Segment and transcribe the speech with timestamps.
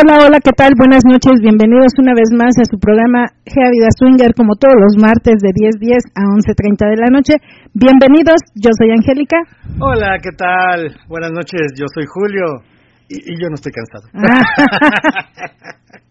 [0.00, 0.72] Hola, hola, ¿qué tal?
[0.78, 4.96] Buenas noches, bienvenidos una vez más a su programa Gea Vida Swinger, como todos los
[4.96, 7.34] martes de 10.10 a 11.30 de la noche.
[7.74, 9.36] Bienvenidos, yo soy Angélica.
[9.78, 10.96] Hola, ¿qué tal?
[11.06, 12.64] Buenas noches, yo soy Julio
[13.08, 14.08] y, y yo no estoy cansado.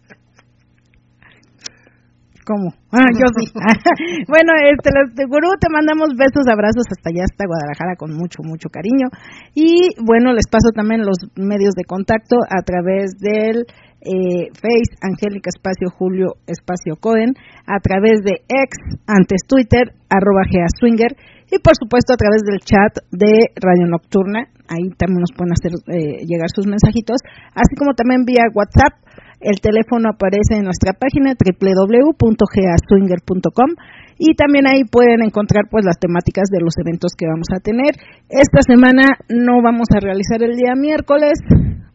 [2.44, 2.72] ¿Cómo?
[2.90, 3.46] Ah, yo sí.
[4.26, 4.90] bueno, este,
[5.30, 9.06] gurú, te mandamos besos, abrazos hasta allá, hasta Guadalajara, con mucho, mucho cariño.
[9.54, 13.62] Y bueno, les paso también los medios de contacto a través del
[14.02, 17.30] eh, Face, Angélica Espacio Julio Espacio Cohen,
[17.62, 20.42] a través de ex, antes Twitter, arroba
[20.80, 21.14] Swinger,
[21.46, 25.72] y por supuesto a través del chat de Radio Nocturna, ahí también nos pueden hacer
[25.94, 27.22] eh, llegar sus mensajitos,
[27.54, 28.98] así como también vía WhatsApp
[29.40, 33.70] el teléfono aparece en nuestra página www.gaswinger.com
[34.18, 37.96] y también ahí pueden encontrar pues las temáticas de los eventos que vamos a tener.
[38.28, 41.40] Esta semana no vamos a realizar el día miércoles,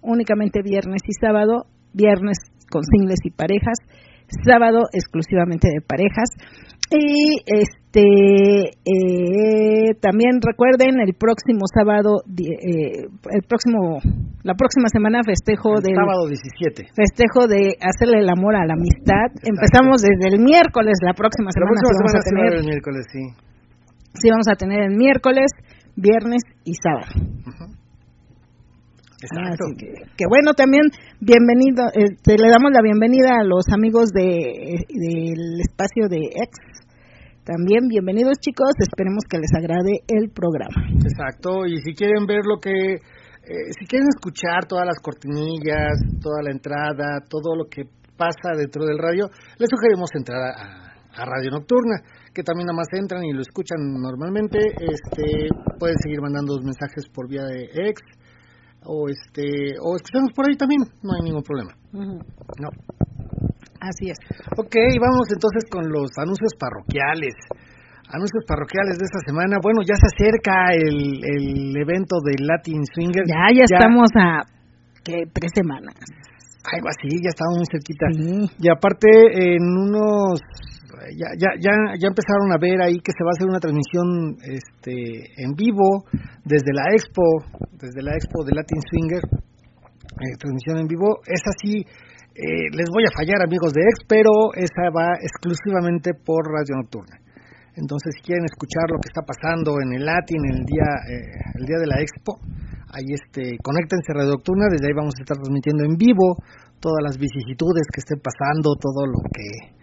[0.02, 2.40] únicamente viernes y sábado, viernes
[2.72, 3.78] con singles y parejas,
[4.44, 6.30] sábado exclusivamente de parejas.
[6.92, 13.98] Y este eh, también recuerden el próximo sábado, eh, el próximo,
[14.44, 19.34] la próxima semana festejo de sábado 17 festejo de hacerle el amor a la amistad.
[19.42, 21.74] Empezamos desde el miércoles, la próxima semana.
[21.74, 23.24] La próxima semana vamos a tener, el miércoles, sí.
[24.14, 25.50] Sí, vamos a tener el miércoles,
[25.96, 27.10] viernes y sábado.
[29.22, 29.66] Exacto.
[29.80, 30.84] que, bueno, también
[31.22, 36.52] bienvenido, este, le damos la bienvenida a los amigos de del espacio de Ex.
[37.46, 40.90] También bienvenidos chicos, esperemos que les agrade el programa.
[41.00, 46.42] Exacto, y si quieren ver lo que, eh, si quieren escuchar todas las cortinillas, toda
[46.44, 47.84] la entrada, todo lo que
[48.18, 52.02] pasa dentro del radio, les sugerimos entrar a, a Radio Nocturna,
[52.34, 54.60] que también nada más entran y lo escuchan normalmente.
[54.60, 55.48] Este,
[55.80, 58.02] pueden seguir mandando mensajes por vía de ex
[58.86, 61.72] o este o escuchamos por ahí también, no hay ningún problema.
[61.92, 62.70] No.
[63.80, 64.18] Así es.
[64.58, 67.36] Ok, vamos entonces con los anuncios parroquiales.
[68.10, 69.58] Anuncios parroquiales de esta semana.
[69.62, 73.24] Bueno, ya se acerca el, el evento de Latin Swinger.
[73.28, 74.42] Ya, ya, estamos a
[75.04, 75.26] ¿qué?
[75.34, 75.96] tres semanas.
[76.66, 78.06] Algo así, ya estamos muy cerquita.
[78.58, 79.10] Y aparte,
[79.56, 80.42] en unos
[81.16, 85.32] ya, ya, ya, empezaron a ver ahí que se va a hacer una transmisión este,
[85.38, 86.06] en vivo
[86.44, 87.24] desde la expo,
[87.74, 91.20] desde la expo de Latin Swinger, eh, transmisión en vivo.
[91.28, 91.84] Es así,
[92.36, 97.20] eh, les voy a fallar amigos de Ex, pero esa va exclusivamente por Radio Nocturna.
[97.76, 101.66] Entonces, si quieren escuchar lo que está pasando en el Latin el día, eh, el
[101.68, 102.40] día de la expo,
[102.96, 106.40] ahí este, conéctense a Radio Nocturna, desde ahí vamos a estar transmitiendo en vivo
[106.80, 109.76] todas las vicisitudes que estén pasando, todo lo que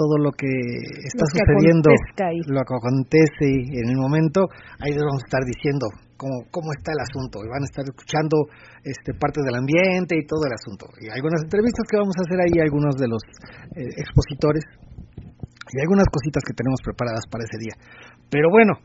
[0.00, 0.48] todo lo que
[1.04, 1.92] está sucediendo,
[2.48, 4.48] lo que acontece en el momento,
[4.80, 7.84] ahí les vamos a estar diciendo cómo, cómo está el asunto y van a estar
[7.84, 8.48] escuchando
[8.80, 10.88] este parte del ambiente y todo el asunto.
[11.04, 13.20] Y algunas entrevistas que vamos a hacer ahí, algunos de los
[13.76, 14.64] eh, expositores
[15.68, 17.76] y algunas cositas que tenemos preparadas para ese día.
[18.32, 18.80] Pero bueno,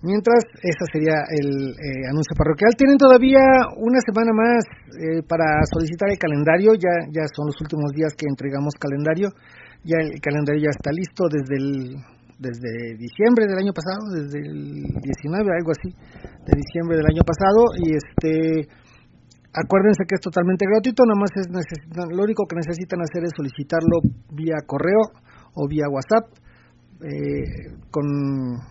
[0.00, 2.72] mientras, ese sería el eh, anuncio parroquial.
[2.72, 4.64] Tienen todavía una semana más
[4.96, 9.28] eh, para solicitar el calendario, ya, ya son los últimos días que entregamos calendario
[9.84, 11.96] ya el calendario ya está listo desde el
[12.38, 17.70] desde diciembre del año pasado, desde el 19, algo así, de diciembre del año pasado
[17.78, 18.66] y este
[19.54, 21.46] acuérdense que es totalmente gratuito, nada más es
[22.10, 24.02] lo único que necesitan hacer es solicitarlo
[24.34, 25.14] vía correo
[25.54, 26.26] o vía WhatsApp
[27.06, 28.04] eh, con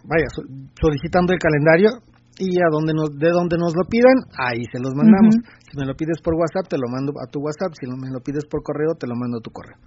[0.04, 0.28] vaya
[0.76, 2.04] solicitando el calendario
[2.36, 5.40] y a donde nos de donde nos lo pidan ahí se los mandamos.
[5.70, 8.20] Si me lo pides por WhatsApp te lo mando a tu WhatsApp si me lo
[8.20, 9.78] pides por correo te lo mando a tu correo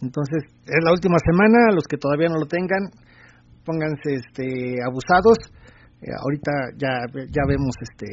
[0.00, 2.90] entonces, es la última semana, los que todavía no lo tengan,
[3.64, 5.36] pónganse este abusados.
[6.00, 8.06] Eh, ahorita ya ya vemos este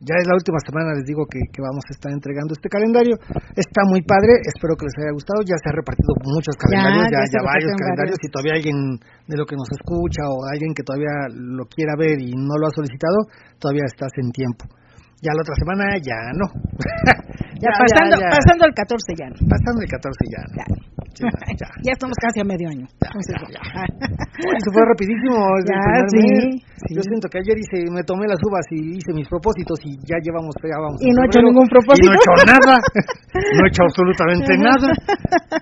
[0.00, 3.18] ya es la última semana les digo que, que, vamos a estar entregando este calendario.
[3.58, 5.42] Está muy padre espero que les haya gustado.
[5.42, 8.16] Ya se ha repartido muchos calendarios ya, ya, varios calendarios.
[8.22, 8.78] Si todavía alguien
[9.26, 12.70] de lo que nos escucha o alguien que todavía lo quiera ver y no lo
[12.70, 13.26] ha solicitado
[13.58, 14.70] todavía estás en tiempo.
[15.18, 16.46] Ya la otra semana ya no.
[17.58, 20.87] Ya, pasando pasando el 14 ya pasando el 14 ya, no.
[21.84, 21.92] ya.
[21.92, 22.86] estamos casi a medio año.
[22.88, 25.36] se fue rapidísimo.
[26.94, 30.16] Yo siento que ayer hice, me tomé las uvas y hice mis propósitos y ya
[30.22, 31.00] llevamos, ya vamos.
[31.00, 32.06] Y no he hecho ningún propósito.
[32.06, 32.74] Y no he hecho nada.
[32.78, 34.88] no he hecho absolutamente nada.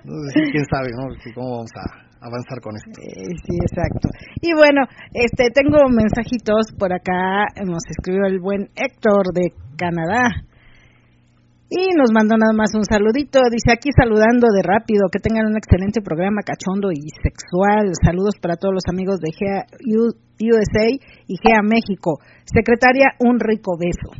[0.04, 1.08] No sé quién sabe, ¿no?
[1.34, 2.90] ¿Cómo vamos a avanzar con esto.
[3.00, 4.08] Eh, sí, exacto.
[4.40, 4.82] Y bueno,
[5.12, 10.42] este tengo mensajitos por acá, nos escribió el buen Héctor de Canadá.
[11.68, 13.40] Y nos mandó nada más un saludito.
[13.50, 15.10] Dice aquí saludando de rápido.
[15.10, 17.90] Que tengan un excelente programa cachondo y sexual.
[18.02, 20.86] Saludos para todos los amigos de GEA USA
[21.26, 22.18] y GEA México.
[22.44, 24.14] Secretaria, un rico beso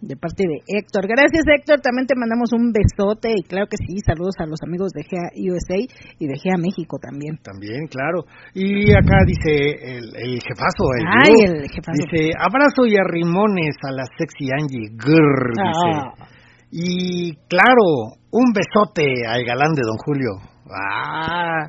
[0.00, 1.06] de parte de Héctor.
[1.06, 4.92] Gracias Héctor, también te mandamos un besote y claro que sí, saludos a los amigos
[4.92, 7.36] de GEA USA y de GEA México también.
[7.44, 8.24] También, claro.
[8.54, 12.00] Y acá dice el, el jefazo, el, Ay, el jefazo.
[12.00, 14.88] Dice, abrazo y arrimones a la sexy Angie.
[14.96, 15.90] Grrr, dice.
[15.92, 16.39] Ah.
[16.70, 20.30] Y claro, un besote al galán de Don Julio.
[20.70, 21.66] Ah,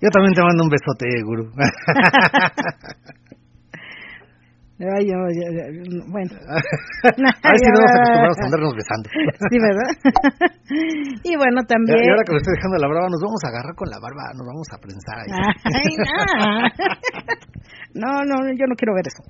[0.00, 1.50] yo también te mando un besote, gurú.
[4.80, 5.12] Ay, yo,
[6.08, 6.32] bueno.
[6.48, 9.10] a ver si no nos acostumbramos a andarnos besando.
[9.50, 9.92] sí, ¿verdad?
[11.22, 12.00] y bueno, también...
[12.00, 14.32] Y ahora que me estoy dejando la barba, nos vamos a agarrar con la barba,
[14.32, 15.28] nos vamos a prensar ahí.
[15.68, 16.00] Ay,
[17.92, 18.24] no.
[18.24, 19.20] no, no, yo no quiero ver eso.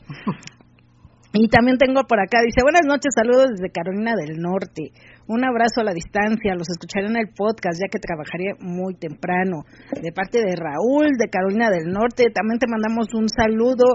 [1.33, 4.91] Y también tengo por acá, dice, buenas noches, saludos desde Carolina del Norte.
[5.29, 9.63] Un abrazo a la distancia, los escucharé en el podcast ya que trabajaré muy temprano.
[9.95, 13.95] De parte de Raúl de Carolina del Norte, también te mandamos un saludo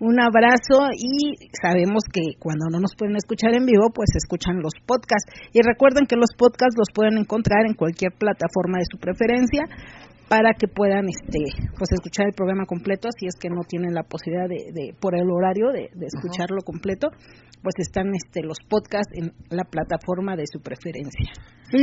[0.00, 4.72] un abrazo y sabemos que cuando no nos pueden escuchar en vivo, pues escuchan los
[4.86, 5.28] podcasts.
[5.52, 9.68] Y recuerden que los podcasts los pueden encontrar en cualquier plataforma de su preferencia
[10.30, 11.42] para que puedan este
[11.74, 15.26] pues escuchar el programa completo si es que no tienen la posibilidad de, por el
[15.26, 17.10] horario de, escucharlo completo
[17.60, 21.34] pues están este los podcasts en la plataforma de su preferencia.
[21.66, 21.82] Sí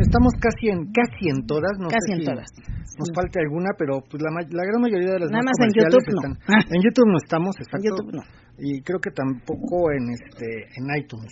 [0.00, 2.48] estamos casi en casi en todas no casi en todas.
[2.96, 6.08] nos falta alguna pero pues la, la gran mayoría de las nada más, en YouTube
[6.16, 6.56] no.
[6.56, 8.22] en YouTube no estamos exacto en YouTube no.
[8.56, 11.28] y creo que tampoco en este en iTunes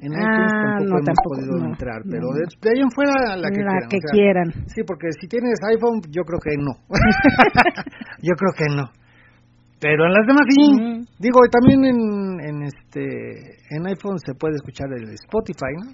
[0.00, 3.88] en iTunes ah, tampoco hemos podido entrar, pero de, ahí en fuera la que, la
[3.90, 4.48] que quieran.
[4.70, 6.72] Sí, porque si tienes iPhone, yo creo que no.
[8.22, 8.86] yo creo que no.
[9.80, 11.06] Pero en las demás sí.
[11.18, 11.98] Digo, también en,
[12.46, 15.90] en este en iPhone se puede escuchar el Spotify, ¿no?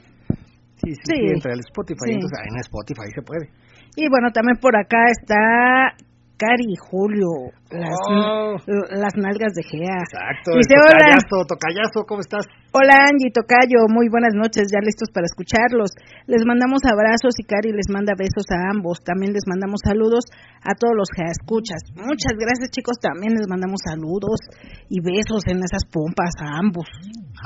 [0.85, 1.33] Sí, sí, sí.
[1.33, 3.49] entra el Spotify, entonces en Spotify se puede.
[3.97, 5.97] Y bueno, también por acá está
[6.35, 8.59] Cari Julio, las, oh.
[8.91, 10.03] las nalgas de Gea.
[10.03, 12.43] Exacto, Dice, tocayazo, tocayazo, ¿cómo estás?
[12.75, 15.95] Hola Angie, Tocayo, muy buenas noches, ya listos para escucharlos.
[16.27, 18.99] Les mandamos abrazos y Cari les manda besos a ambos.
[19.07, 20.27] También les mandamos saludos
[20.59, 21.79] a todos los Gea escuchas.
[21.95, 24.43] Muchas gracias chicos, también les mandamos saludos
[24.91, 26.91] y besos en esas pompas a ambos.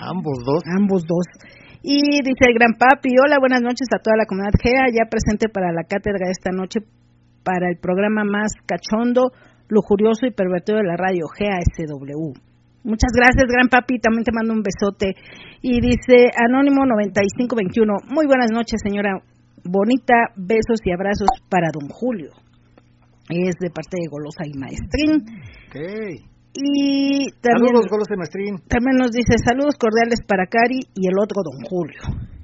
[0.01, 0.65] A ambos dos.
[0.65, 1.29] ambos dos.
[1.85, 5.53] Y dice el gran papi, hola, buenas noches a toda la comunidad GEA, ya presente
[5.53, 6.81] para la cátedra esta noche
[7.49, 9.33] para el programa más cachondo,
[9.69, 12.37] lujurioso y pervertido de la radio, GASW.
[12.85, 13.99] Muchas gracias, gran papi.
[13.99, 15.17] También te mando un besote.
[15.63, 18.13] Y dice Anónimo 9521.
[18.13, 19.17] Muy buenas noches, señora
[19.65, 20.37] Bonita.
[20.37, 22.37] Besos y abrazos para don Julio.
[23.33, 25.25] Es de parte de Golosa y Maestrín.
[25.73, 26.29] Okay.
[26.53, 28.53] Y también, saludos, Golosa y Maestrín.
[28.69, 32.38] También nos dice saludos cordiales para Cari y el otro don Julio.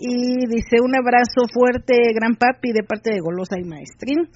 [0.00, 4.32] Y dice un abrazo fuerte, gran papi, de parte de Golosa y Maestrín.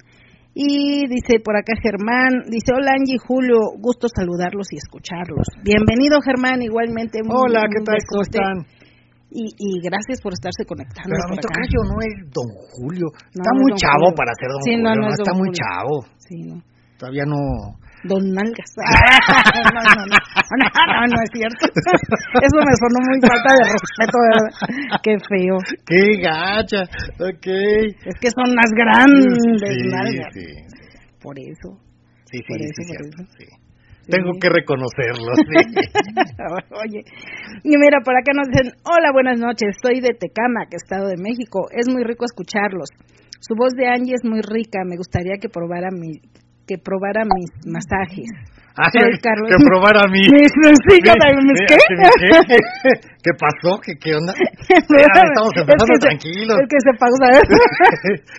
[0.53, 5.49] Y dice por acá Germán, dice hola Angie Julio, gusto saludarlos y escucharlos.
[5.65, 7.19] Bienvenido Germán, igualmente.
[7.25, 7.97] hola, ¿qué tal?
[8.07, 8.69] ¿Cómo están?
[9.33, 11.11] Y, y, gracias por estarse conectando.
[11.11, 13.09] Pero mi tocayo no es don Julio.
[13.33, 14.85] está muy chavo para ser don Julio.
[14.85, 16.05] No, no, está muy chavo.
[16.21, 16.61] Sí, no.
[16.95, 18.71] Todavía no Don Nalgas.
[19.73, 21.65] no, no, no, no, no, es cierto.
[22.45, 24.49] Eso me sonó muy falta de respeto, ¿verdad?
[25.01, 25.57] Qué feo.
[25.85, 26.81] Qué gacha,
[27.19, 27.47] ok.
[28.05, 29.37] Es que son las grandes
[29.89, 30.33] nalgas.
[30.33, 30.45] Sí,
[31.21, 31.79] Por eso.
[32.25, 33.45] Sí, sí, por eso, sí.
[34.07, 35.33] Tengo que reconocerlo.
[36.83, 37.01] Oye,
[37.63, 41.67] y mira, por acá nos dicen, hola, buenas noches, soy de Tecamac, Estado de México,
[41.71, 42.89] es muy rico escucharlos.
[43.39, 46.21] Su voz de Angie es muy rica, me gustaría que probara mi,
[46.67, 48.29] que probara mis masajes.
[48.75, 49.47] Ah, Soy Carlos.
[49.47, 50.19] Que probara mi...
[50.35, 51.77] Mis, sí, mis, ¿qué?
[52.19, 52.57] ¿qué?
[53.23, 53.79] ¿Qué pasó?
[53.79, 54.33] ¿Qué, qué onda?
[54.67, 56.57] estamos empezando tranquilos.
[56.59, 57.25] Es que se pausa.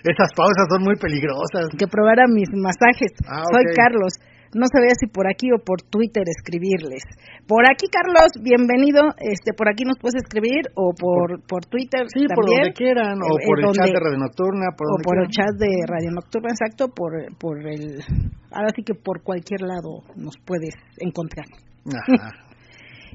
[0.03, 1.73] Esas pausas son muy peligrosas.
[1.73, 3.17] Que probara mis masajes.
[3.25, 4.13] Ah, Soy Carlos.
[4.57, 7.05] No sabía si por aquí o por Twitter escribirles.
[7.45, 9.13] Por aquí, Carlos, bienvenido.
[9.21, 13.37] Este, por aquí nos puedes escribir o por, por Twitter sí, por donde quieran, o
[13.37, 14.65] eh, por el chat de Radio Nocturna.
[14.75, 18.01] Por o por el chat de Radio Nocturna, exacto, por, por el...
[18.49, 21.45] Ahora sí que por cualquier lado nos puedes encontrar.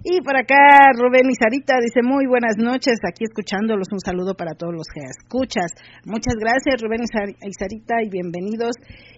[0.04, 4.54] Y por acá Rubén y Sarita dice muy buenas noches, aquí escuchándolos, un saludo para
[4.59, 5.71] todos los que escuchas.
[6.04, 8.75] Muchas gracias Rubén y Sarita y bienvenidos.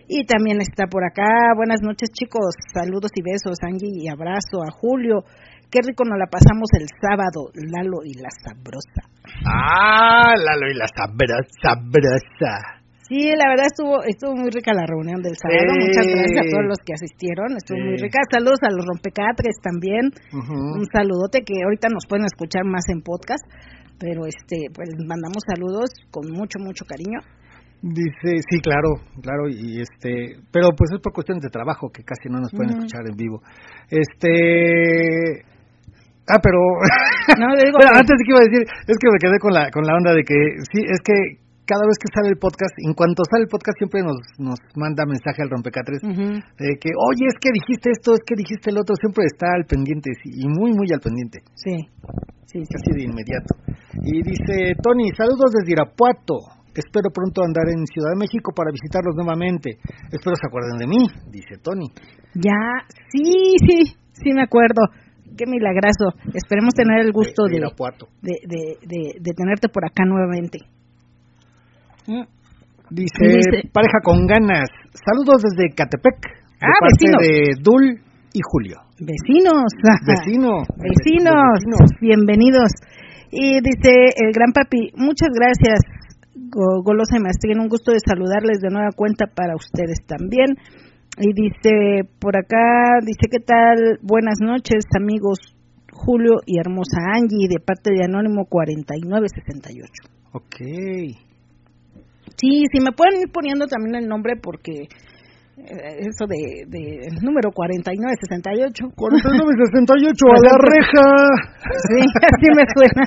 [0.09, 4.71] Y también está por acá, buenas noches chicos, saludos y besos, Angie y abrazo a
[4.71, 5.25] Julio.
[5.73, 9.09] Qué rico nos la pasamos el sábado, Lalo y la sabrosa.
[9.49, 12.84] Ah, Lalo y la sabrosa, sabrosa.
[13.09, 15.77] Sí, la verdad estuvo estuvo muy rica la reunión del sábado.
[15.77, 17.53] Muchas gracias a todos los que asistieron.
[17.57, 18.21] Estuvo muy rica.
[18.33, 20.09] Saludos a los rompecatres también.
[20.33, 23.45] Un saludote que ahorita nos pueden escuchar más en podcast,
[24.01, 27.21] pero este pues mandamos saludos con mucho mucho cariño.
[27.85, 32.33] Dice, sí, claro, claro, y este, pero pues es por cuestiones de trabajo que casi
[32.33, 33.43] no nos pueden escuchar en vivo.
[33.91, 35.45] Este,
[36.25, 36.57] Ah, pero,
[37.37, 39.85] no, digo antes de que iba a decir, es que me quedé con la con
[39.85, 40.35] la onda de que
[40.73, 44.05] sí, es que cada vez que sale el podcast, en cuanto sale el podcast siempre
[44.05, 48.37] nos, nos manda mensaje al rompecatres de que, oye, es que dijiste esto, es que
[48.37, 51.41] dijiste el otro, siempre está al pendiente y muy, muy al pendiente.
[51.57, 51.89] Sí,
[52.45, 53.57] sí, Casi de inmediato.
[54.05, 56.65] Y dice, Tony, saludos desde Irapuato.
[56.75, 59.79] Espero pronto andar en Ciudad de México para visitarlos nuevamente.
[60.11, 61.87] Espero se acuerden de mí, dice Tony.
[62.35, 64.83] Ya, sí, sí, sí me acuerdo.
[65.37, 66.13] Qué milagroso.
[66.35, 70.59] Esperemos tener el gusto de, de, de, de tenerte por acá nuevamente.
[72.91, 74.69] Dice, pareja con ganas.
[74.93, 76.21] Saludos desde Catepec.
[76.21, 77.21] De ah, vecinos.
[77.21, 78.01] de Dul
[78.33, 78.77] y Julio.
[79.01, 79.73] Vecinos.
[80.07, 80.69] Vecinos.
[80.77, 81.91] Vecinos.
[82.01, 82.71] Bienvenidos.
[83.31, 85.81] Y dice el gran papi, muchas gracias.
[86.85, 90.55] Golosa y tienen un gusto de saludarles de nueva cuenta para ustedes también.
[91.19, 93.99] Y dice, por acá, dice, ¿qué tal?
[94.03, 95.39] Buenas noches, amigos
[95.93, 99.91] Julio y hermosa Angie, de parte de Anónimo 4968.
[100.33, 101.34] Ok.
[102.45, 104.85] Sí, sí, me pueden ir poniendo también el nombre porque
[105.57, 108.93] eh, eso de, de número 4968.
[108.93, 111.09] 4968 a la reja.
[111.89, 113.05] Sí, así me suena.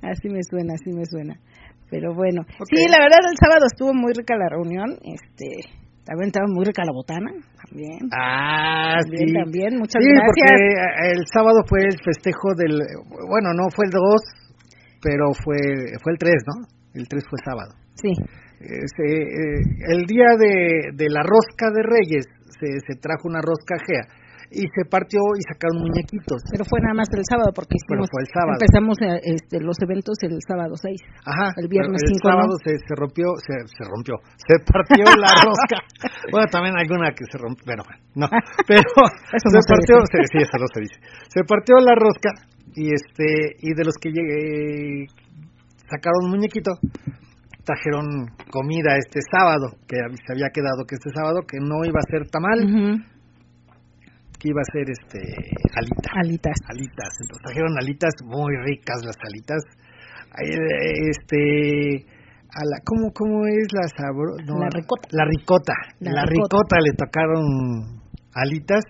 [0.00, 1.34] Así me suena, así me suena.
[1.90, 2.42] Pero bueno,
[2.72, 5.72] sí, la verdad el sábado estuvo muy rica la reunión, este,
[6.04, 7.32] también estaba muy rica la botana,
[7.64, 7.98] también.
[8.12, 9.32] Ah, sí.
[9.32, 10.28] También, muchas sí, gracias.
[10.28, 12.76] porque el sábado fue el festejo del,
[13.28, 14.02] bueno, no fue el 2,
[15.00, 15.56] pero fue
[16.04, 16.77] fue el 3, ¿no?
[16.94, 17.74] El 3 fue sábado.
[17.94, 18.12] Sí.
[18.60, 22.26] Eh, el día de, de, la rosca de Reyes
[22.58, 24.02] se, se trajo una rosca gea
[24.50, 26.40] y se partió y sacaron muñequitos.
[26.48, 28.56] Pero fue nada más el sábado porque hicimos, fue el sábado.
[28.56, 30.88] empezamos eh, este, los eventos el sábado 6.
[31.24, 31.52] Ajá.
[31.60, 32.16] El viernes 5.
[32.16, 35.78] El sábado se, se, rompió, se, se rompió, se partió la rosca.
[36.32, 37.82] bueno, también alguna que se rompió, pero
[38.16, 38.28] no.
[38.64, 38.88] Pero
[39.36, 40.98] se partió, sí, eso no se dice.
[41.28, 42.32] Se partió la rosca
[42.74, 45.06] y este y de los que llegué
[45.90, 46.72] sacaron un muñequito
[47.64, 52.10] trajeron comida este sábado que se había quedado que este sábado que no iba a
[52.10, 53.04] ser tamal
[54.38, 55.18] que iba a ser este
[55.74, 56.12] alitas.
[56.14, 56.58] Alitas.
[56.68, 59.62] Alitas entonces trajeron alitas muy ricas las alitas.
[60.38, 62.06] Este
[62.48, 65.08] a la cómo cómo es la sabor la ricota.
[65.10, 65.74] la ricota.
[66.00, 66.76] La, ricota.
[66.80, 68.00] le tocaron
[68.34, 68.84] alitas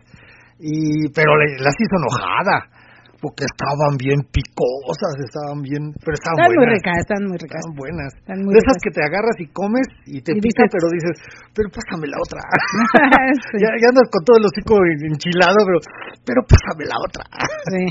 [0.61, 2.78] y pero las hizo enojada
[3.19, 6.63] porque estaban bien picosas, estaban bien, pero estaban, están buenas.
[6.63, 7.61] Muy ricas, están muy ricas.
[7.63, 8.11] Están buenas.
[8.55, 11.17] de esas que te agarras y comes y te pica, pero dices,
[11.51, 12.41] pero pásame la otra.
[13.63, 15.79] ya, ya, andas con todo el hocico enchilado, pero,
[16.23, 17.25] pero pásame la otra.
[17.75, 17.83] sí.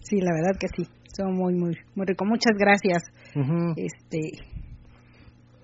[0.00, 0.84] sí, la verdad que sí.
[1.14, 2.24] Son muy, muy, muy rico.
[2.24, 3.04] Muchas gracias.
[3.76, 4.42] Este,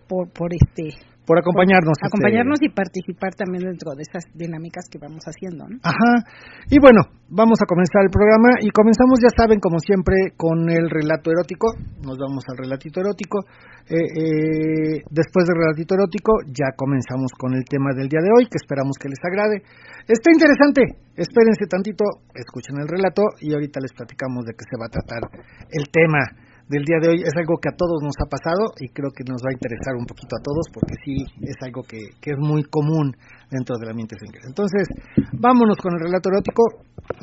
[0.07, 0.95] por, por este,
[1.27, 1.97] por acompañarnos.
[1.99, 5.69] Este, acompañarnos y participar también dentro de estas dinámicas que vamos haciendo.
[5.69, 5.79] ¿no?
[5.83, 6.27] Ajá.
[6.69, 10.91] Y bueno, vamos a comenzar el programa y comenzamos, ya saben, como siempre, con el
[10.91, 11.75] relato erótico.
[12.03, 13.45] Nos vamos al relatito erótico.
[13.87, 18.47] Eh, eh, después del relatito erótico, ya comenzamos con el tema del día de hoy,
[18.47, 19.63] que esperamos que les agrade.
[20.07, 20.83] Está interesante.
[21.15, 25.29] Espérense tantito, escuchen el relato y ahorita les platicamos de qué se va a tratar
[25.69, 28.87] el tema del día de hoy es algo que a todos nos ha pasado y
[28.95, 31.99] creo que nos va a interesar un poquito a todos porque sí es algo que,
[31.99, 33.11] es muy común
[33.51, 34.47] dentro de la mente inglés.
[34.47, 34.87] Entonces,
[35.35, 36.63] vámonos con el relato erótico,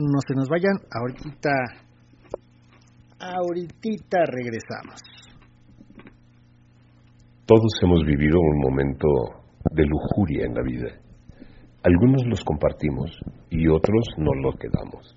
[0.03, 1.55] no se nos vayan, ahorita,
[3.23, 4.99] ahorita regresamos.
[7.47, 9.07] Todos hemos vivido un momento
[9.71, 10.91] de lujuria en la vida.
[11.87, 13.15] Algunos los compartimos
[13.49, 15.15] y otros no lo quedamos.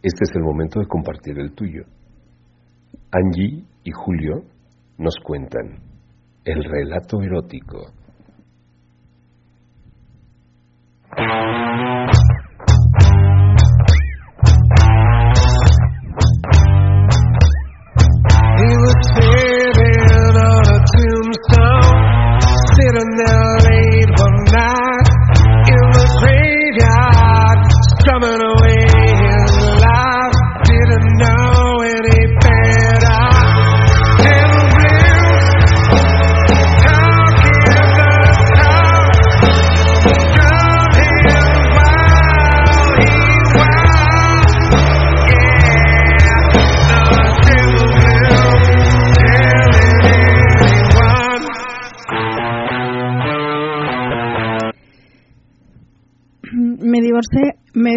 [0.00, 1.84] Este es el momento de compartir el tuyo.
[3.14, 4.42] Angie y Julio
[4.96, 5.82] nos cuentan
[6.44, 7.92] el relato erótico.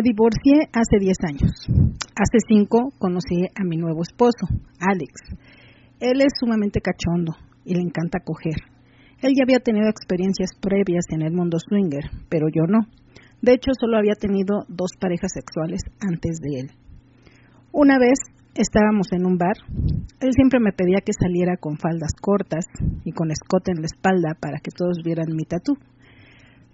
[0.05, 1.51] Divorcié, hace 10 años.
[2.13, 4.45] Hace 5 conocí a mi nuevo esposo,
[4.79, 5.33] Alex.
[6.00, 7.33] Él es sumamente cachondo
[7.65, 8.62] y le encanta coger.
[9.21, 12.85] Él ya había tenido experiencias previas en el mundo swinger, pero yo no.
[13.41, 16.67] De hecho, solo había tenido dos parejas sexuales antes de él.
[17.71, 18.19] Una vez
[18.53, 19.57] estábamos en un bar.
[20.21, 22.65] Él siempre me pedía que saliera con faldas cortas
[23.03, 25.74] y con escote en la espalda para que todos vieran mi tatú.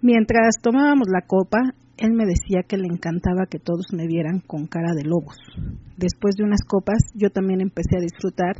[0.04, 1.58] Mientras tomábamos la copa,
[1.96, 5.38] él me decía que le encantaba que todos me vieran con cara de lobos.
[5.96, 8.56] Después de unas copas, yo también empecé a disfrutar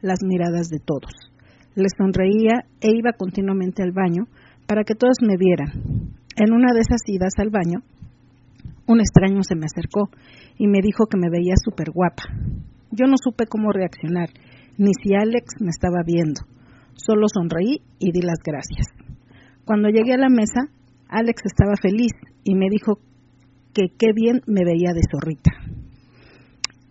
[0.00, 1.12] las miradas de todos.
[1.74, 4.24] Le sonreía e iba continuamente al baño
[4.66, 6.16] para que todos me vieran.
[6.34, 7.84] En una de esas idas al baño,
[8.88, 10.08] un extraño se me acercó
[10.56, 12.22] y me dijo que me veía súper guapa.
[12.90, 14.30] Yo no supe cómo reaccionar,
[14.78, 16.40] ni si Alex me estaba viendo.
[16.94, 18.86] Solo sonreí y di las gracias.
[19.66, 20.70] Cuando llegué a la mesa,
[21.08, 22.12] Alex estaba feliz
[22.44, 22.98] y me dijo
[23.74, 25.52] que qué bien me veía de zorrita.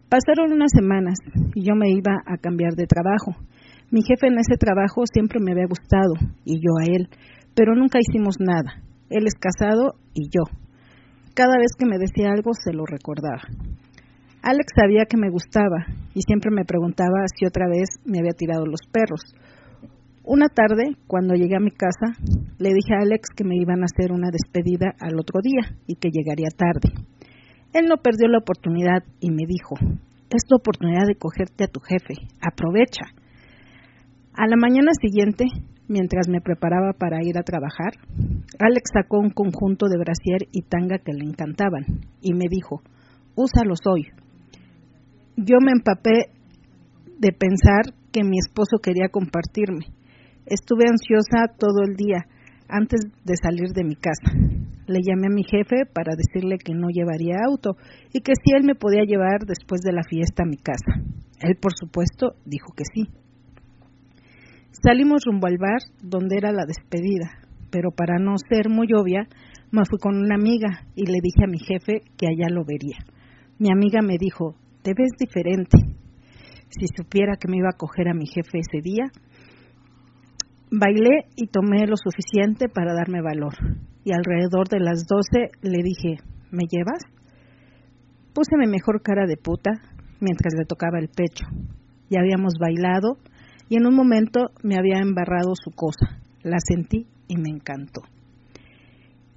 [0.09, 1.17] Pasaron unas semanas
[1.53, 3.35] y yo me iba a cambiar de trabajo.
[3.91, 7.09] Mi jefe en ese trabajo siempre me había gustado y yo a él,
[7.55, 8.81] pero nunca hicimos nada.
[9.09, 10.43] Él es casado y yo.
[11.33, 13.41] Cada vez que me decía algo se lo recordaba.
[14.41, 18.65] Alex sabía que me gustaba y siempre me preguntaba si otra vez me había tirado
[18.65, 19.21] los perros.
[20.25, 22.17] Una tarde, cuando llegué a mi casa,
[22.57, 25.95] le dije a Alex que me iban a hacer una despedida al otro día y
[25.95, 26.93] que llegaría tarde.
[27.73, 29.75] Él no perdió la oportunidad y me dijo,
[30.29, 33.05] es tu oportunidad de cogerte a tu jefe, aprovecha.
[34.33, 35.45] A la mañana siguiente
[35.87, 37.93] Mientras me preparaba para ir a trabajar,
[38.59, 41.85] Alex sacó un conjunto de brasier y tanga que le encantaban
[42.21, 42.81] y me dijo,
[43.35, 44.07] úsalos hoy.
[45.37, 46.31] Yo me empapé
[47.19, 49.85] de pensar que mi esposo quería compartirme.
[50.45, 52.25] Estuve ansiosa todo el día
[52.69, 54.31] antes de salir de mi casa.
[54.87, 57.77] Le llamé a mi jefe para decirle que no llevaría auto
[58.13, 61.01] y que si él me podía llevar después de la fiesta a mi casa.
[61.41, 63.09] Él, por supuesto, dijo que sí.
[64.83, 67.39] Salimos rumbo al bar donde era la despedida,
[67.71, 69.27] pero para no ser muy obvia,
[69.71, 72.97] me fui con una amiga y le dije a mi jefe que allá lo vería.
[73.57, 75.77] Mi amiga me dijo, te ves diferente.
[76.69, 79.05] Si supiera que me iba a coger a mi jefe ese día,
[80.79, 83.53] bailé y tomé lo suficiente para darme valor.
[84.03, 87.01] Y alrededor de las doce le dije, ¿me llevas?
[88.33, 89.71] Puse mi mejor cara de puta
[90.19, 91.45] mientras le tocaba el pecho.
[92.09, 93.17] Ya habíamos bailado
[93.69, 96.19] y en un momento me había embarrado su cosa.
[96.43, 98.01] La sentí y me encantó.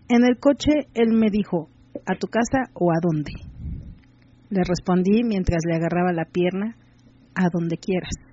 [0.09, 1.69] En el coche él me dijo,
[2.07, 3.33] ¿a tu casa o a dónde?
[4.51, 6.77] Le respondí mientras le agarraba la pierna,
[7.35, 8.28] a donde quieras.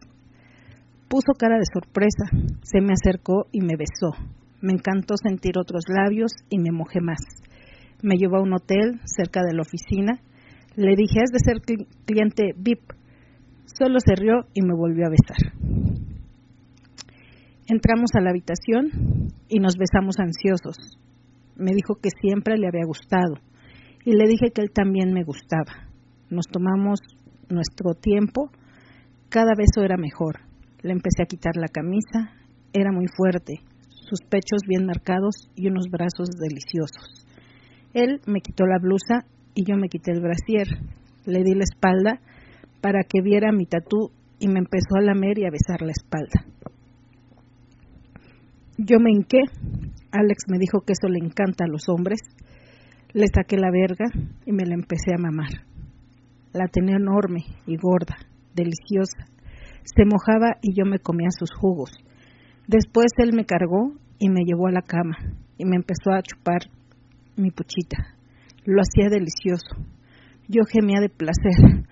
[1.15, 2.25] Puso cara de sorpresa,
[2.61, 4.11] se me acercó y me besó.
[4.59, 7.21] Me encantó sentir otros labios y me mojé más.
[8.03, 10.19] Me llevó a un hotel cerca de la oficina.
[10.75, 11.61] Le dije, es de ser
[12.05, 12.81] cliente VIP.
[13.63, 15.53] Solo se rió y me volvió a besar.
[17.69, 20.99] Entramos a la habitación y nos besamos ansiosos.
[21.55, 23.35] Me dijo que siempre le había gustado
[24.03, 25.87] y le dije que él también me gustaba.
[26.29, 26.99] Nos tomamos
[27.47, 28.51] nuestro tiempo,
[29.29, 30.41] cada beso era mejor.
[30.85, 32.29] Le empecé a quitar la camisa,
[32.71, 33.55] era muy fuerte,
[33.89, 37.25] sus pechos bien marcados y unos brazos deliciosos.
[37.95, 40.67] Él me quitó la blusa y yo me quité el brasier.
[41.25, 42.21] Le di la espalda
[42.81, 46.45] para que viera mi tatú y me empezó a lamer y a besar la espalda.
[48.77, 49.41] Yo me hinqué.
[50.11, 52.19] Alex me dijo que eso le encanta a los hombres.
[53.11, 54.05] Le saqué la verga
[54.45, 55.65] y me la empecé a mamar.
[56.53, 58.17] La tenía enorme y gorda,
[58.53, 59.34] deliciosa.
[59.85, 61.91] Se mojaba y yo me comía sus jugos.
[62.67, 65.17] Después él me cargó y me llevó a la cama
[65.57, 66.61] y me empezó a chupar
[67.37, 68.15] mi puchita.
[68.65, 69.75] Lo hacía delicioso.
[70.47, 71.85] Yo gemía de placer.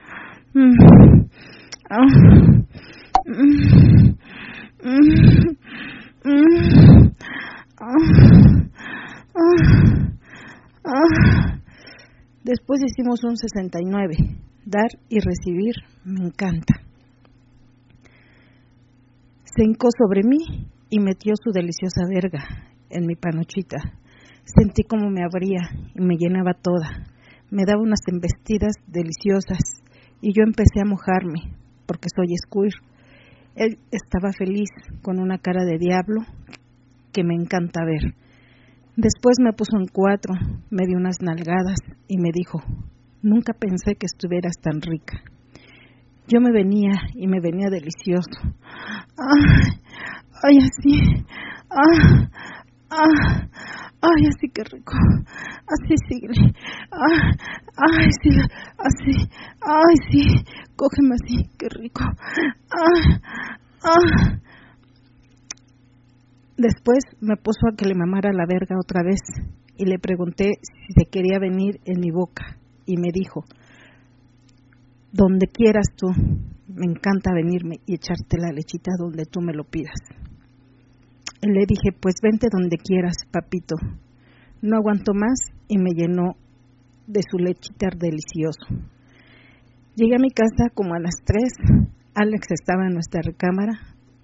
[0.54, 0.74] Mm.
[1.90, 2.08] Ah.
[12.44, 14.16] Después hicimos un 69.
[14.66, 16.76] Dar y recibir me encanta.
[19.56, 22.44] Se hincó sobre mí y metió su deliciosa verga
[22.90, 23.78] en mi panochita.
[24.46, 27.08] Sentí como me abría y me llenaba toda.
[27.50, 29.60] Me daba unas embestidas deliciosas
[30.22, 32.74] y yo empecé a mojarme porque soy squir
[33.56, 34.70] él estaba feliz,
[35.04, 36.22] con una cara de diablo
[37.12, 38.16] que me encanta ver.
[38.96, 40.34] Después me puso en cuatro,
[40.72, 42.62] me dio unas nalgadas y me dijo,
[43.22, 45.22] nunca pensé que estuvieras tan rica.
[46.28, 48.40] Yo me venía y me venía delicioso.
[49.18, 49.80] ¡Ay,
[50.44, 51.26] ay así!
[51.70, 52.30] ¡Ah,
[52.90, 53.48] ah,
[54.06, 54.94] Ay, así que rico.
[55.66, 56.28] Así sigue.
[56.92, 57.20] Ay,
[57.78, 58.30] ay, sí,
[58.78, 59.30] así.
[59.62, 60.44] Ay, sí.
[60.76, 62.04] Cógeme así, qué rico.
[62.04, 63.22] Ay,
[63.82, 64.40] ay.
[66.58, 69.22] Después me puso a que le mamara la verga otra vez
[69.78, 73.46] y le pregunté si se quería venir en mi boca y me dijo,
[75.14, 76.08] donde quieras tú,
[76.68, 80.00] me encanta venirme y echarte la lechita donde tú me lo pidas.
[81.42, 83.76] Le dije, pues vente donde quieras, papito.
[84.62, 86.36] No aguanto más y me llenó
[87.06, 88.66] de su lechita delicioso.
[89.96, 91.54] Llegué a mi casa como a las tres.
[92.16, 93.74] Alex estaba en nuestra recámara,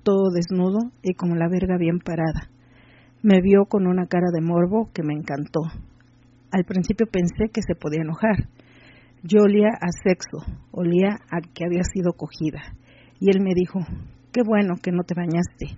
[0.01, 2.49] todo desnudo y como la verga bien parada.
[3.21, 5.61] Me vio con una cara de morbo que me encantó.
[6.51, 8.47] Al principio pensé que se podía enojar.
[9.23, 12.61] Yo olía a sexo, olía a que había sido cogida.
[13.19, 13.79] Y él me dijo,
[14.31, 15.77] qué bueno que no te bañaste.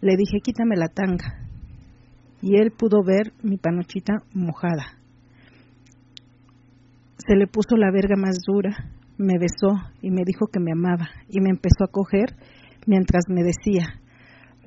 [0.00, 1.48] Le dije, quítame la tanga.
[2.40, 4.98] Y él pudo ver mi panochita mojada.
[7.26, 11.08] Se le puso la verga más dura, me besó y me dijo que me amaba
[11.28, 12.36] y me empezó a coger
[12.86, 14.00] mientras me decía,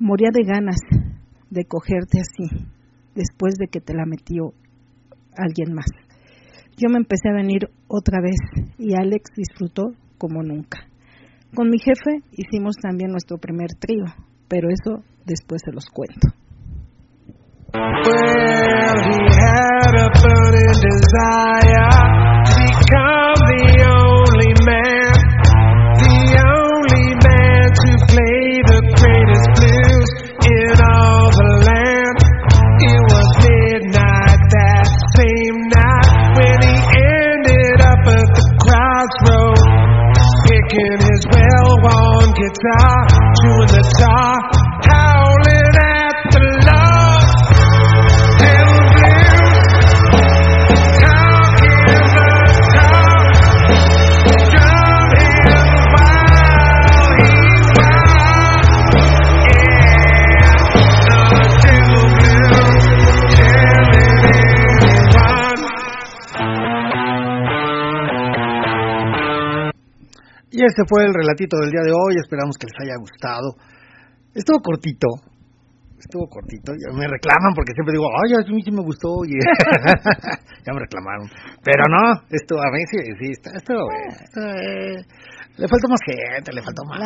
[0.00, 0.80] moría de ganas
[1.50, 2.66] de cogerte así,
[3.14, 4.52] después de que te la metió
[5.36, 6.07] alguien más.
[6.80, 8.38] Yo me empecé a venir otra vez
[8.78, 10.78] y Alex disfrutó como nunca.
[11.52, 14.04] Con mi jefe hicimos también nuestro primer trío,
[14.46, 16.28] pero eso después se los cuento.
[42.58, 42.97] time.
[70.78, 73.58] Este fue el relatito del día de hoy, esperamos que les haya gustado.
[74.30, 75.10] Estuvo cortito,
[75.98, 79.34] estuvo cortito, ya me reclaman porque siempre digo, ay, a mí sí me gustó, y
[80.62, 81.26] ya me reclamaron.
[81.66, 85.02] Pero no, esto a mí sí, sí está, esto, eh,
[85.58, 87.02] le faltó más gente, le faltó más.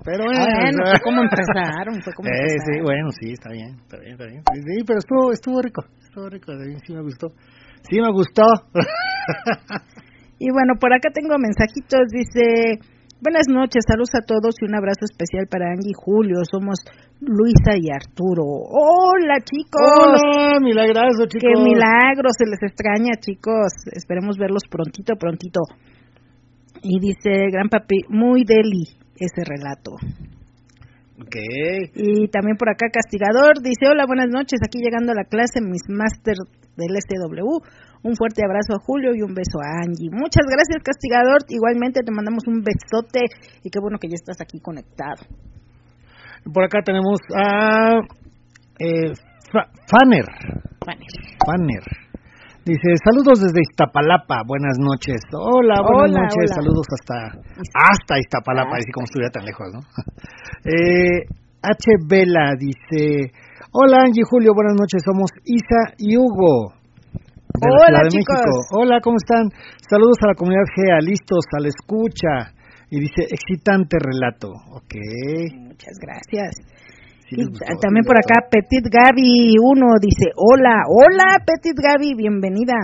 [0.00, 4.16] Pero bueno, fue como empezaron, fue como eh, Sí, bueno, sí, está bien, está bien,
[4.16, 4.40] está bien.
[4.64, 7.28] Sí, pero estuvo, estuvo rico, estuvo rico, sí me gustó.
[7.84, 8.48] Sí me gustó.
[10.38, 12.78] Y bueno, por acá tengo mensajitos, dice,
[13.20, 16.78] buenas noches, saludos a todos y un abrazo especial para Angie y Julio, somos
[17.20, 18.46] Luisa y Arturo.
[18.70, 19.82] Hola chicos.
[19.82, 21.42] Hola, milagroso chicos.
[21.42, 25.60] Qué milagro, se les extraña chicos, esperemos verlos prontito, prontito.
[26.82, 28.86] Y dice, gran papi, muy deli
[29.18, 29.98] ese relato.
[31.18, 31.90] Okay.
[31.96, 35.82] Y también por acá Castigador dice, hola, buenas noches, aquí llegando a la clase, mis
[35.88, 36.36] máster
[36.76, 37.58] del SW.
[38.02, 40.10] Un fuerte abrazo a Julio y un beso a Angie.
[40.10, 41.42] Muchas gracias, Castigador.
[41.48, 43.26] Igualmente te mandamos un besote
[43.62, 45.26] y qué bueno que ya estás aquí conectado.
[46.52, 47.98] Por acá tenemos a
[48.78, 49.12] eh,
[49.90, 50.26] Fanner.
[51.44, 51.84] Fanner.
[52.64, 55.24] Dice, saludos desde Iztapalapa, buenas noches.
[55.32, 57.32] Hola, buenas noches, saludos hasta
[57.72, 59.80] hasta Iztapalapa, así como estuviera tan lejos, ¿no?
[60.68, 61.24] eh,
[61.62, 61.90] H.
[62.06, 63.32] Vela dice,
[63.72, 66.77] hola Angie Julio, buenas noches, somos Isa y Hugo.
[67.56, 68.68] Hola, chicos.
[68.72, 69.48] Hola, ¿cómo están?
[69.88, 72.52] Saludos a la comunidad GEA, listos a la escucha.
[72.90, 74.48] Y dice, excitante relato.
[74.72, 74.94] Ok.
[75.56, 76.56] Muchas gracias.
[77.30, 77.44] y
[77.80, 82.76] también por acá, Petit Gaby 1 dice, hola, hola Petit Gaby, bienvenida.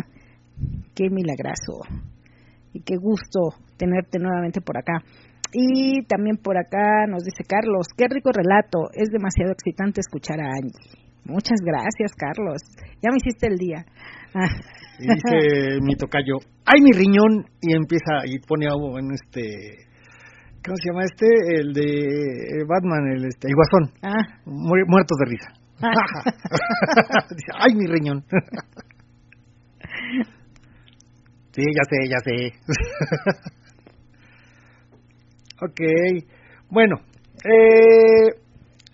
[0.95, 1.85] Qué milagroso.
[2.73, 5.05] Y qué gusto tenerte nuevamente por acá.
[5.53, 10.49] Y también por acá nos dice Carlos, qué rico relato, es demasiado excitante escuchar a
[10.49, 11.04] Angie.
[11.25, 12.61] Muchas gracias, Carlos.
[13.03, 13.85] Ya me hiciste el día.
[14.99, 17.47] Y dice mi tocayo, ¡ay, mi riñón!
[17.63, 19.87] Y empieza y pone algo en este.
[20.65, 21.27] ¿Cómo se llama este?
[21.61, 23.93] El de Batman, el, este, el guasón.
[24.03, 24.41] Ah.
[24.47, 25.49] muertos de risa.
[25.83, 25.91] Ah.
[27.31, 28.25] dice, ¡ay, mi riñón!
[31.53, 32.53] sí, ya sé, ya sé.
[35.65, 35.81] ok.
[36.71, 36.97] Bueno,
[37.45, 38.29] eh,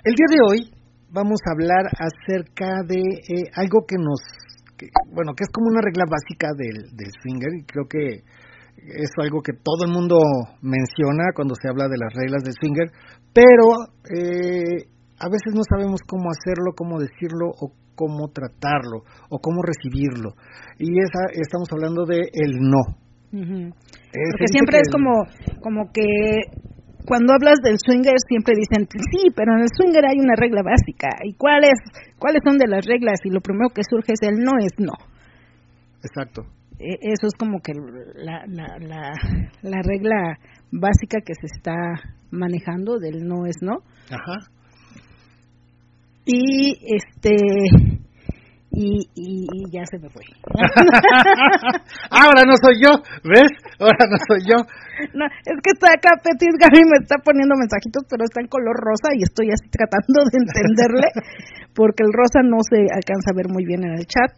[0.05, 0.80] el día de hoy
[1.13, 4.21] vamos a hablar acerca de eh, algo que nos
[5.13, 8.25] bueno, que es como una regla básica del, del swinger y creo que
[8.81, 10.17] es algo que todo el mundo
[10.63, 12.89] menciona cuando se habla de las reglas del swinger,
[13.33, 19.61] pero eh, a veces no sabemos cómo hacerlo, cómo decirlo o cómo tratarlo o cómo
[19.63, 20.33] recibirlo.
[20.79, 22.97] Y esa estamos hablando de el no.
[23.31, 25.13] Porque siempre es como
[25.63, 26.03] como que
[27.07, 31.09] cuando hablas del swinger siempre dicen sí, pero en el swinger hay una regla básica.
[31.25, 31.75] ¿Y cuáles
[32.19, 33.21] cuáles son de las reglas?
[33.25, 34.93] Y lo primero que surge es el no es no.
[36.03, 36.43] Exacto.
[36.79, 37.73] E, eso es como que
[38.15, 39.13] la, la, la,
[39.63, 40.39] la regla
[40.73, 41.75] básica que se está
[42.31, 43.79] manejando del no es no.
[44.11, 44.51] Ajá.
[46.25, 47.37] Y este
[48.73, 50.23] y, y, ya se me fue.
[52.11, 53.51] Ahora no soy yo, ¿ves?
[53.79, 54.57] Ahora no soy yo.
[55.15, 58.77] No, es que está acá Petit Gaby me está poniendo mensajitos, pero está en color
[58.79, 61.09] rosa y estoy así tratando de entenderle,
[61.75, 64.31] porque el rosa no se alcanza a ver muy bien en el chat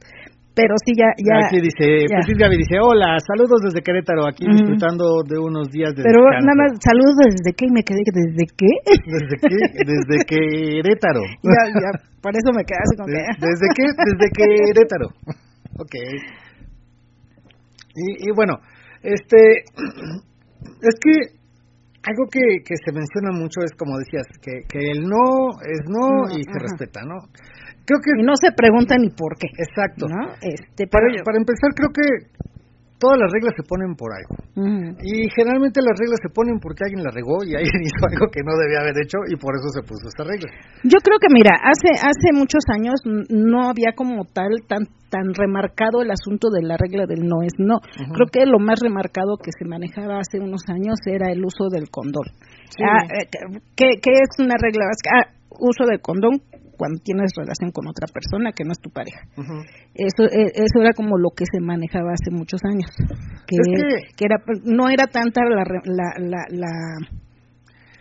[0.55, 5.25] pero sí ya ya aquí dice Petit Gaby dice hola saludos desde Querétaro aquí disfrutando
[5.25, 8.71] de unos días de pero nada más saludos desde qué y me quedé desde qué
[9.17, 13.85] desde qué desde Querétaro ya ya por eso me quedé así como que desde qué
[13.97, 15.09] desde Querétaro
[15.81, 16.13] okay
[17.97, 18.61] y, y bueno
[19.03, 19.65] este
[20.83, 21.43] es que
[22.03, 26.27] algo que, que se menciona mucho es como decías que, que el no es no,
[26.37, 27.31] y se respeta no
[27.85, 29.49] Creo que y no se pregunta ni por qué.
[29.59, 30.07] Exacto.
[30.07, 30.35] ¿no?
[30.41, 32.33] Este, para, para empezar, creo que
[33.03, 34.39] todas las reglas se ponen por algo.
[35.03, 38.47] Y generalmente las reglas se ponen porque alguien la regó y alguien hizo algo que
[38.47, 40.47] no debía haber hecho y por eso se puso esta regla.
[40.87, 46.01] Yo creo que mira, hace hace muchos años no había como tal tan tan remarcado
[46.01, 47.83] el asunto de la regla del no es no.
[48.15, 51.91] Creo que lo más remarcado que se manejaba hace unos años era el uso del
[51.91, 52.31] condón.
[52.81, 53.27] Ah, eh,
[53.77, 55.11] ¿qué, ¿qué, es una regla básica?
[55.13, 55.27] Ah,
[55.61, 56.41] uso del condón
[56.83, 59.23] cuando tienes relación con otra persona que no es tu pareja.
[59.95, 62.91] Eso e, eso era como lo que se manejaba hace muchos años,
[63.47, 63.55] que,
[64.17, 64.25] que...
[64.25, 66.73] era no era tanta la, la, la, la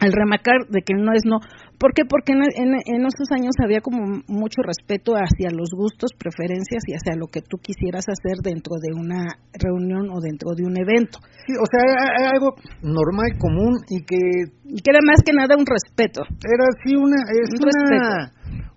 [0.01, 1.37] el remarcar de que no es no.
[1.77, 2.05] ¿Por qué?
[2.05, 7.15] Porque en, en, esos años había como mucho respeto hacia los gustos, preferencias y hacia
[7.15, 11.19] lo que tú quisieras hacer dentro de una reunión o dentro de un evento.
[11.45, 14.17] Sí, o sea, era, algo normal, común y que...
[14.65, 16.21] Y que era más que nada un respeto.
[16.25, 17.17] Era así una...
[17.29, 18.31] Es un una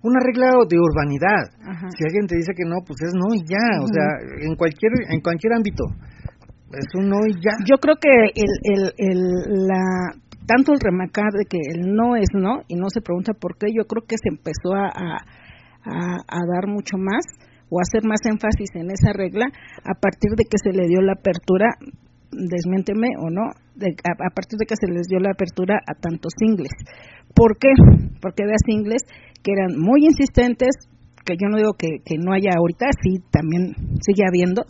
[0.05, 1.49] una regla de urbanidad.
[1.97, 4.07] Si alguien te dice que no, pues es no y ya, o sea,
[4.45, 5.83] en cualquier en cualquier ámbito.
[6.71, 7.57] Es un no y ya.
[7.65, 10.13] Yo creo que el, el, el la
[10.45, 13.67] tanto el remarcar de que el no es no y no se pregunta por qué,
[13.73, 17.25] yo creo que se empezó a, a, a dar mucho más
[17.69, 19.47] o hacer más énfasis en esa regla
[19.83, 21.73] a partir de que se le dio la apertura
[22.35, 26.73] desmiénteme o no, a, partir de que se les dio la apertura a tantos singles.
[27.33, 27.69] ¿Por qué?
[28.21, 29.03] Porque había singles
[29.45, 30.73] que eran muy insistentes,
[31.23, 34.65] que yo no digo que, que no haya ahorita, sí, también sigue habiendo,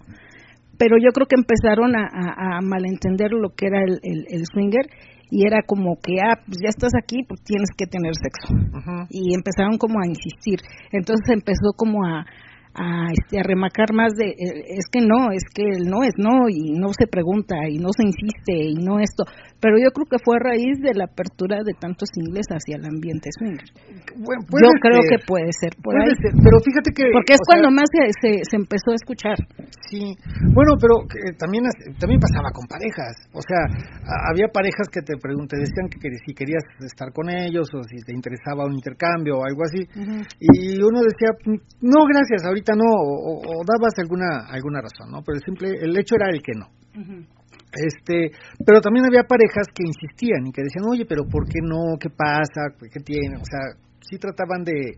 [0.78, 4.84] pero yo creo que empezaron a, a, malentender lo que era el, el, swinger
[5.32, 8.52] y era como que, ah, pues ya estás aquí, pues tienes que tener sexo.
[9.10, 10.60] Y empezaron como a insistir.
[10.92, 12.26] Entonces empezó como a,
[12.76, 16.50] a, este, a más de, eh, es que no, es que el no es no,
[16.50, 19.24] y no se pregunta, y no se insiste, y no esto.
[19.64, 22.86] Pero yo creo que fue a raíz de la apertura de tantos ingleses hacia el
[22.86, 23.72] ambiente swinger.
[24.20, 26.12] yo creo que puede ser por ahí.
[26.20, 27.10] pero fíjate que...
[27.16, 29.40] Porque es cuando más se, se, empezó a escuchar.
[29.88, 30.14] Sí,
[30.52, 31.08] bueno, pero
[31.40, 31.64] también,
[31.98, 33.16] también pasaba con parejas.
[33.32, 33.64] O sea,
[34.30, 38.14] había parejas que te pregunté, decían que, si querías estar con ellos, o si te
[38.14, 39.88] interesaba un intercambio o algo así.
[40.40, 41.32] Y uno decía,
[41.82, 45.22] no, gracias, ahorita no, o, dabas alguna alguna razón, ¿no?
[45.22, 46.68] Pero el simple, el hecho era el que no.
[47.76, 48.32] Este,
[48.66, 52.00] pero también había parejas que insistían y que decían, oye, pero ¿por qué no?
[52.00, 52.72] ¿Qué pasa?
[52.80, 53.36] ¿Qué tiene?
[53.36, 54.96] O sea, sí trataban de,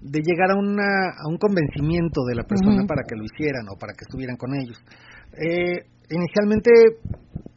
[0.00, 3.78] de llegar a, una, a un convencimiento de la persona para que lo hicieran o
[3.78, 4.76] para que estuvieran con ellos.
[5.32, 6.70] Eh, inicialmente,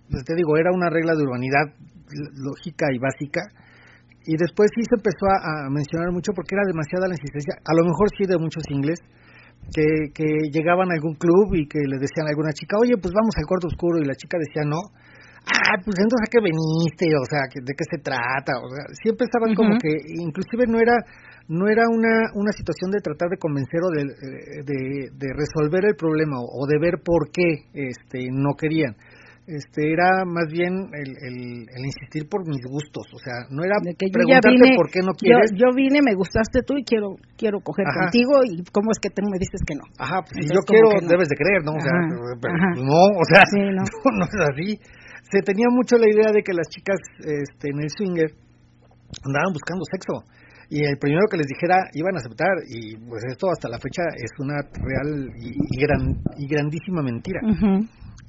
[0.10, 1.68] pues te digo, era una regla de urbanidad
[2.36, 3.42] lógica y básica,
[4.26, 7.74] y después sí se empezó a, a, mencionar mucho porque era demasiada la insistencia, a
[7.74, 9.00] lo mejor sí de muchos ingles,
[9.70, 13.14] que, que llegaban a algún club y que le decían a alguna chica, oye, pues
[13.14, 14.82] vamos al cuarto oscuro, y la chica decía no.
[15.42, 18.62] Ah, pues entonces a qué veniste, o sea, ¿de qué se trata?
[18.62, 19.90] O sea, siempre estaban como que,
[20.22, 20.98] inclusive no era
[21.48, 24.06] no era una, una situación de tratar de convencer o de,
[24.64, 28.96] de, de resolver el problema o de ver por qué este, no querían
[29.48, 34.06] este era más bien el, el, insistir por mis gustos, o sea, no era que
[34.06, 35.52] yo preguntarte por qué no quieres.
[35.58, 39.26] Yo, vine, me gustaste tú y quiero quiero coger contigo y cómo es que tú
[39.26, 39.84] me dices que no.
[39.98, 41.74] Ajá, pues si yo quiero debes de creer, ¿no?
[41.74, 41.98] O sea,
[42.78, 44.26] no, o sea, no.
[44.26, 44.80] es así.
[45.26, 48.30] Se tenía mucho la idea de que las chicas este, en el swinger
[49.26, 50.24] andaban buscando sexo
[50.72, 54.04] y el primero que les dijera iban a aceptar y pues esto hasta la fecha
[54.16, 57.42] es una real y, gran y grandísima mentira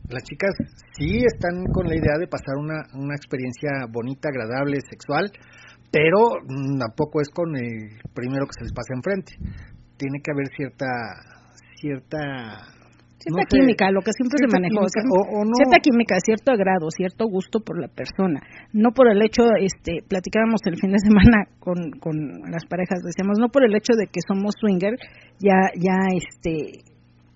[0.09, 0.55] las chicas
[0.93, 5.31] sí están con la idea de pasar una, una experiencia bonita, agradable, sexual,
[5.91, 6.41] pero
[6.79, 9.33] tampoco es con el primero que se les pase enfrente.
[9.97, 10.87] Tiene que haber cierta
[11.77, 12.19] cierta
[13.23, 17.89] cierta química, lo que siempre se manejó, cierta química, cierto agrado, cierto gusto por la
[17.89, 22.17] persona, no por el hecho, este, platicábamos el fin de semana con, con
[22.51, 24.99] las parejas, decíamos, no por el hecho de que somos swinger,
[25.39, 26.83] ya, ya, este,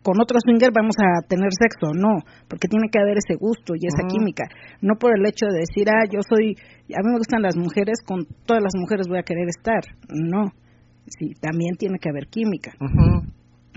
[0.06, 3.88] con otro swinger vamos a tener sexo, no, porque tiene que haber ese gusto y
[3.90, 4.44] esa química,
[4.80, 6.54] no por el hecho de decir, ah, yo soy,
[6.94, 10.52] a mí me gustan las mujeres, con todas las mujeres voy a querer estar, no,
[11.06, 12.70] sí, también tiene que haber química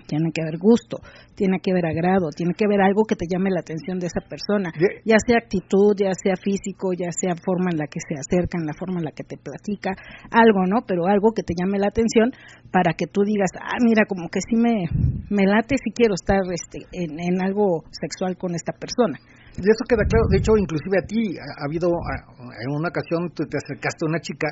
[0.07, 0.97] tiene que haber gusto,
[1.35, 4.21] tiene que haber agrado, tiene que haber algo que te llame la atención de esa
[4.21, 4.71] persona,
[5.05, 8.65] ya sea actitud, ya sea físico, ya sea forma en la que se acerca, en
[8.65, 9.91] la forma en la que te platica,
[10.31, 10.85] algo, ¿no?
[10.87, 12.31] Pero algo que te llame la atención
[12.71, 14.85] para que tú digas, ah, mira, como que sí me,
[15.29, 19.19] me late, si quiero estar este, en, en algo sexual con esta persona
[19.57, 20.27] de eso queda claro.
[20.29, 24.19] De hecho, inclusive a ti ha, habido, en una ocasión tú te acercaste a una
[24.19, 24.47] chica,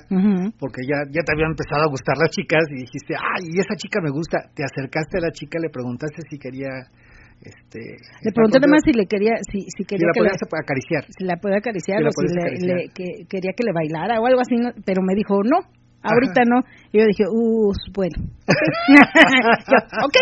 [0.60, 4.02] porque ya, ya te habían empezado a gustar las chicas y dijiste, ay, esa chica
[4.02, 4.50] me gusta.
[4.54, 6.90] Te acercaste a la chica, le preguntaste si quería
[7.38, 11.04] este le pregunté además si le quería si, si quería si la que la, acariciar.
[11.06, 14.56] Si la puede acariciar o si le, que, quería que le bailara o algo así
[14.84, 15.60] pero me dijo no
[16.02, 18.18] ahorita no y yo dije uh bueno
[20.02, 20.18] ok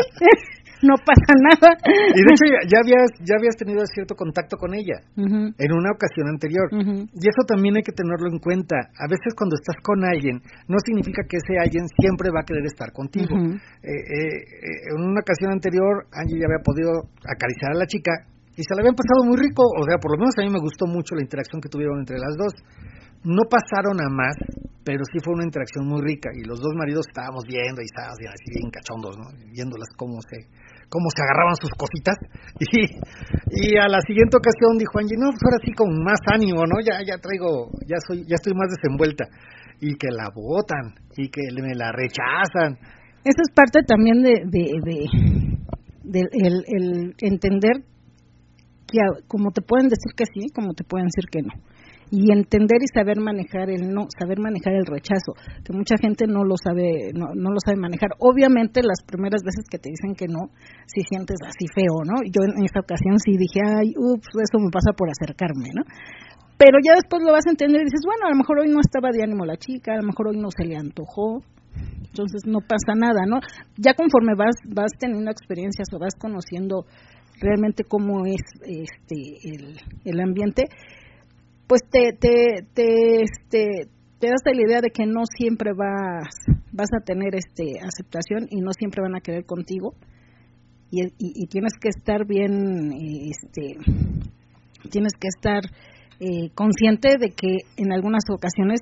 [0.86, 1.76] no pasa nada.
[1.84, 6.30] Y de hecho ya, habías ya habías tenido cierto contacto con ella en una ocasión
[6.30, 6.69] anterior.
[6.71, 8.78] Y eso también hay que tenerlo en cuenta.
[8.78, 12.65] A veces cuando estás con alguien no significa que ese alguien siempre va a querer
[12.65, 13.36] estar contigo.
[13.36, 18.12] Eh, eh, eh, en una ocasión anterior Angie ya había podido acariciar a la chica
[18.56, 19.63] y se le habían pasado muy rico.
[19.65, 22.17] O sea, por lo menos a mí me gustó mucho la interacción que tuvieron entre
[22.17, 22.54] las dos.
[23.26, 24.38] No pasaron a más,
[24.86, 28.21] pero sí fue una interacción muy rica y los dos maridos estábamos viendo y estábamos
[28.21, 29.34] así bien cachondos, ¿no?
[29.50, 30.45] Viéndolas cómo se
[30.89, 32.15] cómo se agarraban sus cositas.
[32.58, 32.80] Y,
[33.67, 36.80] y a la siguiente ocasión dijo Angie, no, pues ahora sí con más ánimo, ¿no?
[36.80, 39.26] Ya, ya traigo, ya soy, ya estoy más desenvuelta.
[39.82, 42.80] Y que la botan, y que me la rechazan.
[43.24, 44.39] Eso es parte también de,
[46.13, 47.84] el entender
[48.88, 51.52] que como te pueden decir que sí, como te pueden decir que no
[52.15, 56.47] y entender y saber manejar el no, saber manejar el rechazo, que mucha gente no
[56.47, 58.15] lo sabe, no, no lo sabe manejar.
[58.19, 60.47] Obviamente las primeras veces que te dicen que no,
[60.88, 62.23] si sientes así feo, ¿no?
[62.23, 65.84] Yo en esta ocasión sí dije, ay, ups, eso me pasa por acercarme, ¿no?
[66.56, 68.80] Pero ya después lo vas a entender y dices, bueno, a lo mejor hoy no
[68.80, 71.43] estaba de ánimo la chica, a lo mejor hoy no se le antojó,
[72.15, 73.43] entonces no pasa nada, ¿no?
[73.75, 76.86] Ya conforme vas vas teniendo experiencias o vas conociendo
[77.41, 79.75] realmente cómo es este el,
[80.06, 80.63] el ambiente,
[81.67, 86.30] pues te, te, te, este, te das la idea de que no siempre vas,
[86.71, 89.93] vas a tener este aceptación y no siempre van a querer contigo
[90.91, 93.75] y, y, tienes que estar bien, este,
[94.89, 95.63] tienes que estar
[96.19, 98.80] eh, consciente de que en algunas ocasiones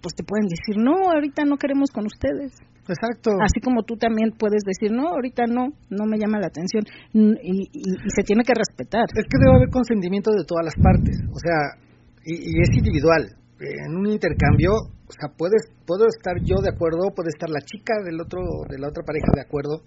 [0.00, 2.58] pues te pueden decir no, ahorita no queremos con ustedes.
[2.88, 3.30] Exacto.
[3.40, 6.82] Así como tú también puedes decir, no, ahorita no, no me llama la atención.
[7.12, 9.04] Y, y, se tiene que respetar.
[9.14, 11.22] Es que debe haber consentimiento de todas las partes.
[11.30, 11.78] O sea,
[12.24, 13.36] y, es individual.
[13.60, 17.94] En un intercambio, o sea, puedes, puedo estar yo de acuerdo, puede estar la chica
[18.04, 19.82] del otro, de la otra pareja de acuerdo,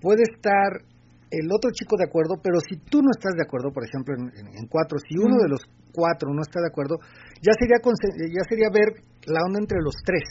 [0.00, 0.82] puede estar
[1.30, 4.66] el otro chico de acuerdo, pero si tú no estás de acuerdo, por ejemplo, en,
[4.66, 5.60] cuatro, si uno de los
[5.92, 6.98] cuatro no está de acuerdo,
[7.42, 10.24] ya sería ya sería ver la onda entre los tres,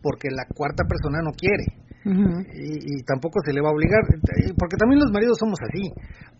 [0.00, 4.02] porque la cuarta persona no quiere y, tampoco se le va a obligar,
[4.58, 5.86] porque también los maridos somos así.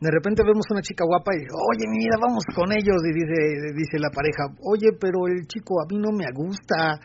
[0.00, 3.38] De repente vemos una chica guapa y oye, mi vida, vamos con ellos, y dice,
[3.74, 6.98] dice la pareja, oye, pero el chico a mí no me gusta,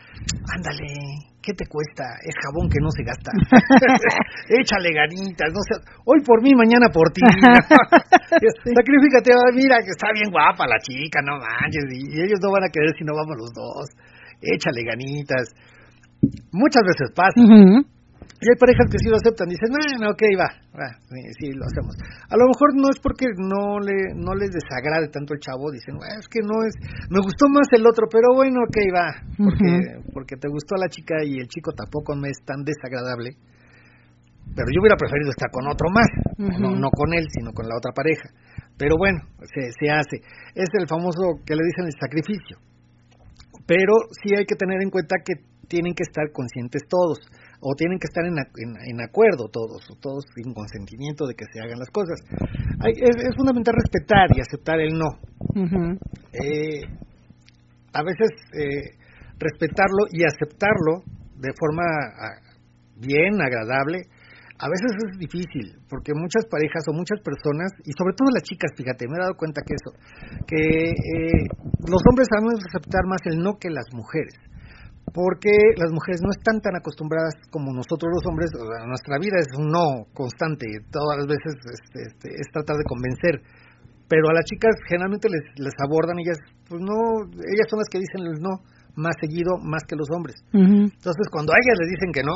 [0.50, 2.18] ándale, ¿qué te cuesta?
[2.26, 3.30] Es jabón que no se gasta.
[4.50, 7.22] Échale ganitas, no sé, hoy por mí, mañana por ti.
[8.74, 12.72] Sacrifícate, mira que está bien guapa la chica, no manches, y ellos no van a
[12.74, 13.86] querer si no vamos los dos.
[14.42, 15.54] Échale ganitas.
[16.52, 17.38] Muchas veces pasa.
[18.38, 21.98] Y hay parejas que sí lo aceptan, dicen, bueno, ok, va, va sí, lo hacemos.
[22.30, 25.98] A lo mejor no es porque no le no les desagrade tanto el chavo, dicen,
[25.98, 26.70] bueno, es que no es,
[27.10, 29.70] me gustó más el otro, pero bueno, ok, va, porque,
[30.14, 33.34] porque te gustó la chica y el chico tampoco me es tan desagradable.
[34.54, 36.08] Pero yo hubiera preferido estar con otro más,
[36.38, 38.30] no, no con él, sino con la otra pareja.
[38.78, 39.18] Pero bueno,
[39.50, 40.22] se, se hace.
[40.54, 42.56] Es el famoso que le dicen el sacrificio.
[43.66, 45.34] Pero sí hay que tener en cuenta que
[45.68, 47.18] tienen que estar conscientes todos
[47.60, 51.60] o tienen que estar en, en, acuerdo todos, o todos sin consentimiento de que se
[51.60, 52.20] hagan las cosas.
[52.86, 55.10] es, fundamental respetar y aceptar el no.
[56.32, 56.82] eh,
[57.92, 58.94] a veces eh,
[59.38, 61.02] respetarlo y aceptarlo
[61.36, 61.82] de forma
[62.96, 64.02] bien, agradable,
[64.58, 68.72] a veces es difícil, porque muchas parejas o muchas personas, y sobre todo las chicas,
[68.76, 69.94] fíjate, me he dado cuenta que eso,
[70.46, 71.46] que eh,
[71.86, 74.34] los hombres sabemos aceptar más el no que las mujeres
[75.12, 78.50] porque las mujeres no están tan acostumbradas como nosotros los hombres,
[78.86, 83.40] nuestra vida es un no constante, todas las veces este, este, es tratar de convencer,
[84.08, 86.38] pero a las chicas generalmente les, les abordan, ellas,
[86.68, 88.64] pues no, ellas son las que dicen el no
[88.96, 90.36] más seguido, más que los hombres.
[90.52, 92.34] Entonces cuando a ellas les dicen que no,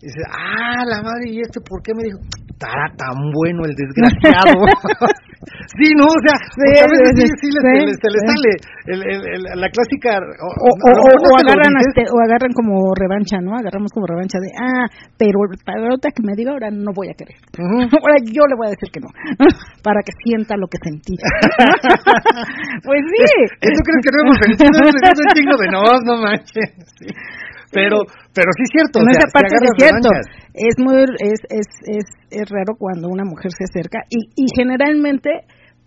[0.00, 2.18] dice, ah, la madre, ¿y este por qué me dijo?
[2.56, 4.56] Estará tan bueno el desgraciado.
[5.76, 8.52] sí, no, o sea, sí, a veces sí, sí, les, se les sale
[8.88, 10.16] el, el, la clásica.
[10.16, 13.52] O, o, o, agarran este, o agarran como revancha, ¿no?
[13.60, 15.36] Agarramos como revancha de, ah, pero
[15.68, 17.36] para otra que me diga ahora no voy a querer.
[18.00, 19.08] Ahora yo le voy a decir que no,
[19.82, 21.16] para que sienta lo que sentí.
[22.84, 23.24] pues sí.
[23.60, 24.80] ¿Eso crees que no hemos sentido?
[24.80, 26.72] Es un signo de no, no manches.
[27.72, 27.98] Pero
[28.32, 30.08] pero sí es cierto en esa parte es cierto.
[30.54, 35.30] es muy es, es es es raro cuando una mujer se acerca y y generalmente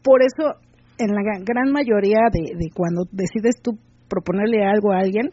[0.03, 0.59] por eso
[0.97, 5.31] en la gran mayoría de, de cuando decides tú proponerle algo a alguien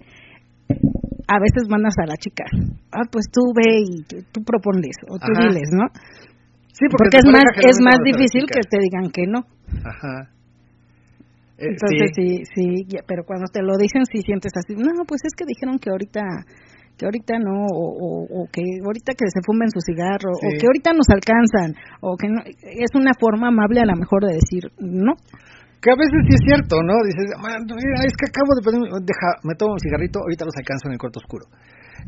[1.26, 2.44] a veces mandas a la chica
[2.92, 5.88] ah pues tú ve y tú propones o tú diles no
[6.70, 9.46] sí porque, porque es más es más difícil que te digan que no.
[9.84, 10.35] Ajá
[11.58, 15.44] Entonces sí, sí, pero cuando te lo dicen sí sientes así, no, pues es que
[15.46, 16.20] dijeron que ahorita
[16.96, 20.96] que ahorita no, o, o, que ahorita que se fumen su cigarro, o que ahorita
[20.96, 25.12] nos alcanzan, o que no, es una forma amable a lo mejor de decir no.
[25.76, 26.96] Que a veces sí es cierto, ¿no?
[27.04, 30.98] Dices, es que acabo de deja, me tomo un cigarrito, ahorita los alcanzo en el
[30.98, 31.44] corto oscuro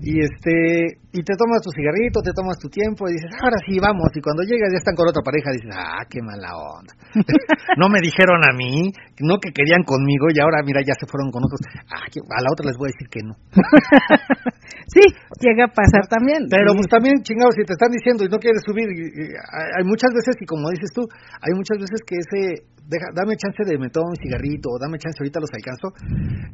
[0.01, 3.81] y este y te tomas tu cigarrito, te tomas tu tiempo y dices, ahora sí,
[3.81, 4.13] vamos.
[4.15, 6.93] Y cuando llegas ya están con otra pareja, dices, ah, qué mala onda.
[7.81, 11.33] no me dijeron a mí, no que querían conmigo y ahora, mira, ya se fueron
[11.33, 11.59] con otros.
[11.91, 13.35] Ah, a la otra les voy a decir que no.
[14.95, 15.03] sí,
[15.41, 16.47] llega a pasar también.
[16.47, 20.37] Pero pues también, chingados, si te están diciendo y no quieres subir, hay muchas veces,
[20.39, 21.03] y como dices tú,
[21.43, 24.97] hay muchas veces que ese deja, dame chance de me tomo un cigarrito, o dame
[24.97, 25.93] chance ahorita los alcanzo,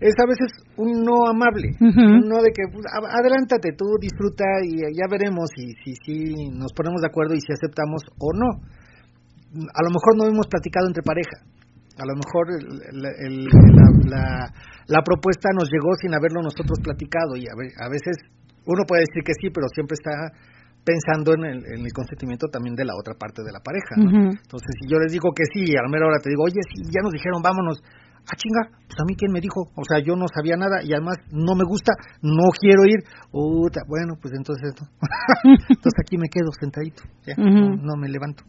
[0.02, 4.82] es a veces un no amable, un no de que pues, adelántate tú, disfruta y
[4.98, 8.50] ya veremos si, si, si nos ponemos de acuerdo y si aceptamos o no.
[9.54, 11.38] A lo mejor no hemos platicado entre pareja,
[11.94, 13.46] a lo mejor el,
[14.10, 14.50] la,
[14.88, 18.18] la, propuesta nos llegó sin haberlo nosotros platicado y a, a veces
[18.66, 20.34] uno puede decir que sí, pero siempre está
[20.84, 23.96] pensando en el, en el, consentimiento también de la otra parte de la pareja.
[23.96, 26.84] Entonces, si yo les digo que sí, a la mera hora te digo, oye, sí,
[26.92, 27.82] ya nos dijeron, vámonos.
[28.24, 30.92] Ah, chinga, pues a mí quién me dijo, o sea, yo no sabía nada y
[30.92, 33.04] además no me gusta, no quiero ir.
[33.32, 34.72] bueno, pues entonces
[35.44, 38.44] entonces aquí me quedo sentadito, ya, no, me levanto.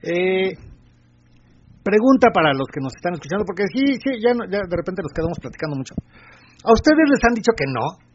[0.00, 0.56] Eh,
[1.84, 5.12] pregunta para los que nos están escuchando, porque sí, sí, ya, ya de repente nos
[5.12, 5.94] quedamos platicando mucho.
[6.64, 8.05] ¿A ustedes les han dicho que no?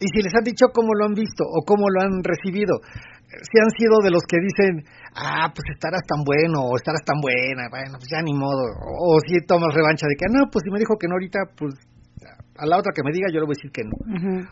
[0.00, 2.80] Y si les han dicho cómo lo han visto o cómo lo han recibido,
[3.28, 4.82] si han sido de los que dicen,
[5.14, 9.20] ah, pues estarás tan bueno o estarás tan buena, bueno, pues ya ni modo, o,
[9.22, 11.76] si tomas revancha de que, no, pues si me dijo que no ahorita, pues
[12.60, 13.96] a la otra que me diga yo le voy a decir que no,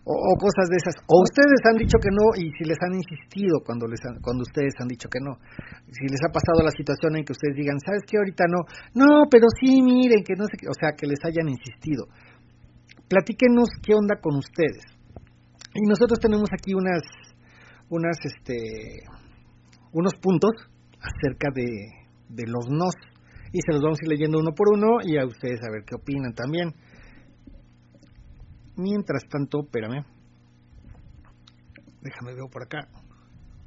[0.04, 3.60] o, cosas de esas, o ustedes han dicho que no y si les han insistido
[3.60, 5.36] cuando les cuando ustedes han dicho que no,
[5.92, 8.64] si les ha pasado la situación en que ustedes digan, sabes que ahorita no,
[8.96, 12.08] no, pero sí, miren que no sé, qué, o sea, que les hayan insistido,
[13.08, 14.97] platíquenos qué onda con ustedes
[15.80, 17.02] y nosotros tenemos aquí unas,
[17.88, 18.56] unas, este,
[19.92, 20.50] unos puntos
[21.00, 21.68] acerca de,
[22.28, 22.94] de los nos
[23.52, 25.84] y se los vamos a ir leyendo uno por uno y a ustedes a ver
[25.86, 26.74] qué opinan también.
[28.76, 30.04] Mientras tanto, espérame.
[32.02, 32.88] Déjame ver por acá.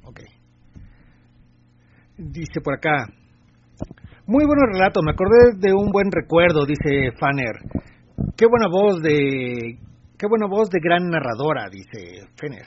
[0.04, 0.20] Ok.
[2.18, 3.06] Dice por acá.
[4.26, 7.56] Muy buen relato, me acordé de un buen recuerdo, dice Fanner.
[8.36, 9.78] Qué buena voz de
[10.22, 12.62] Qué buena voz de gran narradora, dice Fener.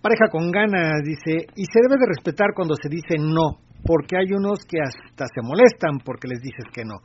[0.00, 4.32] Pareja con ganas, dice, y se debe de respetar cuando se dice no, porque hay
[4.32, 7.04] unos que hasta se molestan porque les dices que no.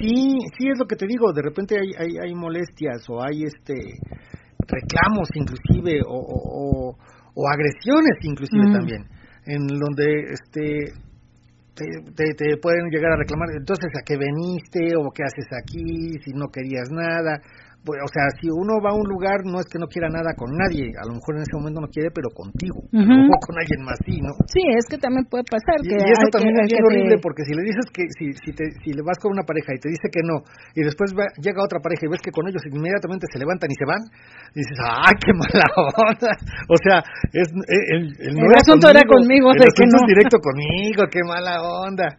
[0.00, 3.44] Sí, sí es lo que te digo, de repente hay, hay, hay molestias o hay
[3.44, 3.74] este
[4.66, 6.90] reclamos inclusive o,
[7.36, 9.06] o, agresiones inclusive también,
[9.46, 10.90] en donde este
[11.76, 16.32] te, te, pueden llegar a reclamar, entonces a qué veniste o qué haces aquí, si
[16.32, 17.40] no querías nada,
[17.84, 20.48] o sea, si uno va a un lugar, no es que no quiera nada con
[20.56, 24.00] nadie, a lo mejor en ese momento no quiere, pero contigo, o con alguien más,
[24.08, 24.32] sí, ¿no?
[24.48, 25.76] Sí, es que también puede pasar.
[25.84, 28.96] Y, eso también es bien horrible, porque si le dices que, si, si, te, si
[28.96, 30.40] le vas con una pareja y te dice que no,
[30.72, 31.12] y después
[31.44, 34.00] llega otra pareja y ves que con ellos inmediatamente se levantan y se van,
[34.56, 36.32] dices, ¡ay, qué mala onda!
[36.68, 41.20] O sea, es, el, el, no asunto era conmigo, el asunto es directo conmigo, qué
[41.22, 42.16] mala onda.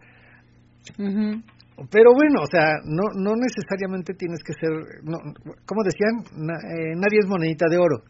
[1.90, 4.72] Pero bueno, o sea, no, no necesariamente tienes que ser,
[5.04, 5.18] no,
[5.66, 8.00] como decían, eh, nadie es monedita de oro.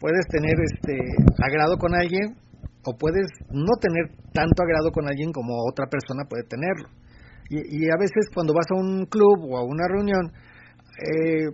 [0.00, 0.98] Puedes tener este
[1.38, 2.34] agrado con alguien
[2.84, 6.88] o puedes no tener tanto agrado con alguien como otra persona puede tenerlo.
[7.48, 10.32] Y, y a veces cuando vas a un club o a una reunión,
[10.98, 11.46] eh,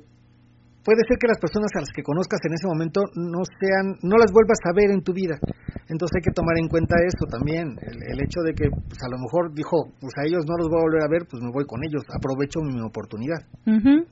[0.89, 4.17] puede ser que las personas a las que conozcas en ese momento no sean, no
[4.17, 5.37] las vuelvas a ver en tu vida.
[5.85, 9.21] Entonces hay que tomar en cuenta eso también, el, hecho de que pues, a lo
[9.21, 11.69] mejor dijo, pues a ellos no los voy a volver a ver, pues me voy
[11.69, 13.45] con ellos, aprovecho mi oportunidad.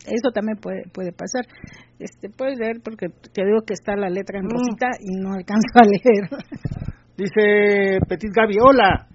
[0.05, 1.49] Eso también puede, puede pasar.
[1.97, 4.53] Este, puedes leer porque te digo que está la letra en mm.
[4.53, 6.29] rosita y no alcanzo a leer.
[7.17, 9.09] Dice Petit Gaby, hola.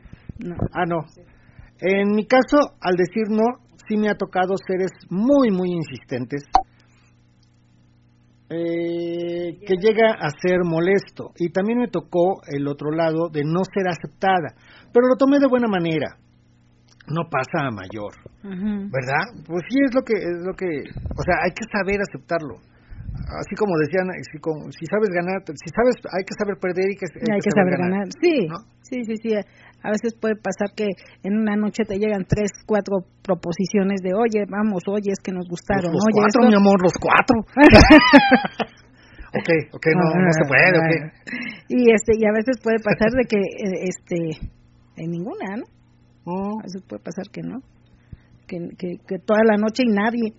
[0.73, 1.05] Ah, no.
[1.77, 6.49] En mi caso, al decir no, sí me ha tocado seres muy, muy insistentes
[8.51, 11.31] eh, que llega a ser molesto.
[11.37, 14.55] Y también me tocó el otro lado de no ser aceptada,
[14.91, 16.17] pero lo tomé de buena manera.
[17.07, 19.25] No pasa a mayor, ¿verdad?
[19.47, 22.59] Pues sí es lo que es lo que, o sea, hay que saber aceptarlo.
[23.11, 27.07] Así como decían, si, si sabes ganar, si sabes, hay que saber perder y que
[27.07, 28.07] hay, que, saber, ganar.
[28.21, 28.47] Sí,
[28.83, 29.35] sí, sí, sí.
[29.83, 30.85] A veces puede pasar que
[31.23, 35.47] en una noche te llegan tres, cuatro proposiciones de, oye, vamos, oye, es que nos
[35.49, 35.91] gustaron.
[35.91, 37.41] Los, oye, cuatro, mi amor, los cuatro.
[39.33, 40.91] ok, ok, no, no se puede, ok.
[41.69, 44.37] Y, este, y a veces puede pasar de que, eh, este,
[44.97, 45.65] en ninguna, ¿no?
[46.25, 46.59] Oh.
[46.59, 47.61] A veces puede pasar que no.
[48.45, 50.33] Que, que, toda la noche y nadie.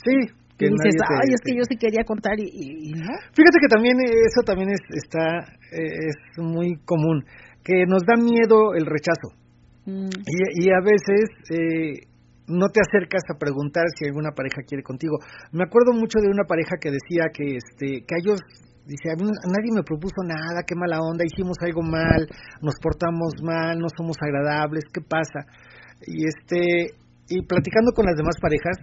[0.00, 0.14] Sí,
[0.56, 3.12] que dices, ay, es que yo sí quería contar y, no.
[3.34, 5.40] Fíjate que también eso también es, está,
[5.72, 7.24] eh, es muy común
[7.64, 9.32] que nos da miedo el rechazo.
[9.86, 10.12] Mm.
[10.60, 12.06] Y, a veces eh,
[12.46, 15.16] no te acercas a preguntar si alguna pareja quiere contigo.
[15.52, 18.40] Me acuerdo mucho de una pareja que decía que, este, que a ellos
[18.86, 22.28] dice, a nadie me propuso nada, qué mala onda, hicimos algo mal,
[22.60, 25.48] nos portamos mal, no somos agradables, ¿qué pasa?
[26.06, 26.92] Y este
[27.28, 28.76] y platicando con las demás parejas,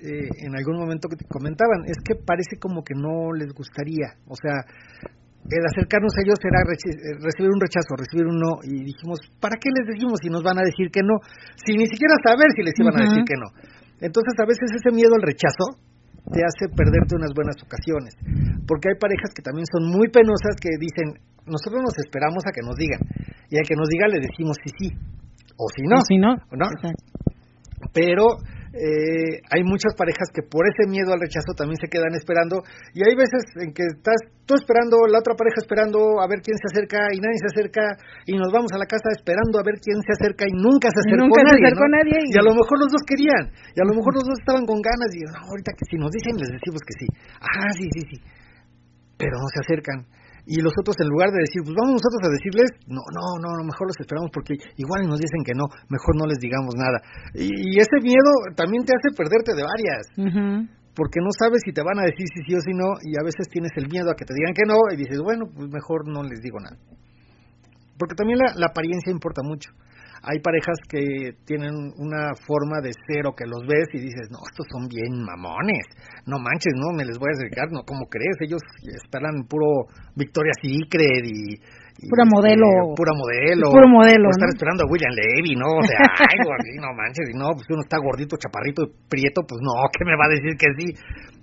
[0.00, 4.18] eh, en algún momento que te comentaban, es que parece como que no les gustaría,
[4.26, 4.66] o sea,
[5.44, 9.60] el acercarnos a ellos era eh, recibir un rechazo, recibir un no, y dijimos, ¿para
[9.60, 11.20] qué les decimos si nos van a decir que no?
[11.60, 13.52] Sin ni siquiera saber si les iban a decir que no.
[14.00, 15.76] Entonces a veces ese miedo al rechazo
[16.32, 18.16] te hace perderte unas buenas ocasiones,
[18.64, 22.64] porque hay parejas que también son muy penosas que dicen, nosotros nos esperamos a que
[22.64, 23.04] nos digan,
[23.52, 24.88] y a que nos diga le decimos sí, sí,
[25.60, 26.00] o si no.
[26.00, 26.40] O si no.
[26.56, 26.66] ¿no?
[27.92, 28.40] Pero
[28.74, 32.66] eh, hay muchas parejas que por ese miedo al rechazo también se quedan esperando.
[32.90, 36.58] Y hay veces en que estás tú esperando, la otra pareja esperando a ver quién
[36.58, 37.94] se acerca y nadie se acerca.
[38.26, 41.06] Y nos vamos a la casa esperando a ver quién se acerca y nunca se
[41.06, 42.34] acercó, nadie, y...
[42.34, 43.46] a lo mejor los dos querían.
[43.46, 46.34] Y a lo mejor los dos estaban con ganas y ahorita que si nos dicen
[46.34, 47.06] les decimos que sí,
[47.38, 48.18] ah sí sí sí,
[49.14, 50.02] pero no se acercan
[50.46, 53.64] y los otros en lugar de decir, pues vamos nosotros a decirles, no, no, no,
[53.64, 57.00] mejor los esperamos porque igual nos dicen que no, mejor no les digamos nada.
[57.32, 60.04] Y, ese miedo también te hace perderte de varias,
[60.94, 63.24] porque no sabes si te van a decir si sí o si no, y a
[63.24, 66.06] veces tienes el miedo a que te digan que no, y dices, bueno, pues mejor
[66.06, 66.76] no les digo nada.
[67.98, 69.70] Porque también la apariencia importa mucho
[70.24, 74.40] hay parejas que tienen una forma de ser o que los ves y dices, no,
[74.48, 75.84] estos son bien mamones,
[76.24, 78.40] no manches, no, me les voy a acercar, no, ¿cómo crees?
[78.40, 79.84] Ellos esperan puro
[80.16, 81.60] Victoria's Secret y...
[81.60, 82.96] y pura modelo.
[82.96, 83.68] pura modelo.
[83.68, 84.32] Puro modelo.
[84.32, 85.68] estar esperando a William Levy, ¿no?
[85.76, 86.00] O sea,
[86.32, 86.40] ay,
[86.80, 90.24] no manches, y no, pues uno está gordito, chaparrito, prieto, pues no, ¿qué me va
[90.24, 90.86] a decir que sí?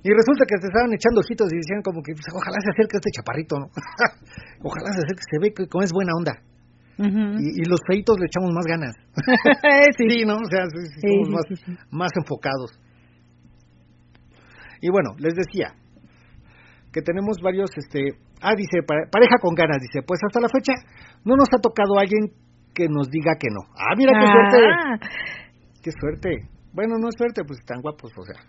[0.02, 2.98] Y resulta que se estaban echando ojitos y decían como que, pues, ojalá se acerque
[2.98, 3.70] este chaparrito, ¿no?
[4.66, 6.34] ojalá se acerque, se ve que como es buena onda
[7.02, 8.96] y, los feitos le echamos más ganas.
[9.98, 10.26] sí.
[10.26, 10.36] ¿no?
[10.36, 10.66] O sea,
[11.02, 11.46] somos más,
[11.92, 12.72] más enfocados.
[14.82, 15.74] Y bueno, les decía
[16.92, 20.74] que tenemos varios, este, ah, dice, pareja con ganas, dice, pues hasta la fecha
[21.24, 22.34] no nos ha tocado alguien
[22.74, 23.62] que nos diga que no.
[23.78, 24.58] Ah, mira qué suerte.
[24.68, 24.98] Ah.
[25.84, 26.30] Qué suerte.
[26.74, 28.42] Bueno, no es suerte, pues están guapos, o sea.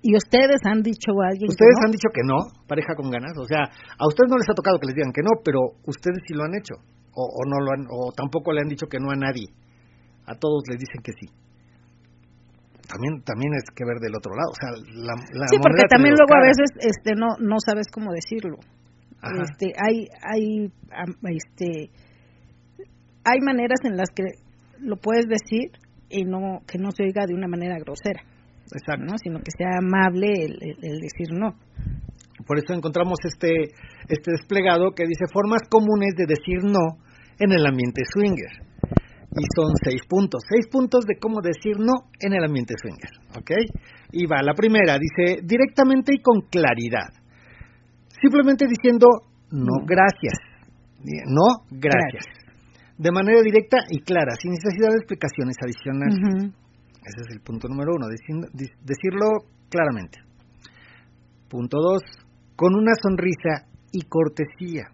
[0.00, 2.38] ¿Y ustedes han dicho a alguien Ustedes que han dicho que no,
[2.68, 3.34] pareja con ganas.
[3.36, 6.22] O sea, a ustedes no les ha tocado que les digan que no, pero ustedes
[6.26, 6.74] sí lo han hecho
[7.18, 9.50] o, no lo han, o tampoco le han dicho que no a nadie.
[10.26, 11.26] A todos les dicen que sí.
[12.86, 14.70] También también es que ver del otro lado, o sea,
[15.04, 18.56] la, Sí, porque también luego a veces este no no sabes cómo decirlo.
[19.42, 20.72] Este hay hay
[21.36, 21.90] este
[23.24, 24.24] hay maneras en las que
[24.80, 25.72] lo puedes decir
[26.08, 28.22] y no que no se oiga de una manera grosera.
[28.72, 29.04] Exacto.
[29.04, 29.16] ¿no?
[29.18, 31.56] sino que sea amable el decir no.
[32.46, 33.74] Por eso encontramos este,
[34.08, 36.96] este desplegado que dice formas comunes de decir no
[37.38, 38.68] en el ambiente swinger.
[39.30, 43.10] Y son seis puntos, seis puntos de cómo decir no en el ambiente swinger.
[43.38, 43.50] ¿Ok?
[44.12, 47.12] Y va, la primera dice directamente y con claridad.
[48.20, 49.06] Simplemente diciendo
[49.50, 50.34] no, gracias.
[51.26, 52.24] No, gracias.
[52.98, 56.52] De manera directa y clara, sin necesidad de explicaciones adicionales.
[57.04, 59.28] Ese es el punto número uno, decirlo
[59.70, 60.18] claramente.
[61.48, 62.02] Punto dos,
[62.56, 64.90] con una sonrisa y cortesía.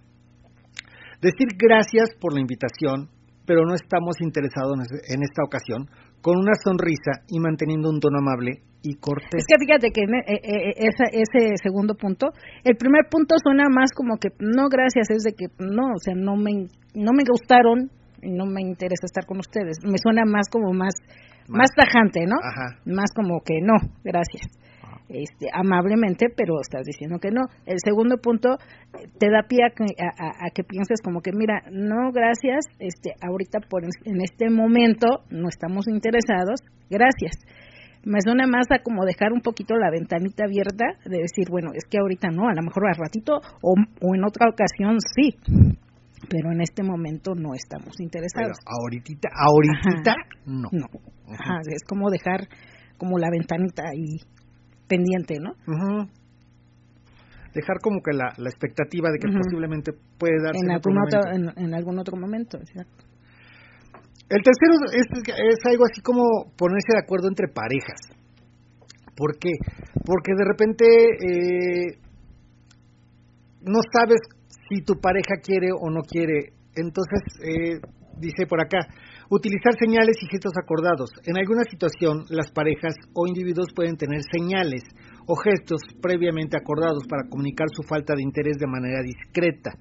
[1.25, 3.09] Decir gracias por la invitación,
[3.47, 4.77] pero no estamos interesados
[5.09, 5.89] en esta ocasión,
[6.21, 9.41] con una sonrisa y manteniendo un tono amable y cortés.
[9.41, 12.29] Es que fíjate que eh, eh, ese segundo punto,
[12.63, 16.15] el primer punto suena más como que no gracias, es de que no, o sea,
[16.15, 17.89] no me, no me gustaron
[18.21, 19.79] y no me interesa estar con ustedes.
[19.83, 20.93] Me suena más como más,
[21.49, 22.37] más, tajante, ¿no?
[22.37, 22.77] Ajá.
[22.85, 24.45] Más como que no, gracias.
[25.15, 27.43] Este, amablemente, pero estás diciendo que no.
[27.67, 28.59] El segundo punto
[29.19, 29.71] te da pie a
[30.51, 35.87] que, pienses como que, mira, no, gracias, este, ahorita por en este momento no estamos
[35.87, 36.61] interesados,
[36.91, 37.39] gracias.
[38.05, 41.85] Me suena más a como dejar un poquito la ventanita abierta de decir, bueno, es
[41.89, 45.39] que ahorita no, a lo mejor al ratito o, o en otra ocasión sí,
[46.29, 48.59] pero en este momento no estamos interesados.
[48.59, 50.15] Pero ahorita, ahorita
[50.47, 50.69] no.
[50.73, 50.87] No.
[51.33, 52.49] Ajá, es como dejar
[52.99, 54.21] como la ventanita ahí
[54.89, 55.55] pendiente, ¿no?
[57.55, 61.21] Dejar como que la, la expectativa de que posiblemente puede darse en, en algún otro,
[61.57, 63.05] en, algún otro momento, exacto.
[64.29, 66.25] El tercero es, es algo así como
[66.57, 68.01] ponerse de acuerdo entre parejas.
[69.17, 69.51] ¿Por qué?
[70.05, 71.99] Porque de repente eh,
[73.63, 74.19] no sabes
[74.69, 76.53] si tu pareja quiere o no quiere.
[76.75, 77.81] Entonces, eh,
[78.19, 78.89] dice por acá,
[79.35, 81.11] utilizar señales y gestos acordados.
[81.27, 84.83] En alguna situación, las parejas o individuos pueden tener señales
[85.27, 89.73] o gestos previamente acordados para comunicar su falta de interés de manera discreta.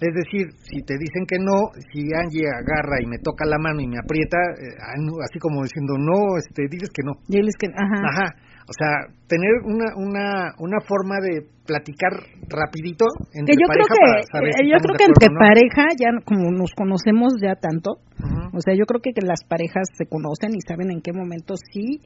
[0.00, 3.80] Es decir, si te dicen que no, si Angie agarra y me toca la mano
[3.80, 4.72] y me aprieta, eh,
[5.28, 7.12] así como diciendo no, este, dices que no.
[7.28, 8.00] Diles que, ajá.
[8.08, 8.49] Ajá.
[8.70, 12.14] O sea, tener una, una, una forma de platicar
[12.46, 16.52] rapidito entre que yo pareja creo que, para Yo creo que entre pareja, ya como
[16.54, 17.98] nos conocemos ya tanto,
[18.54, 21.54] o sea, yo creo que, que las parejas se conocen y saben en qué momento
[21.58, 21.98] sí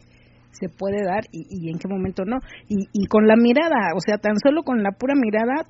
[0.53, 2.41] se puede dar y, y en qué momento no.
[2.67, 5.69] Y, y con la mirada, o sea, tan solo con la pura mirada,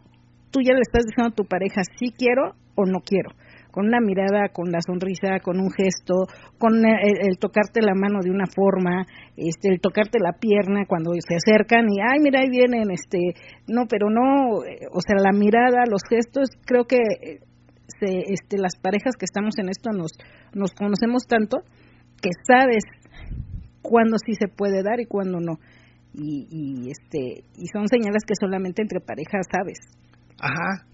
[0.53, 3.35] tú ya le estás diciendo a tu pareja sí quiero o no quiero
[3.75, 8.31] con una mirada, con la sonrisa, con un gesto, con el, tocarte la mano de
[8.31, 9.03] una forma,
[9.37, 13.19] este, el tocarte la pierna cuando se acercan y ay mira ahí vienen, este,
[13.67, 17.03] no, pero no, o sea la mirada, los gestos, creo que
[17.99, 20.13] se, este, las parejas que estamos en esto nos
[20.55, 21.59] nos conocemos tanto
[22.23, 22.85] que sabes
[23.83, 25.59] cuándo sí se puede dar y cuándo no.
[26.15, 29.79] Y, y este y son señales que solamente entre parejas sabes.
[30.39, 30.87] Ajá.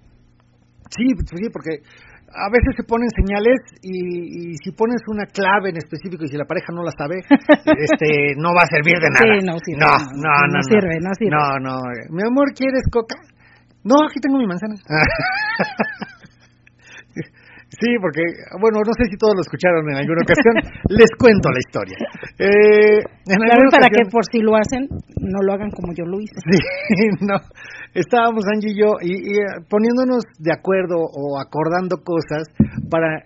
[0.88, 1.04] Sí,
[1.36, 1.84] sí, porque
[2.32, 6.44] a veces se ponen señales y, si pones una clave en específico y si la
[6.44, 9.26] pareja no la sabe, este no va a servir de nada.
[9.26, 11.30] Sí, no, sirve, no, no, no, no, sirve, no sirve.
[11.30, 11.74] No, no,
[12.10, 13.16] mi amor, ¿quieres coca?
[13.82, 14.74] No, aquí tengo mi manzana.
[17.70, 18.22] Sí, porque,
[18.60, 20.54] bueno, no sé si todos lo escucharon en alguna ocasión,
[20.90, 21.96] les cuento la historia.
[22.34, 22.98] Eh,
[23.70, 24.88] para que por si lo hacen,
[25.22, 26.34] no lo hagan como yo lo hice.
[26.42, 26.58] Sí,
[27.20, 27.38] no,
[27.94, 32.50] estábamos Angie y yo y, eh, poniéndonos de acuerdo o acordando cosas
[32.90, 33.22] para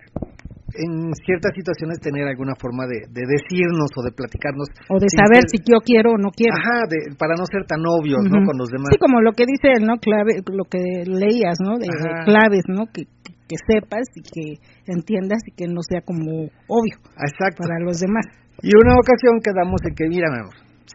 [0.77, 4.67] en ciertas situaciones tener alguna forma de, de decirnos o de platicarnos.
[4.89, 6.53] O de saber si yo quiero o no quiero.
[6.53, 8.43] Ajá, de, para no ser tan obvios, ¿no?
[8.43, 8.91] Con los demás.
[8.91, 9.97] Sí, como lo que dice, ¿no?
[9.97, 11.77] Clave, lo que leías, ¿no?
[11.79, 11.87] De,
[12.25, 12.91] claves, ¿no?
[12.91, 13.07] Que,
[13.47, 14.45] que sepas y que
[14.87, 17.63] entiendas y que no sea como obvio Exacto.
[17.63, 18.25] para los demás.
[18.61, 20.27] Y una ocasión quedamos en que, mira,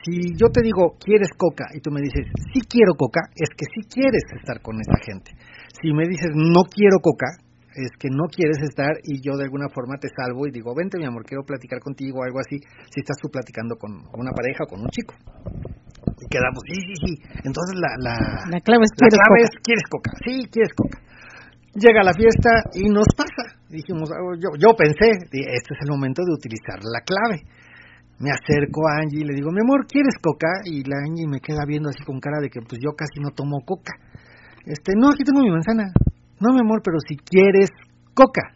[0.03, 1.67] si yo te digo, ¿quieres coca?
[1.75, 5.33] Y tú me dices, sí quiero coca, es que sí quieres estar con esa gente.
[5.83, 7.27] Si me dices, no quiero coca,
[7.75, 10.99] es que no quieres estar y yo de alguna forma te salvo y digo, vente
[10.99, 12.59] mi amor, quiero platicar contigo o algo así,
[12.91, 15.15] si estás tú platicando con una pareja o con un chico.
[16.19, 17.13] Y quedamos, sí, sí, sí.
[17.45, 18.17] Entonces la, la,
[18.51, 20.11] la clave, es, la clave es, ¿quieres coca?
[20.25, 20.99] Sí, quieres coca.
[21.75, 23.59] Llega la fiesta y nos pasa.
[23.69, 27.43] Dijimos, ah, yo, yo pensé, este es el momento de utilizar la clave
[28.21, 30.61] me acerco a Angie y le digo, mi amor, ¿quieres coca?
[30.69, 33.33] Y la Angie me queda viendo así con cara de que pues yo casi no
[33.33, 33.97] tomo coca.
[34.69, 35.89] Este, no, aquí tengo mi manzana.
[36.39, 37.73] No, mi amor, pero si quieres
[38.13, 38.53] coca.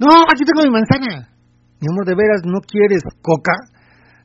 [0.00, 1.28] No, aquí tengo mi manzana.
[1.84, 3.52] Mi amor, ¿de veras no quieres coca?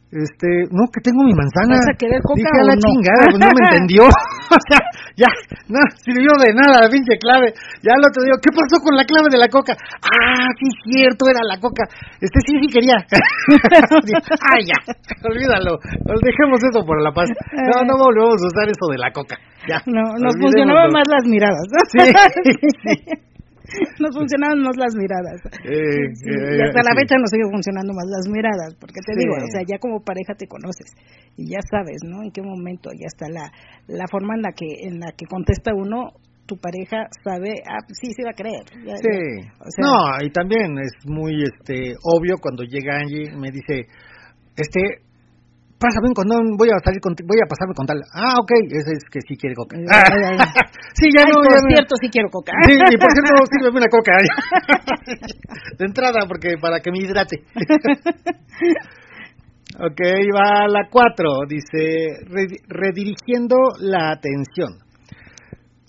[0.07, 1.75] Este, no, que tengo mi manzana.
[1.75, 2.87] ¿Vas a querer coca Dije a la no?
[2.87, 4.03] chingada, pues no me entendió.
[4.57, 4.79] o sea,
[5.15, 5.31] ya,
[5.71, 7.53] no sirvió de nada la pinche clave.
[7.81, 9.73] Ya lo te digo, ¿qué pasó con la clave de la coca?
[10.03, 11.87] Ah, sí, cierto, era la coca.
[12.19, 12.99] Este sí, sí quería.
[13.07, 14.77] ah, ya,
[15.23, 15.79] olvídalo.
[16.21, 17.29] Dejemos eso por la paz.
[17.51, 19.39] No, no volvemos a usar eso de la coca.
[19.67, 19.81] Ya.
[19.85, 21.67] No, nos funcionaban más las miradas.
[21.87, 21.99] Sí,
[22.83, 23.30] sí.
[23.99, 25.39] nos funcionaban más las miradas.
[25.65, 29.51] Eh, y hasta la fecha nos sigue funcionando más las miradas, porque te digo, o
[29.51, 30.91] sea, ya como pareja te conoces
[31.37, 32.23] y ya sabes, ¿no?
[32.23, 33.51] En qué momento, ya está la,
[33.87, 36.11] la forma en la que en la que contesta uno
[36.45, 38.65] tu pareja sabe, ah, sí, sí va a creer.
[38.83, 39.07] Ya, Sí.
[39.07, 43.51] ya, o sea, no, y también es muy este obvio cuando llega Angie y me
[43.51, 43.87] dice,
[44.57, 44.81] este,
[45.81, 47.97] pásame un condón, voy a salir con, voy a pasarme con tal.
[48.13, 49.75] Ah, ok, ese es que sí quiere coca.
[49.81, 50.37] Ay.
[50.93, 52.53] sí, ya Ay, no, por ya me- cierto, sí quiero coca.
[52.69, 54.13] Sí, y por cierto, sírveme una coca.
[55.81, 57.41] de entrada, porque para que me hidrate.
[59.81, 59.99] Ok,
[60.37, 61.29] va la cuatro.
[61.47, 62.21] Dice,
[62.67, 64.77] redirigiendo la atención.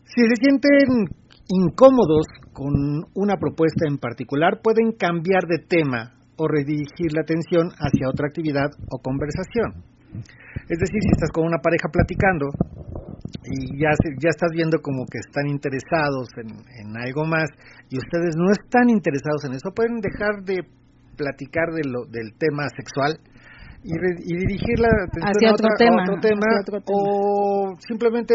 [0.05, 1.05] Si se sienten
[1.49, 2.73] incómodos con
[3.15, 6.13] una propuesta en particular, pueden cambiar de tema
[6.43, 9.87] o redirigir la atención hacia otra actividad o conversación.
[10.67, 12.51] Es decir, si estás con una pareja platicando
[13.47, 17.49] y ya, ya estás viendo como que están interesados en, algo más
[17.89, 20.67] y ustedes no están interesados en eso, pueden dejar de
[21.17, 23.19] platicar de lo, del tema sexual
[23.83, 23.95] y,
[24.37, 26.47] dirigir la atención a, otro tema, otro tema,
[26.87, 28.35] o simplemente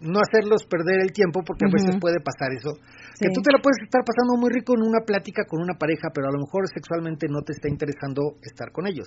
[0.00, 2.78] no hacerlos perder el tiempo porque a veces puede pasar eso
[3.18, 6.08] que tú te la puedes estar pasando muy rico en una plática con una pareja
[6.14, 9.06] pero a lo mejor sexualmente no te está interesando estar con ellos.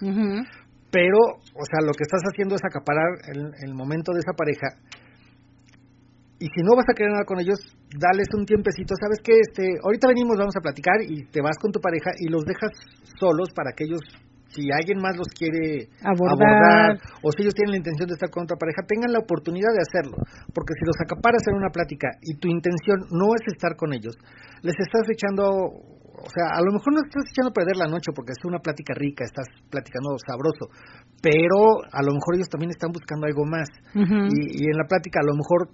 [0.91, 4.79] Pero o sea lo que estás haciendo es acaparar el, el momento de esa pareja.
[6.39, 7.57] Y si no vas a querer nada con ellos,
[7.97, 11.71] dales un tiempecito, sabes que este, ahorita venimos, vamos a platicar y te vas con
[11.71, 12.71] tu pareja y los dejas
[13.19, 14.01] solos para que ellos
[14.49, 16.97] si alguien más los quiere abordar.
[17.21, 19.83] o si ellos tienen la intención de estar con otra pareja, tengan la oportunidad de
[19.83, 20.17] hacerlo.
[20.53, 24.15] Porque si los acaparas en una plática y tu intención no es estar con ellos,
[24.61, 28.15] les estás echando, o sea, a lo mejor no estás echando a perder la noche
[28.15, 30.71] porque es una plática rica, estás platicando sabroso,
[31.21, 33.67] pero a lo mejor ellos también están buscando algo más.
[33.93, 35.69] y, y en la plática a lo mejor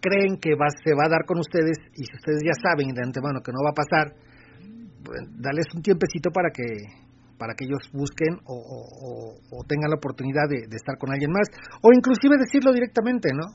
[0.00, 3.02] creen que va, se va a dar con ustedes y si ustedes ya saben de
[3.02, 4.14] antemano que no va a pasar,
[5.02, 6.62] pues, darles un tiempecito para que
[7.38, 9.36] para que ellos busquen o,
[9.68, 11.48] tengan la oportunidad de, estar con alguien más
[11.82, 13.46] o inclusive decirlo directamente, ¿no?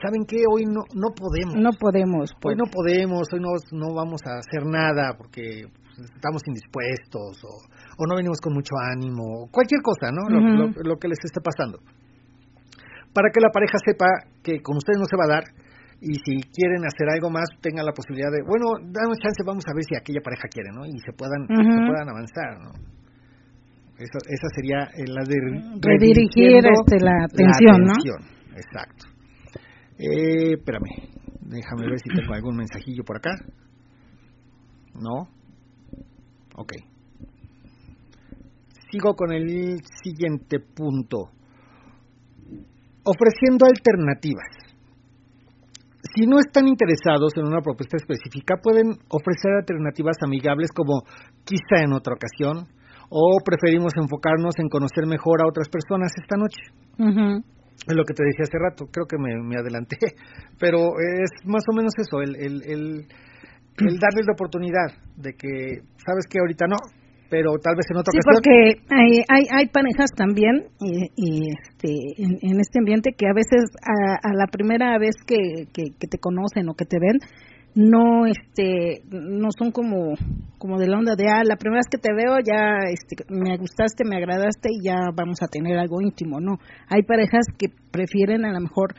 [0.00, 0.38] ¿Saben qué?
[0.48, 1.54] Hoy no no podemos.
[1.56, 2.30] No podemos.
[2.42, 8.06] Hoy no podemos, hoy no, no vamos a hacer nada porque pues, estamos indispuestos o,
[8.06, 10.24] no venimos con mucho ánimo, cualquier cosa, ¿no?
[10.30, 11.80] lo, que les esté pasando.
[13.12, 14.06] Para que la pareja sepa
[14.42, 15.44] que con ustedes no se va a dar
[16.00, 19.74] y si quieren hacer algo más tengan la posibilidad de bueno damos chance vamos a
[19.74, 22.72] ver si aquella pareja quiere no y se puedan se puedan avanzar no
[24.00, 25.36] esa, esa sería la de
[25.82, 27.92] redirigir este, la atención, ¿no?
[28.56, 29.04] exacto.
[29.98, 33.30] Eh, espérame déjame ver si tengo algún mensajillo por acá.
[34.94, 35.28] No
[36.56, 36.72] ok.
[38.90, 41.30] Sigo con el siguiente punto.
[43.04, 44.69] Ofreciendo alternativas
[46.02, 51.02] si no están interesados en una propuesta específica, pueden ofrecer alternativas amigables como
[51.44, 52.66] quizá en otra ocasión,
[53.10, 56.62] o preferimos enfocarnos en conocer mejor a otras personas esta noche.
[57.86, 59.96] Es lo que te decía hace rato, creo que me, adelanté,
[60.58, 62.82] pero es más o menos eso, el, el, el,
[63.78, 66.76] el darles la oportunidad de que, sabes que ahorita no,
[67.30, 70.66] pero tal vez en otra sí, porque hay, hay, hay parejas también
[71.16, 76.18] y, este, en, este ambiente que a veces a, la primera vez que, que, te
[76.18, 77.18] conocen o que te ven
[77.72, 80.14] no este no son como
[80.58, 83.56] como de la onda de ah la primera vez que te veo ya este, me
[83.58, 86.58] gustaste me agradaste y ya vamos a tener algo íntimo no.
[86.88, 88.94] Hay parejas que prefieren a lo mejor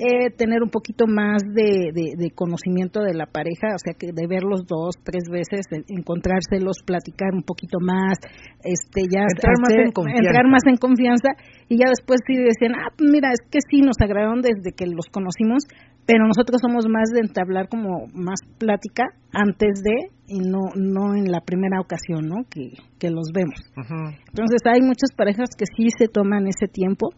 [0.00, 4.26] eh, tener un poquito más de, de, conocimiento de la pareja, o sea, que de
[4.26, 8.16] verlos dos, tres veces, encontrárselos, platicar un poquito más,
[8.64, 10.24] este, ya entrar, más, en confianza.
[10.24, 11.28] entrar más en confianza
[11.68, 15.04] y ya después sí decían, ah, mira, es que sí nos agradaron desde que los
[15.12, 15.68] conocimos,
[16.06, 21.30] pero nosotros somos más de entablar como más plática antes de y no no en
[21.30, 22.48] la primera ocasión, ¿no?
[22.48, 23.60] Que, que los vemos.
[23.76, 27.10] Entonces hay muchas parejas que sí se toman ese tiempo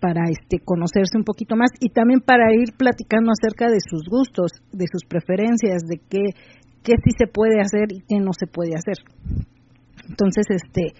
[0.00, 4.52] para este conocerse un poquito más y también para ir platicando acerca de sus gustos,
[4.72, 6.22] de sus preferencias, de qué
[6.82, 8.94] qué sí se puede hacer y qué no se puede hacer.
[10.08, 10.94] Entonces, este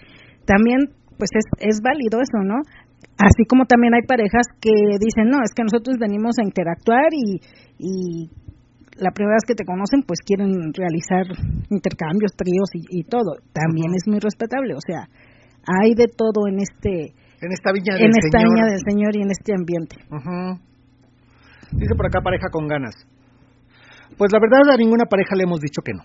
[0.44, 2.60] también pues es, es válido eso, ¿no?
[3.16, 7.40] Así como también hay parejas que dicen, no, es que nosotros venimos a interactuar y,
[7.78, 8.28] y
[8.98, 11.24] la primera vez que te conocen, pues quieren realizar
[11.70, 13.40] intercambios, tríos y, y todo.
[13.52, 15.08] También es muy respetable, o sea,
[15.64, 18.54] hay de todo en este en esta viña del en esta Señor.
[18.54, 19.96] viña del Señor y en este ambiente.
[21.72, 22.94] Dice por acá pareja con ganas.
[24.16, 26.02] Pues la verdad a ninguna pareja le hemos dicho que no.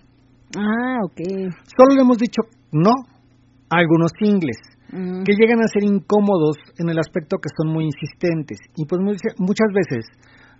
[0.57, 1.53] Ah, ok.
[1.77, 2.91] Solo le hemos dicho no
[3.69, 4.57] a algunos singles
[4.91, 8.99] que llegan a ser incómodos en el aspecto que son muy insistentes y pues
[9.37, 10.03] muchas veces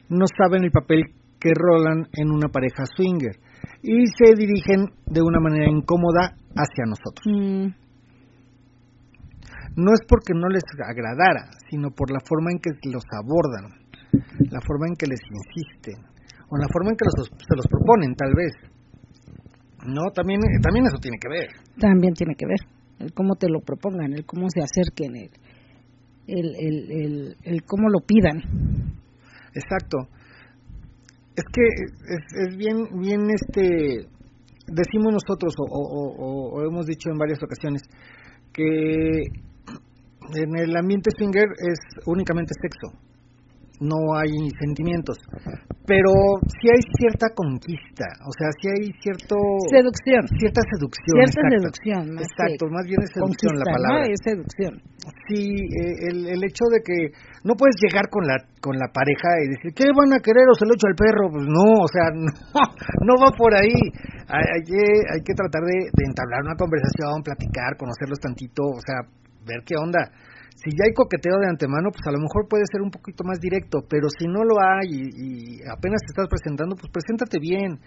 [0.08, 1.04] no saben el papel
[1.38, 3.36] que rolan en una pareja swinger
[3.84, 7.26] y se dirigen de una manera incómoda hacia nosotros.
[7.28, 7.82] Mm
[9.82, 13.82] no es porque no les agradara, sino por la forma en que los abordan,
[14.50, 16.06] la forma en que les insisten,
[16.50, 18.54] o la forma en que se los proponen, tal vez.
[19.86, 21.48] No, también, también eso tiene que ver.
[21.80, 22.60] También tiene que ver,
[23.00, 25.30] el cómo te lo propongan, el cómo se acerquen, el,
[26.28, 26.56] el,
[26.92, 28.38] el, el, cómo lo pidan.
[29.54, 30.08] Exacto.
[31.36, 34.06] Es que es, es bien, bien este,
[34.68, 37.82] decimos nosotros, o, o hemos dicho en varias ocasiones,
[38.54, 39.24] que
[40.36, 42.98] en el ambiente swinger es únicamente sexo
[43.82, 44.30] no hay
[44.62, 45.18] sentimientos.
[45.90, 46.14] Pero
[46.46, 49.36] sí hay cierta conquista, o sea, sí hay cierto...
[49.68, 50.22] Seducción.
[50.38, 51.16] Cierta seducción.
[51.18, 52.04] Cierta seducción.
[52.14, 54.06] Más exacto, más bien es seducción la palabra.
[54.06, 54.74] es seducción.
[55.28, 59.42] Sí, eh, el, el hecho de que no puedes llegar con la con la pareja
[59.42, 61.34] y decir, ¿qué van a querer o se lo echo al perro?
[61.34, 62.62] Pues no, o sea, no,
[63.02, 63.74] no va por ahí.
[64.30, 68.80] Hay, hay, que, hay que tratar de, de entablar una conversación, platicar, conocerlos tantito, o
[68.86, 69.02] sea,
[69.46, 70.12] ver qué onda.
[70.62, 73.40] Si ya hay coqueteo de antemano, pues a lo mejor puede ser un poquito más
[73.42, 77.82] directo, pero si no lo hay y, apenas te estás presentando, pues preséntate bien,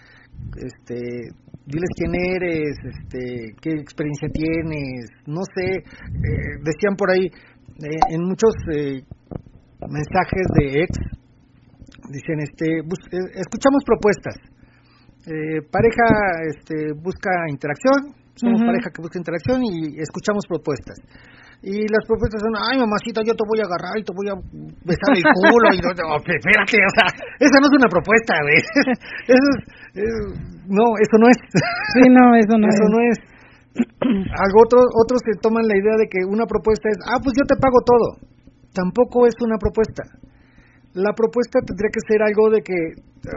[0.58, 0.98] este,
[1.70, 8.26] diles quién eres, este, qué experiencia tienes, no sé, eh, decían por ahí eh, en
[8.26, 9.06] muchos eh,
[9.86, 10.92] mensajes de ex,
[12.10, 12.82] dicen, este,
[13.38, 14.34] escuchamos propuestas,
[15.70, 16.06] pareja,
[16.50, 20.98] este, busca interacción, somos pareja que busca interacción y escuchamos propuestas
[21.62, 24.36] y las propuestas son, ay mamacita, yo te voy a agarrar y te voy a
[24.82, 25.68] besar el culo.
[25.74, 27.06] y no, espérate, o sea,
[27.38, 28.58] esa no es una propuesta, güey.
[29.34, 29.58] Eso es,
[30.66, 31.38] no, eso no es.
[31.94, 33.18] Sí, no, eso no eso no es.
[34.44, 37.44] Algo otro, otros que toman la idea de que una propuesta es, ah, pues yo
[37.46, 38.18] te pago todo.
[38.74, 40.02] Tampoco es una propuesta.
[40.94, 42.74] La propuesta tendría que ser algo de que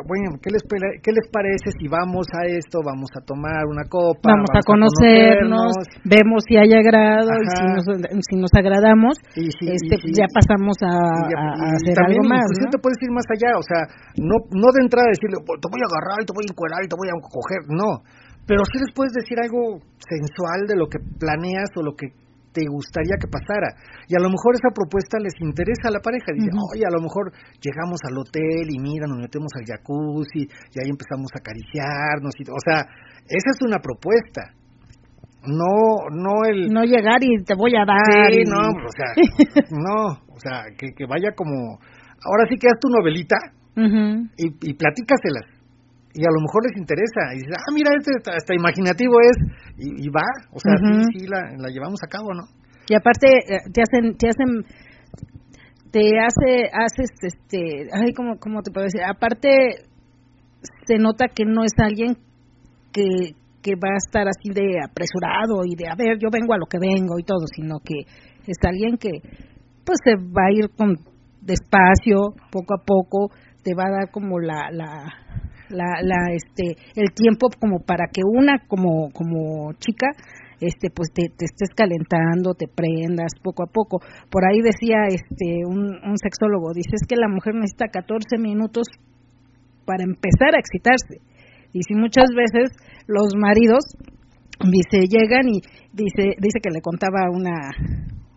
[0.04, 4.36] bueno, ¿qué les, ¿qué les parece si vamos a esto, vamos a tomar una copa?
[4.36, 5.72] Vamos, a, conocernos,
[6.04, 7.86] vemos si hay agrado y si nos,
[8.28, 10.92] si nos agradamos, este, ya pasamos a,
[11.72, 12.44] hacer algo más.
[12.60, 12.68] ¿no?
[12.68, 13.88] te puedes ir más allá, o sea,
[14.20, 16.88] no, no de entrada decirle, te voy a agarrar y te voy a encuerar y
[16.92, 18.04] te voy a coger, no.
[18.48, 22.16] Pero sí les puedes decir algo sensual de lo que planeas o lo que
[22.58, 23.70] te gustaría que pasara.
[24.10, 26.34] Y a lo mejor esa propuesta les interesa a la pareja.
[26.34, 27.30] Dice, oye, a lo mejor
[27.62, 32.34] llegamos al hotel y mira, nos metemos al jacuzzi y ahí empezamos a acariciarnos.
[32.42, 32.82] Y, o sea,
[33.30, 34.58] esa es una propuesta.
[35.46, 36.74] No, no el...
[36.74, 38.34] No llegar y te voy a dar.
[38.34, 39.14] Sí, no, o sea,
[39.70, 41.78] no, o sea, que, que vaya como...
[42.26, 43.38] Ahora sí que haz tu novelita
[44.36, 45.57] y, y platícaselas
[46.14, 47.34] y a lo mejor les interesa.
[47.34, 49.38] Y dices, ah, mira, este hasta imaginativo es
[49.78, 52.44] y, va, o sea, sí, sí la, la, llevamos a cabo, ¿no?
[52.90, 54.66] Y aparte eh, te hacen te hacen
[55.92, 59.50] te hace haces este, ay, cómo cómo te puedo decir, aparte
[60.86, 62.18] se nota que no es alguien
[62.92, 66.58] que que va a estar así de apresurado y de a ver, yo vengo a
[66.58, 68.08] lo que vengo y todo, sino que
[68.48, 69.20] es alguien que
[69.86, 70.96] pues se va a ir con
[71.42, 73.32] despacio, poco a poco,
[73.64, 75.14] te va a dar como la, la
[75.70, 80.08] la, la este el tiempo como para que una como como chica
[80.60, 84.00] este pues te, estés calentando, te prendas poco a poco.
[84.32, 88.88] Por ahí decía este un, un sexólogo, dice es que la mujer necesita 14 minutos
[89.86, 91.22] para empezar a excitarse.
[91.74, 92.72] Y si muchas veces
[93.08, 93.84] los maridos
[94.66, 95.62] dice llegan y
[95.94, 97.70] dice dice que le contaba una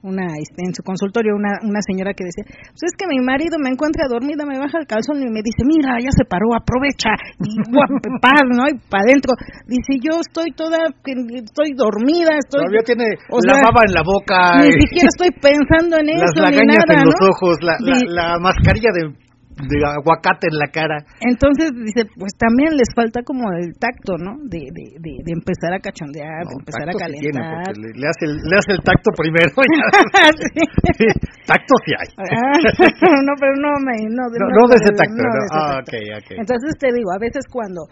[0.03, 3.59] una este, en su consultorio una, una señora que decía, pues es que mi marido
[3.61, 7.12] me encuentra dormida, me baja el calzón y me dice, mira, ya se paró, aprovecha,
[7.40, 7.57] y
[8.24, 8.68] paz, ¿no?
[8.68, 9.32] Y para adentro.
[9.66, 12.64] Dice, yo estoy toda, estoy dormida, estoy...
[12.64, 13.07] Todavía tiene
[13.46, 14.64] la baba en la boca.
[14.64, 19.30] Ni siquiera estoy pensando en eso, ni nada, en los ojos, la, la mascarilla de
[19.68, 21.04] de aguacate en la cara.
[21.20, 24.36] Entonces dice, pues también les falta como el tacto, ¿no?
[24.44, 27.76] De, de, de, de empezar a cachondear, de empezar a calentar.
[27.76, 29.50] le, le, hace el, le hace el tacto primero.
[31.46, 32.08] tacto sí hay.
[32.18, 32.58] Ah,
[33.26, 33.96] no, pero no me...
[34.08, 35.20] No, no, no, de ese tacto.
[35.20, 36.36] No, ah, okay, okay.
[36.38, 37.86] Entonces te digo, a veces cuando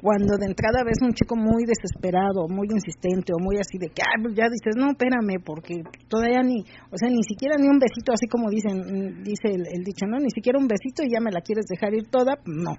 [0.00, 4.00] cuando de entrada ves un chico muy desesperado, muy insistente o muy así de que,
[4.00, 8.12] ah, ya dices, no, espérame, porque todavía ni, o sea, ni siquiera ni un besito,
[8.12, 10.18] así como dicen, dice el, dicho, ¿no?
[10.18, 12.72] Ni siquiera un besito y ya me la quieres dejar ir toda, no.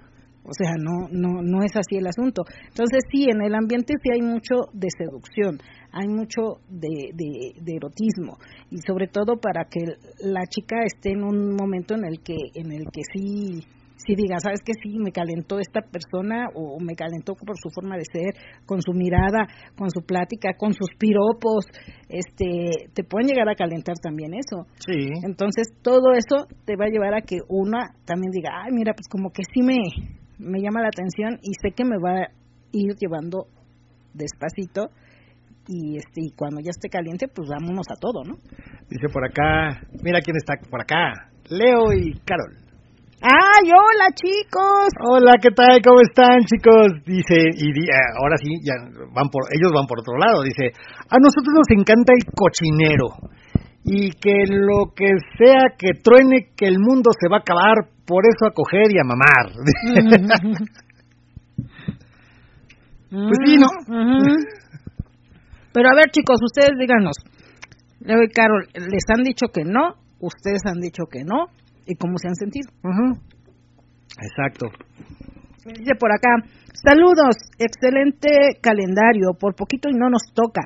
[0.44, 2.42] O sea, no, no, no es así el asunto.
[2.66, 5.60] Entonces, sí, en el ambiente sí hay mucho de seducción,
[5.92, 9.80] hay mucho de, de erotismo y sobre todo para que
[10.18, 13.64] la chica esté en un momento en el que, en el que sí
[14.04, 17.96] si diga, sabes que sí, me calentó esta persona o me calentó por su forma
[17.96, 18.34] de ser,
[18.66, 19.46] con su mirada,
[19.76, 21.66] con su plática, con sus piropos,
[22.08, 24.66] este, te pueden llegar a calentar también eso.
[24.86, 25.08] Sí.
[25.24, 29.08] Entonces, todo eso te va a llevar a que una también diga, ay, mira, pues
[29.08, 29.78] como que sí me,
[30.38, 32.28] me llama la atención y sé que me va a
[32.72, 33.46] ir llevando
[34.14, 34.90] despacito
[35.68, 38.34] y este y cuando ya esté caliente pues vámonos a todo, ¿no?
[38.88, 42.71] Dice por acá, mira quién está por acá, Leo y Carol.
[43.24, 44.90] ¡Ay, hola chicos!
[44.98, 45.78] Hola, ¿qué tal?
[45.86, 47.06] ¿Cómo están chicos?
[47.06, 48.74] Dice, y eh, ahora sí, ya
[49.14, 50.74] van por, ellos van por otro lado, dice,
[51.08, 53.14] a nosotros nos encanta el cochinero
[53.84, 55.06] y que lo que
[55.38, 58.98] sea que truene, que el mundo se va a acabar, por eso a coger y
[58.98, 59.52] a mamar.
[63.08, 63.68] pues sí, ¿no?
[65.72, 67.14] Pero a ver chicos, ustedes díganos,
[68.00, 71.46] Leo y Carol, les han dicho que no, ustedes han dicho que no,
[71.86, 72.70] y cómo se han sentido.
[74.20, 74.66] Exacto.
[75.64, 76.42] Dice por acá,
[76.74, 80.62] saludos, excelente calendario, por poquito y no nos toca.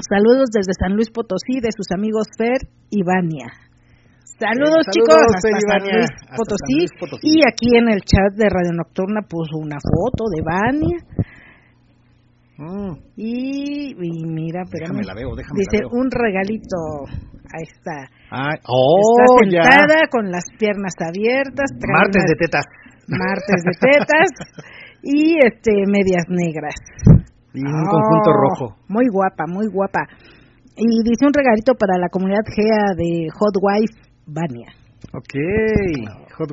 [0.00, 3.48] Saludos desde San Luis Potosí de sus amigos Fer y Vania.
[4.40, 9.58] Saludos, chicos hasta, San Luis, Potosí, Y aquí en el chat de Radio Nocturna puso
[9.60, 10.96] una foto de Vania.
[12.60, 12.92] Mm.
[13.16, 15.96] Y, mira, pero déjame la veo, déjame dice la veo.
[15.96, 16.76] un regalito.
[17.48, 18.04] Ahí está.
[18.68, 21.72] oh, está sentada con las piernas abiertas.
[21.88, 22.64] Martes de tetas.
[23.08, 24.28] Martes de tetas
[25.02, 26.76] y este medias negras.
[27.54, 28.76] Y un conjunto oh, rojo.
[28.88, 30.06] Muy guapa, muy guapa.
[30.76, 33.96] Y dice un regalito para la comunidad GEA de Hot Wife
[34.26, 34.68] Vania.
[35.12, 35.34] Ok,
[36.40, 36.52] Hot.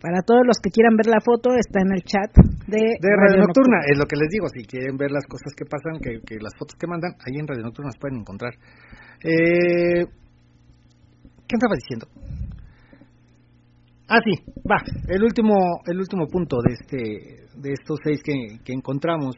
[0.00, 2.30] Para todos los que quieran ver la foto, está en el chat
[2.66, 3.78] de, Radio, Nocturna.
[3.86, 6.74] Es lo que les digo, si quieren ver las cosas que pasan, que, las fotos
[6.74, 8.52] que mandan, ahí en Radio Nocturna las pueden encontrar.
[9.22, 10.04] Eh,
[11.46, 12.06] ¿Qué estaba diciendo?
[14.08, 14.34] Ah, sí,
[14.68, 14.82] va.
[15.08, 15.54] El último,
[15.86, 19.36] el último punto de este, de estos seis que, que encontramos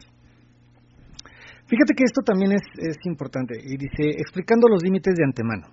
[1.66, 5.64] Fíjate que esto también es, es importante y dice explicando los límites de antemano,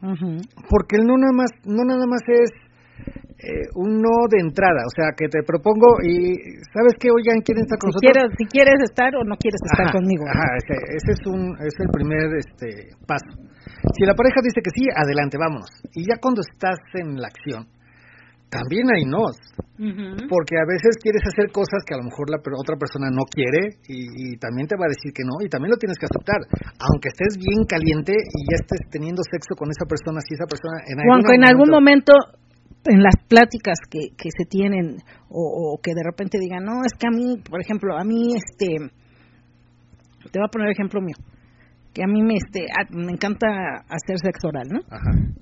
[0.70, 2.50] porque no nada más no nada más es
[3.42, 6.38] eh, un no de entrada, o sea que te propongo y
[6.70, 8.14] sabes que oigan quieren estar con si nosotros.
[8.14, 10.30] Quieres, si quieres estar o no quieres estar conmigo.
[10.30, 13.34] Ajá, ese, ese, es un es el primer este paso.
[13.98, 15.74] Si la pareja dice que sí, adelante, vámonos.
[15.98, 17.66] Y ya cuando estás en la acción,
[18.52, 19.40] también hay nos.
[20.30, 23.82] Porque a veces quieres hacer cosas que a lo mejor la otra persona no quiere
[23.90, 26.38] y, también te va a decir que no y también lo tienes que aceptar.
[26.78, 30.86] Aunque estés bien caliente y ya estés teniendo sexo con esa persona, si esa persona
[30.86, 32.14] en algún, momento, en algún momento
[32.86, 34.98] en las pláticas que, que se tienen
[35.30, 38.76] o, que de repente digan, no, es que a mí, por ejemplo, a mí, este,
[40.32, 41.16] te voy a poner ejemplo mío,
[41.94, 43.48] que a mí me, este, me encanta
[43.88, 44.80] hacer sexo oral, ¿no?
[44.90, 45.42] Ajá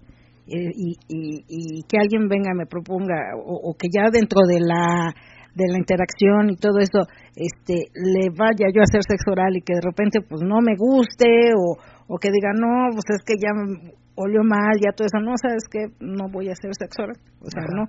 [0.52, 5.14] eh, y, y, que alguien venga me proponga o, que ya dentro de la
[5.54, 9.62] de la interacción y todo eso este le vaya yo a hacer sexo oral y
[9.62, 11.78] que de repente pues no me guste o,
[12.08, 13.54] o que diga no pues es que ya
[14.20, 17.64] olió mal ya todo eso no sabes que no voy a sexo oral o sea
[17.72, 17.88] no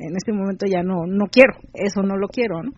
[0.00, 2.72] en este momento ya no no quiero eso no lo quiero no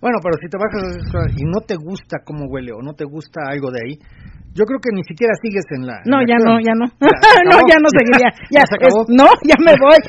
[0.00, 3.40] bueno pero si te bajas y no te gusta cómo huele o no te gusta
[3.48, 3.98] algo de ahí
[4.58, 6.02] yo creo que ni siquiera sigues en la.
[6.04, 6.86] No, ya no, ya no.
[6.90, 8.30] no, ya no seguiría.
[8.50, 8.64] Ya,
[9.14, 10.00] no, ya me voy.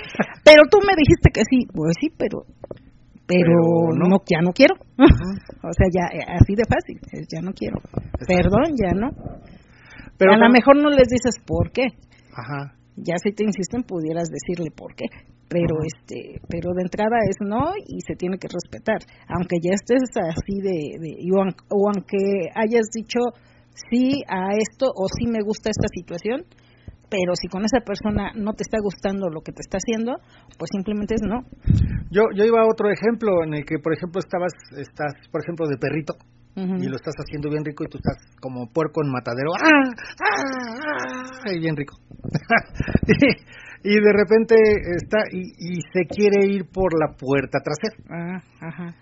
[0.44, 1.68] Pero tú me dijiste que sí.
[1.70, 2.46] Pues sí, pero.
[3.28, 4.18] Pero, no.
[4.26, 4.74] ya no quiero.
[4.74, 6.98] o sea, ya eh, así de fácil.
[7.30, 7.78] Ya no quiero.
[8.26, 9.10] Perdón, ya no.
[10.20, 11.88] Pero a lo mejor no les dices por qué.
[12.36, 12.76] Ajá.
[12.98, 15.06] Ya si te insisten, pudieras decirle por qué.
[15.48, 19.00] Pero este, pero de entrada es no y se tiene que respetar.
[19.32, 21.16] Aunque ya estés así de, de
[21.72, 23.20] o aunque hayas dicho
[23.90, 26.44] sí a esto o sí me gusta esta situación,
[27.10, 30.20] pero si con esa persona no te está gustando lo que te está haciendo,
[30.60, 31.48] pues simplemente es no.
[32.12, 35.66] Yo yo iba a otro ejemplo en el que, por ejemplo, estabas estás, por ejemplo,
[35.66, 36.14] de perrito
[36.56, 39.84] y lo estás haciendo bien rico y tú estás como puerco en matadero, ¡ah!
[40.22, 41.24] ¡ah!
[41.45, 41.52] ah!
[41.54, 41.95] Y bien rico.
[43.84, 44.56] y, de repente
[44.95, 47.95] está y, y, se quiere ir por la puerta trasera.
[48.10, 48.95] Ah, ajá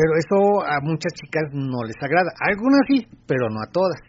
[0.00, 2.32] pero eso a muchas chicas no les agrada.
[2.40, 4.00] algunas sí, pero no a todas.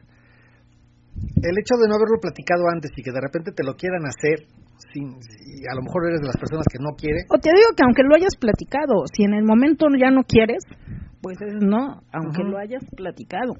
[1.43, 4.47] El hecho de no haberlo platicado antes y que de repente te lo quieran hacer,
[4.93, 7.27] sin, y a lo mejor eres de las personas que no quiere.
[7.27, 10.63] O te digo que aunque lo hayas platicado, si en el momento ya no quieres,
[11.21, 13.53] pues es no, aunque lo hayas platicado.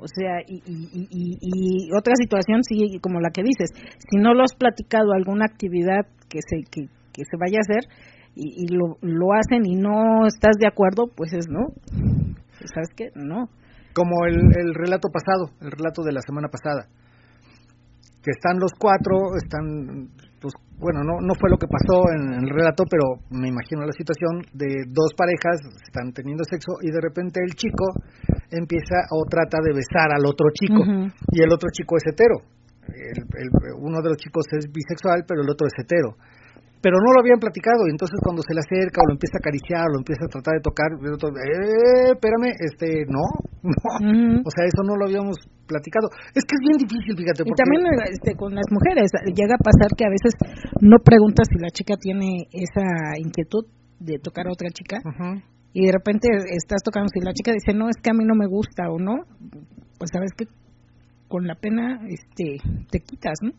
[0.00, 3.70] O sea, y, y, y, y, otra situación, sí, como la que dices,
[4.10, 7.90] si no lo has platicado, alguna actividad que se, que, que se vaya a hacer,
[8.38, 11.68] y, lo, lo hacen y no estás de acuerdo, pues es no.
[12.74, 13.08] ¿Sabes qué?
[13.14, 13.48] No.
[13.94, 16.88] Como el, el relato pasado, el relato de la semana pasada.
[18.26, 20.10] Que están los cuatro, están,
[20.42, 20.50] pues
[20.82, 24.42] bueno, no, no fue lo que pasó en, el relato, pero me imagino la situación
[24.50, 27.94] de dos parejas, están teniendo sexo y de repente el chico
[28.50, 30.82] empieza o trata de besar al otro chico.
[31.30, 32.42] Y el otro chico es hetero.
[32.90, 33.22] el,
[33.78, 36.18] uno de los chicos es bisexual, pero el otro es hetero
[36.80, 39.42] pero no lo habían platicado y entonces cuando se le acerca o lo empieza a
[39.42, 43.24] acariciar o lo empieza a tratar de tocar, eh, espérame, este, no,
[43.66, 46.06] no, o sea, eso no lo habíamos platicado.
[46.36, 47.42] Es que es bien difícil, fíjate.
[47.42, 50.32] Y también este, con las mujeres, llega a pasar que a veces
[50.80, 53.66] no preguntas si la chica tiene esa inquietud
[53.98, 55.00] de tocar a otra chica
[55.72, 58.34] y de repente estás tocando, si la chica dice, no, es que a mí no
[58.34, 59.24] me gusta o no,
[59.98, 60.46] pues sabes que
[61.28, 62.58] con la pena este
[62.90, 63.50] te quitas, ¿no?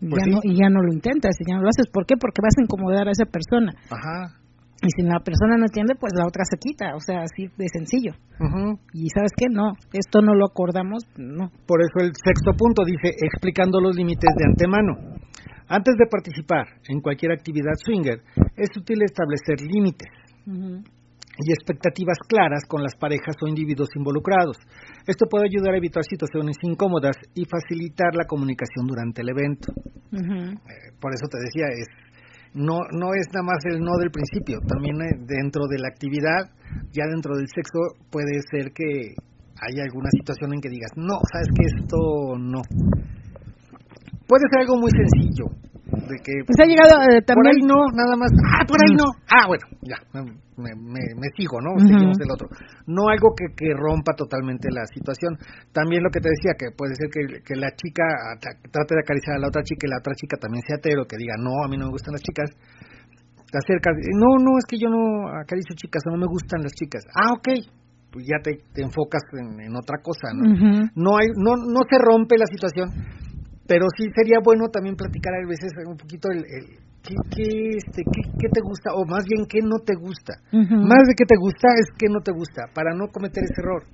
[0.00, 1.90] Pues ya no, y ya no lo intentas y ya no lo haces.
[1.92, 2.14] ¿Por qué?
[2.16, 3.74] Porque vas a incomodar a esa persona.
[3.90, 4.38] Ajá.
[4.80, 7.66] Y si la persona no entiende, pues la otra se quita, o sea, así de
[7.66, 8.14] sencillo.
[8.94, 11.50] Y sabes qué, no, esto no lo acordamos, no.
[11.66, 15.18] Por eso el sexto punto dice, explicando los límites de antemano.
[15.66, 18.22] Antes de participar en cualquier actividad swinger,
[18.56, 20.08] es útil establecer límites
[21.38, 24.58] y expectativas claras con las parejas o individuos involucrados.
[25.06, 29.72] Esto puede ayudar a evitar situaciones incómodas y facilitar la comunicación durante el evento.
[30.12, 31.86] Eh, por eso te decía, es
[32.54, 36.50] no no es nada más el no del principio, también eh, dentro de la actividad,
[36.92, 37.78] ya dentro del sexo
[38.10, 39.14] puede ser que
[39.60, 42.62] haya alguna situación en que digas, no, sabes que esto no.
[44.26, 45.46] Puede ser algo muy sencillo,
[45.88, 48.92] de que pues ha llegado eh, también por ahí no nada más ah por ahí
[48.92, 49.08] no.
[49.24, 52.48] Ah bueno ya me, me, me sigo no seguimos el otro.
[52.86, 55.38] No algo que, que rompa totalmente la situación.
[55.72, 58.04] También lo que te decía que puede ser que, que la chica
[58.70, 61.16] trate de acariciar a la otra chica y la otra chica también sea hetero que
[61.16, 64.76] diga no a mí no me gustan las chicas te acercas no no es que
[64.76, 67.48] yo no acaricio chicas o no me gustan las chicas ah ok
[68.12, 70.44] pues ya te, te enfocas en, en, otra cosa no
[70.94, 72.92] no hay no no se rompe la situación
[73.68, 76.64] pero sí sería bueno también platicar a veces un poquito el, el
[77.04, 80.40] ¿qué, qué, este, qué, qué, te gusta o más bien qué no te gusta.
[80.50, 80.88] Uh -huh.
[80.88, 83.84] Más de qué te gusta es qué no te gusta, para no cometer ese error.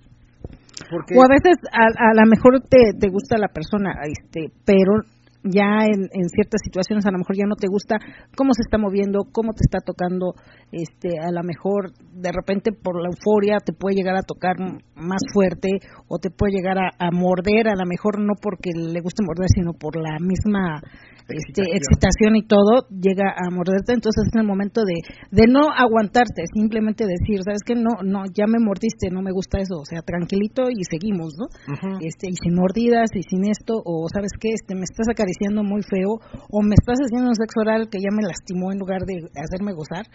[0.91, 1.14] Porque...
[1.18, 5.03] O a veces a, a lo mejor te, te gusta la persona, este, pero
[5.45, 7.97] ya en, en, ciertas situaciones a lo mejor ya no te gusta
[8.36, 10.32] cómo se está moviendo, cómo te está tocando,
[10.72, 14.57] este, a lo mejor de repente por la euforia te puede llegar a tocar
[14.97, 15.68] más fuerte
[16.09, 19.49] o te puede llegar a, a morder, a lo mejor no porque le guste morder,
[19.53, 20.80] sino por la misma
[21.28, 22.36] este, excitación.
[22.36, 27.40] y todo llega a morderte, entonces es el momento de, de no aguantarte, simplemente decir,
[27.45, 30.84] sabes que no, no, ya me mordiste, no me gusta eso, o sea, tranquilito y
[30.84, 31.47] seguimos, ¿no?
[31.49, 31.99] Uh -huh.
[32.05, 35.82] Este, y sin mordidas y sin esto, o sabes que este, me estás acariciando muy
[35.82, 36.20] feo,
[36.51, 39.72] o me estás haciendo un sexo oral que ya me lastimó en lugar de hacerme
[39.72, 40.07] gozar,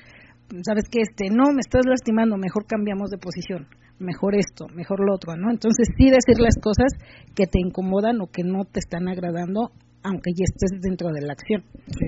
[0.63, 3.67] sabes que este, no, me estás lastimando, mejor cambiamos de posición
[3.99, 5.51] mejor esto, mejor lo otro, ¿no?
[5.51, 6.93] Entonces sí decir las cosas
[7.35, 11.33] que te incomodan o que no te están agradando aunque ya estés dentro de la
[11.33, 11.61] acción.
[11.87, 12.07] Sí,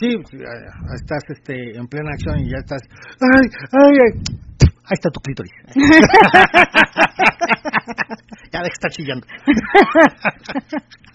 [0.00, 0.08] sí,
[0.94, 2.82] estás este, en plena acción y ya estás,
[3.20, 4.12] ay, ay, ay,
[4.64, 5.52] ahí está tu clítoris.
[8.52, 9.26] ya deja de estar chillando.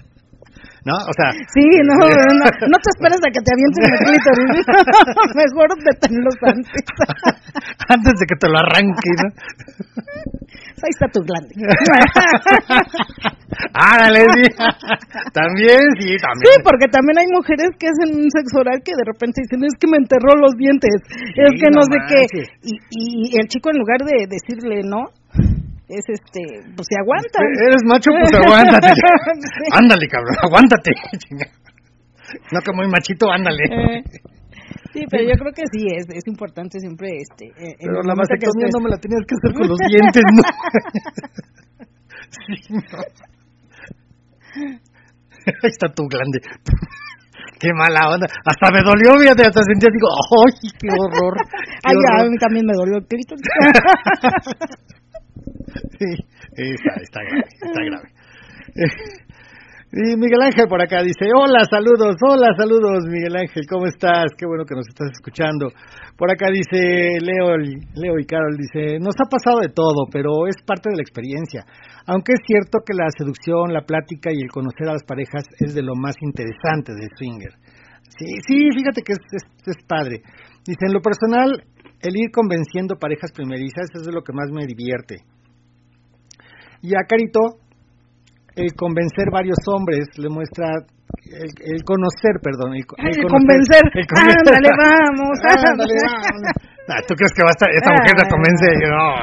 [0.86, 0.94] ¿No?
[0.94, 1.34] O sea.
[1.50, 4.66] Sí, no, no, no te esperes a que te avienten el clítoris.
[5.42, 6.86] Mejor deténlos antes.
[7.90, 9.28] antes de que te lo arranque, ¿no?
[10.86, 11.58] Ahí está tu glande.
[13.74, 14.46] Árale, sí.
[15.34, 16.46] También, sí, también.
[16.46, 19.74] Sí, porque también hay mujeres que hacen un sexo oral que de repente dicen, es
[19.82, 22.22] que me enterró los dientes, sí, es que no, no sé qué.
[22.62, 25.10] Y, y el chico en lugar de decirle no,
[25.88, 26.42] es este,
[26.76, 27.40] pues se aguanta.
[27.42, 28.90] Eres macho, pues aguántate.
[28.96, 29.66] sí.
[29.72, 30.92] Ándale, cabrón, aguántate.
[32.52, 33.64] no que muy machito, ándale.
[33.70, 34.04] Eh,
[34.94, 37.46] sí, pero yo creo que sí, es, es importante siempre este.
[37.54, 40.44] Eh, pero la mastectomía no me la tenías que hacer con los dientes, ¿no?
[42.34, 43.00] sí, no.
[45.46, 46.40] Ahí está tu glande.
[47.60, 48.28] Qué mala onda.
[48.44, 51.34] Hasta me dolió, fíjate, hasta sentí así, ¡ay, qué horror!
[51.38, 52.22] Qué Ay, horror.
[52.22, 53.46] a mí también me dolió el clítoris.
[56.00, 56.24] sí,
[56.56, 58.10] está, está grave, está grave.
[59.96, 64.28] Y Miguel Ángel por acá dice, hola, saludos, hola, saludos, Miguel Ángel, ¿cómo estás?
[64.36, 65.72] Qué bueno que nos estás escuchando.
[66.18, 67.56] Por acá dice Leo,
[67.96, 71.64] Leo y Carol, dice, nos ha pasado de todo, pero es parte de la experiencia.
[72.08, 75.74] Aunque es cierto que la seducción, la plática y el conocer a las parejas es
[75.74, 77.56] de lo más interesante de Swinger.
[78.20, 80.20] Sí, sí, fíjate que es, es, es padre.
[80.68, 81.64] Dice, en lo personal,
[82.04, 85.24] el ir convenciendo parejas primerizas es de lo que más me divierte.
[86.86, 87.66] Y a Carito,
[88.54, 90.70] el convencer varios hombres le muestra
[91.26, 94.54] el, el conocer, perdón, el, el, el convencer, el convencer.
[94.54, 96.42] ándale, vamos, ándale, vamos.
[96.86, 98.68] Ah, ¿Tú crees que va a estar, esta mujer la convence?
[98.86, 99.18] No,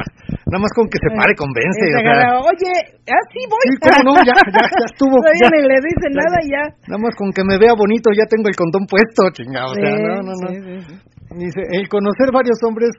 [0.50, 1.86] nada más con que se pare, convence.
[1.94, 2.74] O sea, Oye,
[3.06, 3.62] ah, sí voy.
[3.62, 5.14] Sí, cómo no, ya, ya, ya estuvo.
[5.22, 6.64] Todavía ni le dice nada y ya.
[6.90, 9.70] Nada más con que me vea bonito, ya tengo el condón puesto, chingado.
[9.70, 10.46] O sea, no, no, no.
[10.50, 10.94] Sí, sí,
[11.38, 12.90] Dice, el conocer varios hombres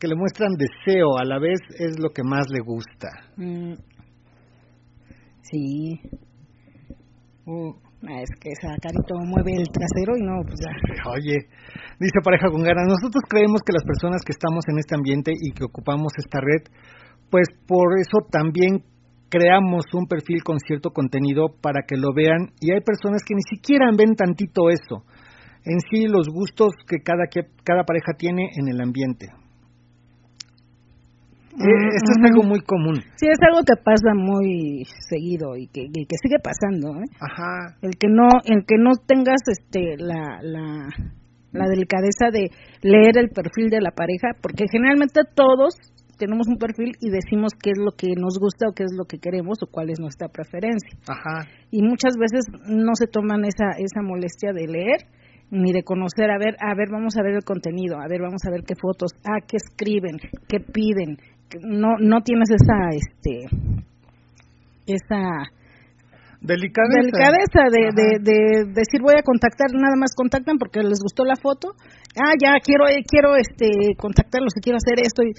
[0.00, 3.08] que le muestran deseo a la vez es lo que más le gusta.
[3.36, 3.76] Mm.
[5.50, 6.00] Sí.
[7.46, 7.86] Mm.
[8.02, 11.10] Es que esa carito mueve el trasero y no, pues ya.
[11.10, 11.48] Oye,
[11.98, 15.52] dice pareja con ganas, nosotros creemos que las personas que estamos en este ambiente y
[15.52, 16.70] que ocupamos esta red,
[17.30, 18.84] pues por eso también
[19.28, 23.42] creamos un perfil con cierto contenido para que lo vean y hay personas que ni
[23.42, 25.02] siquiera ven tantito eso,
[25.64, 29.26] en sí los gustos que cada, que cada pareja tiene en el ambiente.
[31.58, 32.96] Eh, esto es algo muy común.
[33.16, 37.00] Sí, es algo que pasa muy seguido y que, y que sigue pasando.
[37.00, 37.08] ¿eh?
[37.20, 37.76] Ajá.
[37.82, 40.88] El que no, el que no tengas este la, la
[41.56, 42.50] la delicadeza de
[42.82, 45.74] leer el perfil de la pareja, porque generalmente todos
[46.18, 49.04] tenemos un perfil y decimos qué es lo que nos gusta o qué es lo
[49.04, 50.96] que queremos o cuál es nuestra preferencia.
[51.08, 51.48] Ajá.
[51.70, 55.00] Y muchas veces no se toman esa esa molestia de leer
[55.50, 58.42] ni de conocer, a ver, a ver, vamos a ver el contenido, a ver, vamos
[58.44, 60.18] a ver qué fotos, ah, qué escriben,
[60.48, 61.18] qué piden.
[61.62, 63.46] No no tienes esa este
[64.86, 65.50] esa
[66.40, 68.38] delicadeza, delicadeza de, de, de,
[68.70, 71.74] decir voy a contactar nada más contactan porque les gustó la foto.
[72.16, 75.32] Ah ya quiero quiero este contactarlos y quiero hacer esto y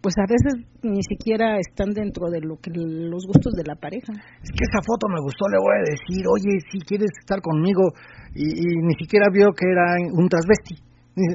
[0.00, 4.12] pues a veces ni siquiera están dentro de lo que los gustos de la pareja.
[4.42, 7.92] Es que esa foto me gustó le voy a decir oye si quieres estar conmigo
[8.34, 8.46] y,
[8.82, 10.89] ni siquiera vio que era un transvesti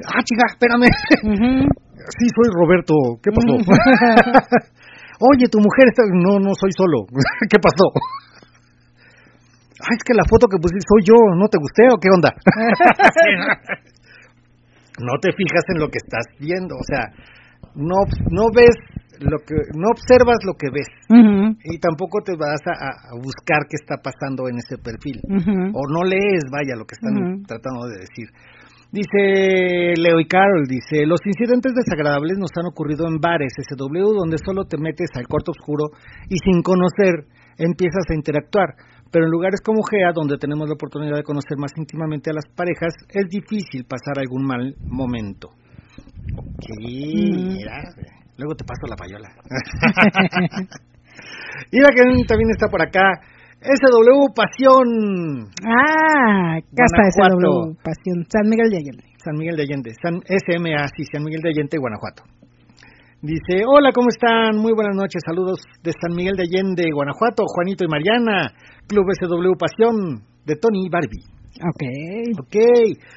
[0.06, 3.54] ah chica espérame sí soy Roberto qué pasó
[5.32, 7.06] oye tu mujer está no no soy solo
[7.50, 7.92] qué pasó
[9.76, 12.32] Ay, es que la foto que pusiste soy yo, ¿no te gusté o qué onda?
[15.04, 17.12] no te fijas en lo que estás viendo, o sea,
[17.74, 18.74] no, no ves
[19.20, 20.88] lo que, no observas lo que ves
[21.64, 25.20] y tampoco te vas a, buscar qué está pasando en ese perfil
[25.72, 28.28] o no lees, vaya, lo que están tratando de decir.
[28.92, 34.38] Dice Leo y Carol, dice, los incidentes desagradables nos han ocurrido en bares SW donde
[34.38, 35.90] solo te metes al cuarto oscuro
[36.28, 37.26] y sin conocer
[37.58, 38.76] empiezas a interactuar
[39.10, 42.46] pero en lugares como GEA, donde tenemos la oportunidad de conocer más íntimamente a las
[42.54, 45.48] parejas, es difícil pasar algún mal momento.
[46.36, 47.82] Ok, mira,
[48.36, 49.28] luego te paso la payola.
[51.72, 53.12] Mira que también está por acá.
[53.60, 55.48] SW Pasión.
[55.64, 58.26] Ah, casa SW Pasión.
[58.28, 59.04] San Miguel de Allende.
[59.24, 59.90] San Miguel de Allende.
[60.02, 62.22] San SMA, sí, San Miguel de Allende, Guanajuato.
[63.22, 64.60] Dice, hola, ¿cómo están?
[64.60, 68.52] Muy buenas noches, saludos de San Miguel de Allende, Guanajuato, Juanito y Mariana,
[68.86, 71.24] Club SW Pasión de Tony y Barbie.
[71.58, 71.82] Ok.
[72.38, 72.56] Ok.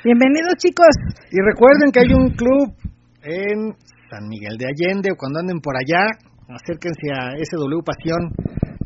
[0.04, 0.96] Bienvenidos chicos.
[1.30, 2.74] Y recuerden que hay un club
[3.22, 3.76] en
[4.10, 6.08] San Miguel de Allende, o cuando anden por allá,
[6.48, 8.32] acérquense a SW Pasión,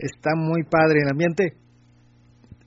[0.03, 1.53] está muy padre el ambiente.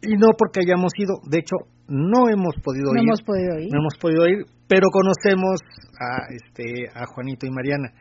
[0.02, 1.56] Y no porque hayamos ido, de hecho,
[1.88, 3.06] no hemos podido no ir.
[3.06, 3.68] hemos podido ir.
[3.72, 5.60] No hemos podido ir, pero conocemos
[6.00, 7.92] a este a Juanito y Mariana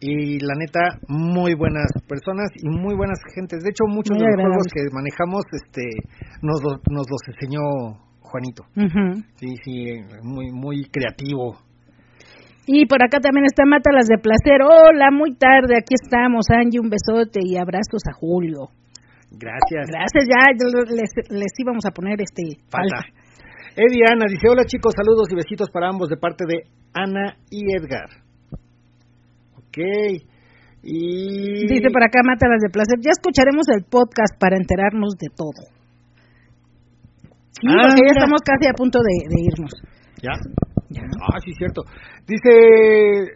[0.00, 4.36] y la neta muy buenas personas y muy buenas gentes de hecho muchos de los
[4.36, 5.82] juegos que manejamos este
[6.40, 7.60] nos nos los enseñó
[8.20, 8.62] Juanito
[9.36, 9.86] sí sí
[10.22, 11.58] muy muy creativo
[12.68, 16.92] y por acá también está Mátalas de Placer hola muy tarde aquí estamos Angie un
[16.92, 18.68] besote y abrazos a Julio
[19.32, 23.08] gracias gracias ya les, les íbamos a poner este falta.
[23.74, 27.64] Eddie Ana dice hola chicos saludos y besitos para ambos de parte de Ana y
[27.74, 28.28] Edgar
[30.82, 31.66] y...
[31.66, 32.98] Dice por acá, Mátalas de Placer.
[33.00, 35.62] Ya escucharemos el podcast para enterarnos de todo.
[37.60, 39.74] Sí, ah, porque ya estamos casi a punto de, irnos.
[40.22, 40.34] ¿Ya?
[40.96, 41.82] Ah, sí, cierto.
[42.26, 42.48] Dice,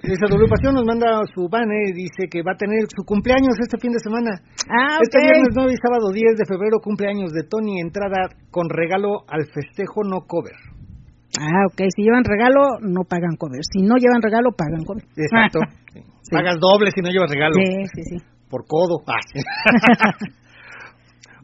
[0.02, 3.92] esa Pasión nos manda su bane, dice que va a tener su cumpleaños este fin
[3.92, 4.40] de semana.
[4.68, 9.28] Ah, Este viernes 9 y sábado 10 de febrero, cumpleaños de Tony, entrada con regalo
[9.28, 10.56] al festejo no cover.
[11.40, 11.80] Ah, ok.
[11.94, 13.60] Si llevan regalo, no pagan cover.
[13.64, 15.04] Si no llevan regalo, pagan cover.
[15.16, 15.60] Exacto.
[16.30, 17.52] Pagas doble si no llevas regalo.
[17.54, 18.16] Sí, sí, sí.
[18.48, 19.02] Por codo.
[19.06, 19.20] Ah,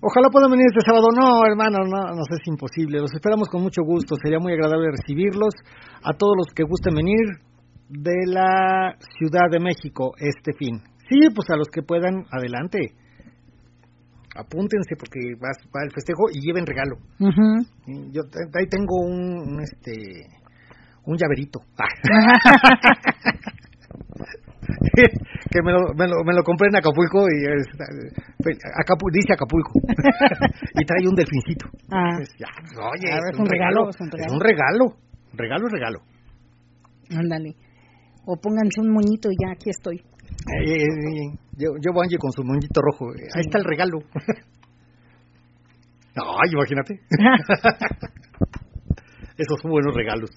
[0.01, 1.09] Ojalá puedan venir este sábado.
[1.15, 3.01] No, hermano, no, nos es imposible.
[3.01, 4.17] Los esperamos con mucho gusto.
[4.23, 5.55] Sería muy agradable recibirlos.
[6.03, 7.43] A todos los que gusten venir
[7.89, 10.81] de la Ciudad de México este fin.
[11.09, 12.95] Sí, pues a los que puedan, adelante
[14.39, 16.97] apúntense porque va, va el festejo y lleven regalo.
[18.13, 18.23] Yo
[18.55, 20.29] ahí tengo un, este
[21.05, 21.61] un llaverito.
[25.51, 27.39] que me lo, me, lo, me lo compré en Acapulco y
[29.13, 29.73] dice Acapulco
[30.81, 31.67] y trae un delfincito.
[31.91, 32.19] Ah.
[32.19, 34.27] oye, es, un regalo, es un regalo.
[34.27, 34.97] Es un regalo.
[35.35, 36.01] Regalo, regalo.
[37.11, 37.55] Ándale.
[38.27, 39.97] O pónganse un moñito y ya aquí estoy.
[39.97, 40.85] Eh,
[41.57, 43.11] yo, yo Angie con su moñito rojo.
[43.35, 43.99] Ahí está el regalo.
[46.17, 47.01] Ay, imagínate.
[49.39, 50.31] Esos son buenos regalos.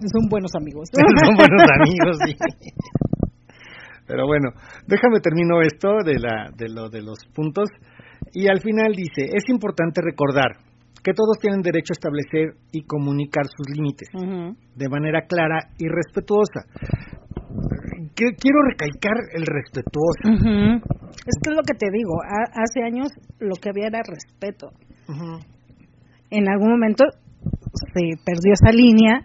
[0.00, 0.88] Son buenos amigos.
[0.92, 2.34] son buenos amigos, sí.
[4.10, 4.50] Pero bueno,
[4.88, 7.68] déjame termino esto de, la, de, lo, de los puntos.
[8.32, 10.58] Y al final dice, es importante recordar
[11.02, 14.08] que todos tienen derecho a establecer y comunicar sus límites
[14.74, 16.66] de manera clara y respetuosa
[18.14, 20.22] quiero recalcar el respetuoso.
[21.26, 23.08] Es que es lo que te digo, hace años
[23.38, 24.70] lo que había era respeto.
[26.30, 27.04] En algún momento
[27.92, 29.24] se perdió esa línea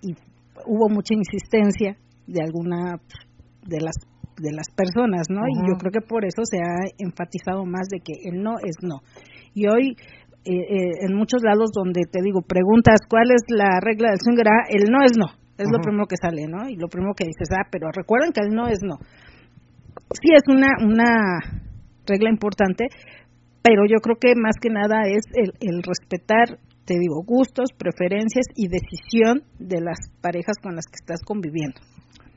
[0.00, 0.14] y
[0.66, 2.98] hubo mucha insistencia de alguna
[3.62, 3.94] de las
[4.38, 5.42] de las personas, ¿no?
[5.46, 8.76] Y yo creo que por eso se ha enfatizado más de que el no es
[8.80, 9.00] no.
[9.54, 9.94] Y hoy
[10.44, 14.46] eh, eh, en muchos lados donde te digo, preguntas cuál es la regla del swinger,
[14.70, 15.26] el no es no,
[15.56, 16.68] es lo primero que sale, ¿no?
[16.68, 18.96] Y lo primero que dices, ah, pero recuerden que el no es no.
[20.18, 21.38] Sí es una, una
[22.06, 22.86] regla importante,
[23.62, 28.46] pero yo creo que más que nada es el, el respetar, te digo, gustos, preferencias
[28.56, 31.78] y decisión de las parejas con las que estás conviviendo.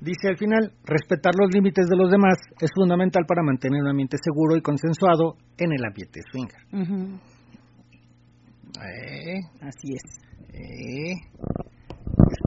[0.05, 4.17] Dice al final, respetar los límites de los demás es fundamental para mantener un ambiente
[4.21, 6.61] seguro y consensuado en el ambiente swinger.
[8.85, 10.05] eh, Así es.
[10.53, 11.13] Eh,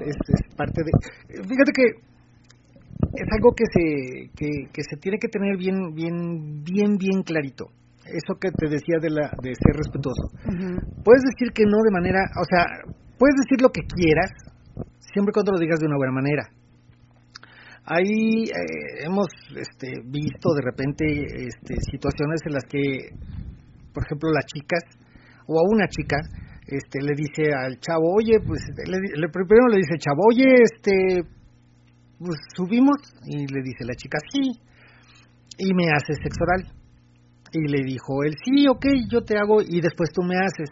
[0.06, 1.42] es, es, parte de...
[1.42, 1.82] Fíjate que
[3.12, 7.66] es algo que se, que, que se tiene que tener bien, bien, bien, bien clarito
[8.06, 10.32] eso que te decía de, la, de ser respetuoso.
[11.04, 12.64] Puedes decir que no de manera, o sea,
[13.18, 14.32] puedes decir lo que quieras,
[15.12, 16.57] siempre cuando lo digas de una buena manera.
[17.90, 21.04] Ahí eh, hemos este, visto de repente
[21.48, 23.16] este, situaciones en las que,
[23.94, 24.84] por ejemplo, las chicas
[25.46, 26.16] o a una chica
[26.66, 31.24] este, le dice al chavo, oye, pues le, primero le dice chavo, oye, este,
[32.18, 34.52] pues subimos y le dice la chica, sí,
[35.56, 36.70] y me hace sexo oral.
[37.52, 40.68] Y le dijo él, sí, ok, yo te hago y después tú me haces.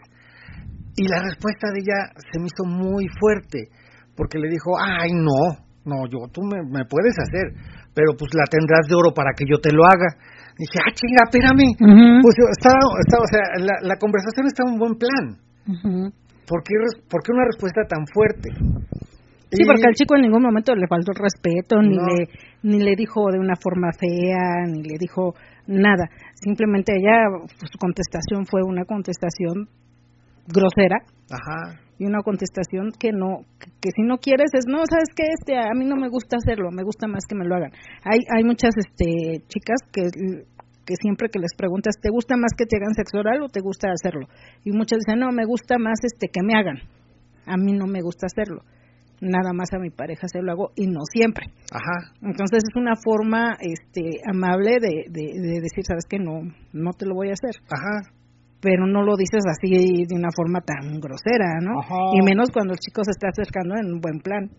[0.95, 3.69] Y la respuesta de ella se me hizo muy fuerte,
[4.15, 7.55] porque le dijo, ay, no, no, yo, tú me, puedes hacer,
[7.95, 10.19] pero pues la tendrás de oro para que yo te lo haga.
[10.59, 11.71] Dije, ah, chinga, espérame.
[12.21, 13.43] Pues está, o sea,
[13.81, 15.25] la, conversación está en buen plan.
[16.47, 18.51] ¿Por, qué, una respuesta tan fuerte?
[19.49, 22.27] Sí, porque al chico en ningún momento le faltó el respeto, ni, le,
[22.63, 25.33] ni le dijo de una forma fea, ni le dijo
[25.67, 26.09] nada.
[26.35, 29.69] Simplemente ella, pues, su contestación fue una contestación
[30.47, 30.99] grosera.
[31.31, 35.57] Ajá y una contestación que no que, si no quieres es no sabes qué este
[35.57, 37.71] a mí no me gusta hacerlo me gusta más que me lo hagan
[38.03, 40.03] hay hay muchas este chicas que
[40.85, 43.61] que siempre que les preguntas te gusta más que te hagan sexo oral o te
[43.61, 44.27] gusta hacerlo
[44.63, 46.77] y muchas dicen no me gusta más este que me hagan
[47.47, 48.61] a mí no me gusta hacerlo.
[49.19, 51.47] Nada más a mi pareja se lo hago y no siempre.
[51.71, 52.13] Ajá.
[52.21, 56.41] Entonces es una forma este amable de, de, de decir sabes que no
[56.71, 58.16] no te lo voy a hacer ajá
[58.61, 61.79] pero no lo dices así de una forma tan grosera, ¿no?
[62.13, 64.49] Y menos cuando el chico se está acercando en un buen plan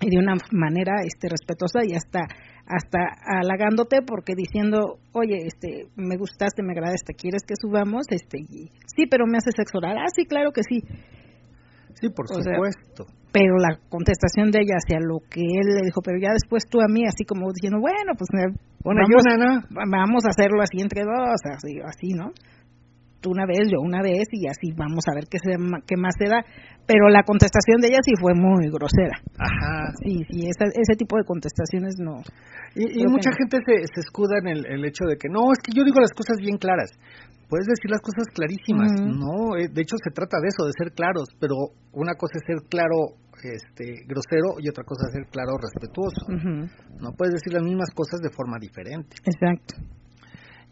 [0.00, 2.26] y de una manera este respetuosa y hasta
[2.66, 9.06] hasta halagándote porque diciendo, "Oye, este me gustaste, me agradaste, ¿quieres que subamos?" Este, sí,
[9.08, 9.98] pero me hace sexo oral.
[9.98, 10.80] Ah, sí, claro que sí.
[11.94, 13.06] Sí, por supuesto.
[13.32, 16.80] pero la contestación de ella hacia lo que él le dijo, pero ya después tú
[16.80, 18.30] a mí, así como diciendo, bueno, pues
[18.82, 22.30] bueno, vamos, vamos a hacerlo así entre dos, así, así ¿no?
[23.30, 25.56] Una vez, yo una vez y así vamos a ver qué, se,
[25.86, 26.44] qué más se da.
[26.86, 29.16] Pero la contestación de ella sí fue muy grosera.
[29.38, 29.92] Ajá.
[30.04, 32.20] Sí, sí, ese tipo de contestaciones no.
[32.76, 35.84] Y, mucha gente se, se escuda en el, hecho de que no, es que yo
[35.84, 36.90] digo las cosas bien claras.
[37.48, 39.56] Puedes decir las cosas clarísimas, ¿no?
[39.56, 41.54] Eh, de hecho, se trata de eso, de ser claros, pero
[41.92, 46.26] una cosa es ser claro este grosero y otra cosa es ser claro respetuoso.
[47.00, 49.16] No puedes decir las mismas cosas de forma diferente.
[49.24, 49.76] Exacto.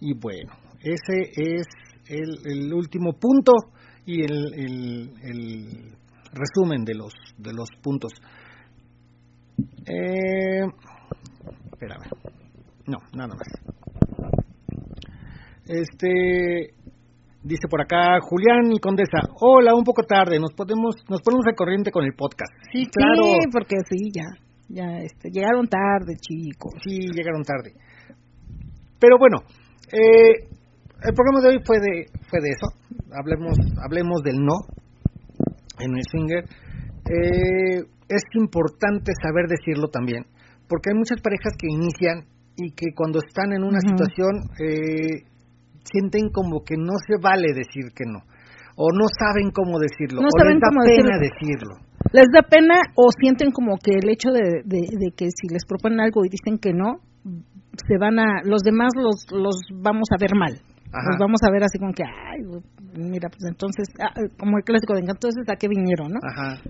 [0.00, 1.66] Y bueno, ese es
[2.08, 3.52] el, último punto
[4.04, 5.92] y el, el,
[6.32, 8.12] resumen de los, de los puntos.
[9.86, 10.64] Eh,
[11.72, 12.08] espérame.
[12.86, 13.48] No, nada más.
[15.66, 16.74] Este
[17.42, 19.20] dice por acá Julián y Condesa.
[19.40, 20.38] Hola, un poco tarde.
[20.38, 22.52] Nos podemos nos ponemos de corriente con el podcast.
[22.72, 23.22] Sí, claro.
[23.24, 24.24] Sí, porque sí, ya
[24.72, 26.72] ya este, llegaron tarde, chicos.
[26.82, 27.74] Sí, llegaron tarde.
[28.98, 29.42] Pero bueno,
[29.92, 30.48] eh,
[31.04, 32.68] el programa de hoy fue de, fue de eso.
[33.12, 34.54] Hablemos, hablemos del no
[35.78, 36.44] en el swinger.
[37.10, 40.26] Eh, es importante saber decirlo también,
[40.68, 42.24] porque hay muchas parejas que inician
[42.56, 45.24] y que cuando están en una situación eh,
[45.82, 48.20] sienten como que no se vale decir que no,
[48.76, 51.74] o no saben cómo decirlo, no o saben les da cómo pena decirlo.
[52.12, 55.64] Les da pena o sienten como que el hecho de, de, de que si les
[55.64, 57.00] proponen algo y dicen que no,
[57.88, 60.60] se van a, los demás los, los vamos a ver mal.
[60.92, 62.44] Nos vamos a ver así como que, ay,
[62.94, 66.20] mira, pues entonces, ah, como el clásico de entonces, ¿a qué vinieron, no?
[66.22, 66.60] Ajá.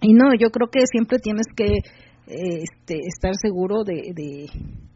[0.00, 1.66] Y no, yo creo que siempre tienes que
[2.28, 4.46] este, estar seguro de, de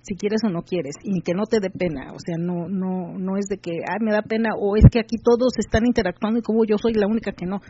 [0.03, 3.19] si quieres o no quieres y que no te dé pena, o sea, no no
[3.19, 6.41] no es de que, ay, me da pena o es que aquí todos están interactuando
[6.41, 7.61] y como yo soy la única que no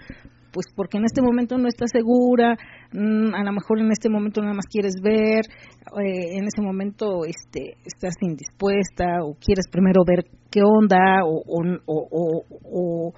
[0.53, 2.57] pues porque en este momento no estás segura,
[2.93, 5.45] mm, a lo mejor en este momento nada más quieres ver,
[5.99, 11.63] eh, en ese momento este, estás indispuesta o quieres primero ver qué onda o, o,
[11.87, 13.15] o, o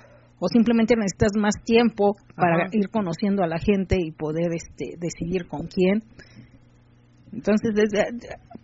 [0.49, 5.67] simplemente necesitas más tiempo para ir conociendo a la gente y poder este, decidir con
[5.67, 6.03] quién.
[7.33, 7.73] Entonces,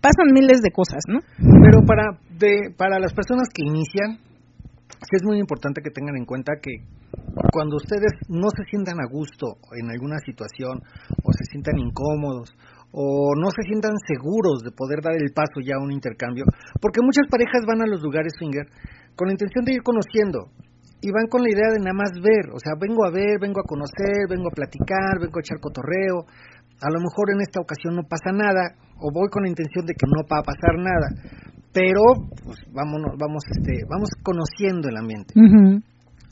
[0.01, 1.19] pasan miles de cosas, ¿no?
[1.37, 4.19] Pero para, de, para las personas que inician,
[5.01, 6.87] sí es muy importante que tengan en cuenta que
[7.53, 10.79] cuando ustedes no se sientan a gusto en alguna situación
[11.23, 12.55] o se sientan incómodos
[12.93, 16.45] o no se sientan seguros de poder dar el paso ya a un intercambio,
[16.81, 18.67] porque muchas parejas van a los lugares swinger
[19.15, 20.51] con la intención de ir conociendo
[21.01, 23.61] y van con la idea de nada más ver, o sea, vengo a ver, vengo
[23.61, 26.29] a conocer, vengo a platicar, vengo a echar cotorreo,
[26.81, 29.95] a lo mejor en esta ocasión no pasa nada o voy con la intención de
[29.95, 31.09] que no va a pasar nada,
[31.73, 32.03] pero
[32.45, 35.33] pues vámonos, vamos este, vamos conociendo el ambiente.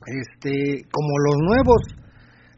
[0.09, 1.83] Este, como los nuevos,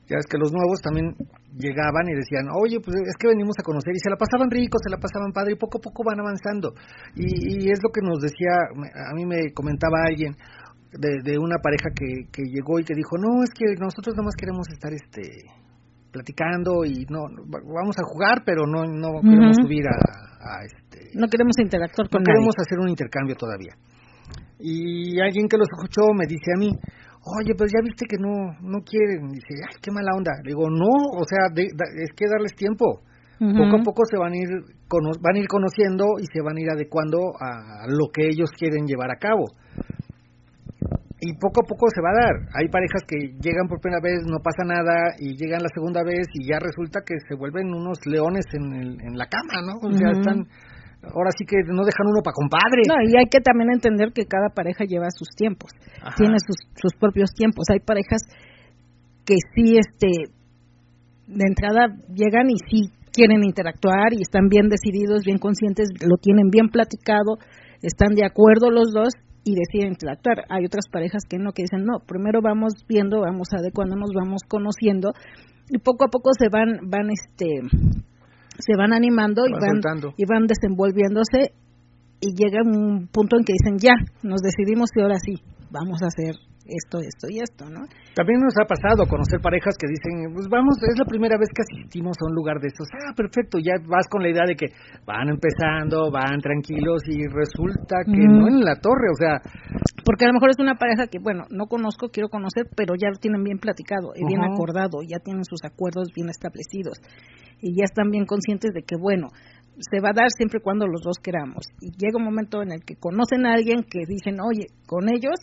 [0.07, 1.15] ya es que los nuevos también
[1.55, 4.79] llegaban y decían, oye, pues es que venimos a conocer, y se la pasaban rico,
[4.79, 6.75] se la pasaban padre, y poco a poco van avanzando.
[7.15, 10.35] Y, y es lo que nos decía, a mí me comentaba alguien
[10.93, 14.35] de, de una pareja que, que llegó y que dijo, no, es que nosotros nomás
[14.37, 15.47] queremos estar este
[16.11, 21.29] platicando y no vamos a jugar pero no no queremos subir a, a, este no
[21.29, 23.79] queremos interactuar con no queremos hacer un intercambio todavía
[24.59, 26.73] y alguien que los escuchó me dice a mí
[27.25, 29.29] oye, pues ya viste que no, no quieren.
[29.29, 30.33] dice, ay, qué mala onda.
[30.43, 33.03] Le digo, no, o sea, es que darles tiempo.
[33.41, 34.51] Poco a poco se van a ir
[34.91, 38.85] van a ir conociendo y se van a ir adecuando a lo que ellos quieren
[38.85, 39.45] llevar a cabo.
[41.21, 42.35] Y poco a poco se va a dar.
[42.57, 46.27] Hay parejas que llegan por primera vez, no pasa nada, y llegan la segunda vez
[46.33, 49.77] y ya resulta que se vuelven unos leones en, el, en la cama, ¿no?
[49.85, 50.49] O sea, están
[51.03, 52.85] ahora sí que no dejan uno para compadre.
[52.89, 55.73] No, y hay que también entender que cada pareja lleva sus tiempos,
[56.17, 57.69] tiene sus, sus propios tiempos.
[57.71, 58.23] Hay parejas
[59.25, 60.33] que sí, este,
[61.27, 66.49] de entrada llegan y sí quieren interactuar y están bien decididos, bien conscientes, lo tienen
[66.51, 67.39] bien platicado,
[67.83, 69.13] están de acuerdo los dos
[69.45, 70.45] y deciden interactuar.
[70.49, 75.13] Hay otras parejas que no, que dicen, no, primero vamos viendo, vamos adecuándonos, vamos conociendo
[75.69, 77.63] y poco a poco se van, van, este,
[78.59, 79.81] se van animando y van,
[80.17, 81.53] y van desenvolviéndose
[82.21, 85.41] y llega un punto en que dicen ya, nos decidimos que ahora sí,
[85.71, 86.35] vamos a hacer
[86.71, 87.85] esto, esto y esto, ¿no?
[88.15, 91.63] También nos ha pasado conocer parejas que dicen, pues vamos, es la primera vez que
[91.67, 92.89] asistimos a un lugar de estos.
[92.95, 94.73] Ah, perfecto, ya vas con la idea de que
[95.05, 99.43] van empezando, van tranquilos y resulta que no en la torre, o sea...
[100.05, 103.11] Porque a lo mejor es una pareja que, bueno, no conozco, quiero conocer, pero ya
[103.11, 106.99] lo tienen bien platicado y bien acordado, ya tienen sus acuerdos bien establecidos
[107.61, 109.29] y ya están bien conscientes de que, bueno,
[109.79, 111.67] se va a dar siempre cuando los dos queramos.
[111.81, 115.37] Y llega un momento en el que conocen a alguien que dicen, oye, con ellos,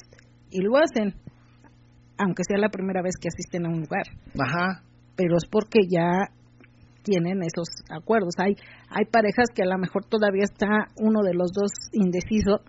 [0.50, 1.14] y lo hacen,
[2.18, 4.04] aunque sea la primera vez que asisten a un lugar.
[4.40, 4.82] Ajá.
[5.16, 6.30] Pero es porque ya
[7.04, 8.34] tienen esos acuerdos.
[8.38, 8.56] Hay
[8.90, 12.62] hay parejas que a lo mejor todavía está uno de los dos indeciso.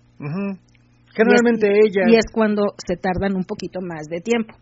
[1.15, 2.07] Generalmente ella.
[2.07, 4.55] Y es cuando se tardan un poquito más de tiempo.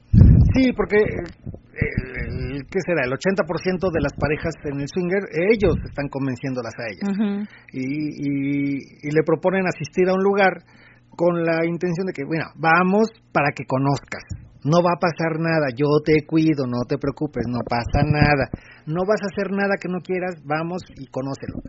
[0.55, 3.05] Sí, porque el, ¿qué será?
[3.05, 7.49] El 80% de las parejas en el swinger, ellos están convenciéndolas a ellas.
[7.73, 10.65] y, y, y, le proponen asistir a un lugar
[11.17, 14.23] con la intención de que, bueno, vamos para que conozcas.
[14.63, 18.51] No va a pasar nada, yo te cuido, no te preocupes, no pasa nada.
[18.87, 21.63] No vas a hacer nada que no quieras, vamos y conócelo.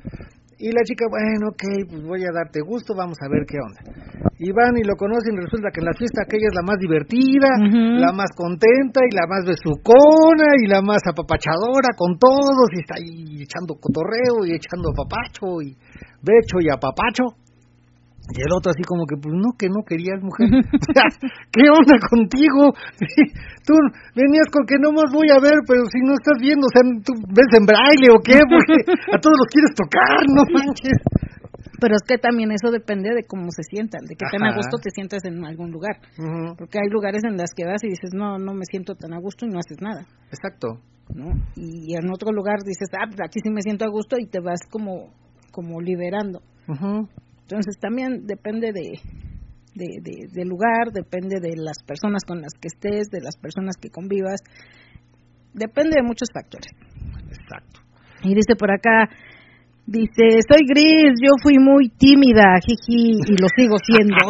[0.57, 3.77] Y la chica, bueno, ok, pues voy a darte gusto, vamos a ver qué onda.
[4.39, 7.49] Y van y lo conocen resulta que en la fiesta aquella es la más divertida,
[8.01, 12.95] la más contenta y la más besucona y la más apapachadora con todos y está
[12.97, 15.77] ahí echando cotorreo y echando papacho y
[16.25, 17.37] becho y apapacho.
[18.27, 20.51] Y el otro así como que, pues no, que no querías mujer.
[21.53, 22.75] ¿qué onda contigo?
[23.63, 23.73] tú
[24.15, 26.83] venías con que no más voy a ver, pero si no estás viendo, o sea,
[27.07, 28.75] tú ves en braille o qué, porque
[29.15, 30.99] a todos los quieres tocar, no manches.
[31.79, 34.77] Pero es que también eso depende de cómo se sientan, de que tan a gusto
[34.81, 36.01] te sientas en algún lugar.
[36.57, 39.19] Porque hay lugares en las que vas y dices, no, no me siento tan a
[39.19, 40.01] gusto y no haces nada.
[40.31, 40.81] Exacto.
[41.13, 41.33] ¿no?
[41.55, 44.39] Y en otro lugar dices, ah, pues aquí sí me siento a gusto y te
[44.39, 45.13] vas como,
[45.51, 46.41] como liberando.
[47.47, 48.99] Entonces también depende de,
[49.73, 53.89] de, del lugar, depende de las personas con las que estés, de las personas que
[53.89, 54.41] convivas,
[55.53, 56.75] depende de muchos factores.
[57.31, 57.79] Exacto.
[58.23, 59.07] Y dice por acá,
[59.85, 64.17] dice, soy gris, yo fui muy tímida, jiji, y lo sigo siendo.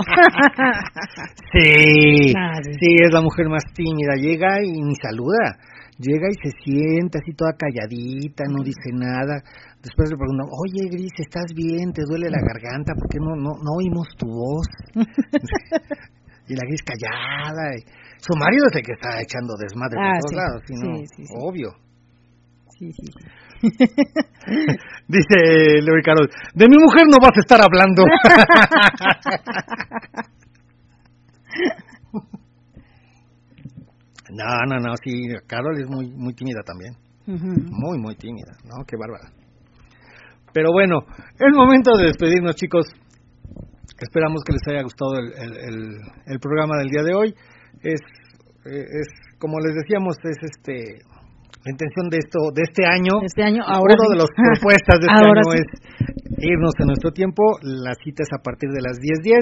[1.54, 5.58] sí, sí, es la mujer más tímida, llega y ni saluda
[6.00, 9.42] llega y se sienta así toda calladita, no dice nada.
[9.88, 11.94] Después le preguntan, oye Gris, ¿estás bien?
[11.94, 12.92] ¿Te duele la garganta?
[12.94, 14.68] ¿Por qué no, no, no oímos tu voz?
[16.50, 17.72] y la Gris callada.
[17.72, 17.88] Y...
[18.20, 21.70] Su marido es el que está echando desmadre por ah, todos lados, sí, obvio.
[22.78, 23.06] Sí, sí.
[25.08, 28.04] Dice Leo Carol, de mi mujer no vas a estar hablando.
[34.30, 36.94] No, no, no, sí, Carol es muy, muy tímida también.
[37.26, 38.84] Muy, muy tímida, ¿no?
[38.86, 39.32] Qué bárbara.
[40.58, 41.06] Pero bueno,
[41.38, 42.90] es momento de despedirnos, chicos.
[44.02, 47.30] Esperamos que les haya gustado el, el, programa del día de hoy.
[47.86, 48.02] Es,
[48.66, 49.08] es,
[49.38, 51.06] como les decíamos, es este
[51.62, 53.22] la intención de esto de este año.
[53.22, 55.70] Este año, ahora uno de las propuestas de este año es
[56.42, 57.44] irnos en nuestro tiempo.
[57.62, 59.38] La cita es a partir de las 10:10.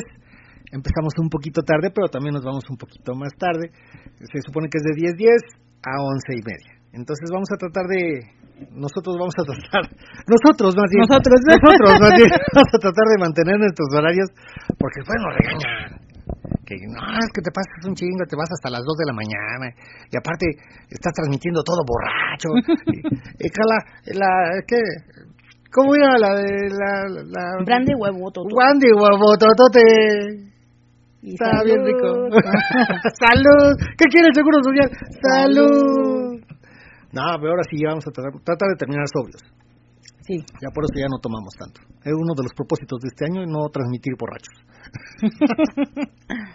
[0.76, 3.72] Empezamos un poquito tarde, pero también nos vamos un poquito más tarde.
[4.20, 5.32] Se supone que es de 10:10
[5.80, 6.76] a once y media.
[6.92, 8.36] Entonces vamos a tratar de
[8.72, 9.84] nosotros vamos a tratar,
[10.32, 14.30] nosotros más bien, nosotros, nosotros más bien, vamos a tratar de mantener nuestros horarios,
[14.80, 16.06] porque después nos regañan.
[16.66, 19.14] Que no, es que te pasas un chingo, te vas hasta las 2 de la
[19.14, 19.70] mañana,
[20.10, 20.50] y aparte
[20.90, 22.50] estás transmitiendo todo borracho.
[23.38, 23.78] y, cala,
[24.18, 24.82] la, ¿qué?
[25.72, 27.06] ¿Cómo era la de la.
[27.30, 28.56] la Brandy huevototote.
[28.56, 30.46] Brandy huevototote.
[31.22, 32.30] Está bien rico.
[33.20, 33.78] ¡Salud!
[33.98, 34.90] ¿Qué quiere el Seguro Social?
[35.22, 36.15] ¡Salud!
[37.16, 39.40] No, pero ahora sí vamos a tratar, de terminar sobrios.
[40.28, 40.44] Sí.
[40.60, 41.80] Ya por eso ya no tomamos tanto.
[42.04, 44.52] Es uno de los propósitos de este año no transmitir borrachos.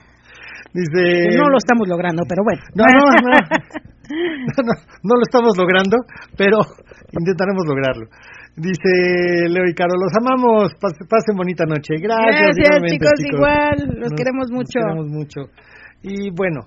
[0.77, 1.35] Dice.
[1.35, 2.63] No lo estamos logrando, pero bueno.
[2.77, 3.33] No, no, no.
[4.11, 4.75] No,
[5.07, 5.97] no, lo estamos logrando,
[6.37, 6.59] pero
[7.15, 8.11] intentaremos lograrlo.
[8.57, 11.95] Dice Leo y Caro, los amamos, pasen bonita noche.
[12.03, 14.83] Gracias, Gracias chicos, igual, los queremos mucho.
[14.83, 15.41] Los queremos mucho.
[16.03, 16.67] Y bueno,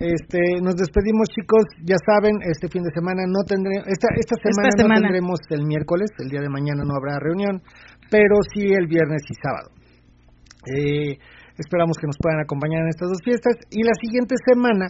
[0.00, 4.72] este, nos despedimos chicos, ya saben, este fin de semana no tendremos, esta, esta semana,
[4.72, 7.60] no tendremos el miércoles, el día de mañana no habrá reunión,
[8.08, 9.68] pero sí el viernes y sábado.
[10.72, 11.20] Eh,
[11.60, 14.88] esperamos que nos puedan acompañar en estas dos fiestas y la siguiente semana,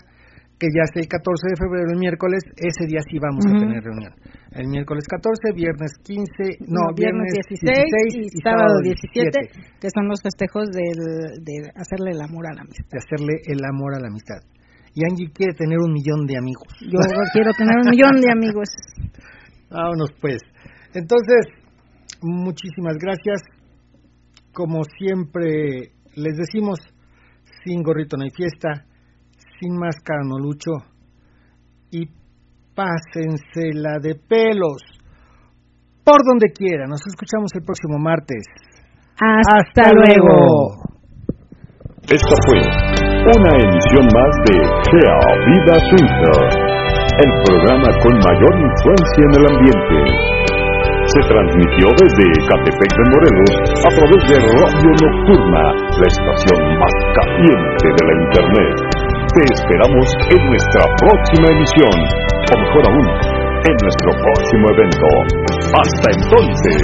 [0.63, 3.83] que ya es el 14 de febrero, el miércoles, ese día sí vamos a tener
[3.83, 4.15] reunión.
[4.55, 10.71] El miércoles 14, viernes 15, no, viernes, 16, y, sábado 17, que son los festejos
[10.71, 12.87] de hacerle el amor a la amistad.
[12.95, 14.39] De hacerle el amor a la amistad
[14.95, 16.69] y Angie quiere tener un millón de amigos.
[16.81, 16.99] Yo
[17.33, 18.69] quiero tener un millón de amigos.
[19.71, 20.39] Vámonos pues.
[20.95, 21.47] Entonces,
[22.23, 23.43] muchísimas gracias.
[24.53, 26.81] Como siempre les decimos,
[27.65, 28.85] sin gorrito no hay fiesta,
[29.61, 30.73] sin máscara no lucho
[31.91, 32.07] y
[32.75, 34.83] pásensela de pelos
[36.05, 36.87] por donde quiera.
[36.87, 38.45] Nos escuchamos el próximo martes.
[39.21, 40.83] Hasta, luego.
[42.09, 42.80] Esta fue
[43.21, 44.57] una emisión más de
[44.89, 46.41] Sea Vida Swinger,
[47.21, 49.99] el programa con mayor influencia en el ambiente.
[51.05, 55.65] Se transmitió desde Catepec de Morelos a través de Radio Nocturna,
[56.01, 58.77] la estación más caliente de la Internet.
[59.35, 61.97] Te esperamos en nuestra próxima emisión,
[62.51, 63.09] o mejor aún,
[63.69, 65.09] en nuestro próximo evento.
[65.77, 66.79] Hasta entonces.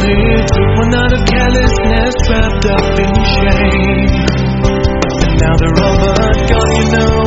[0.00, 4.08] All one night of carelessness wrapped up in shame.
[5.20, 7.19] And now they're all but gone, you know.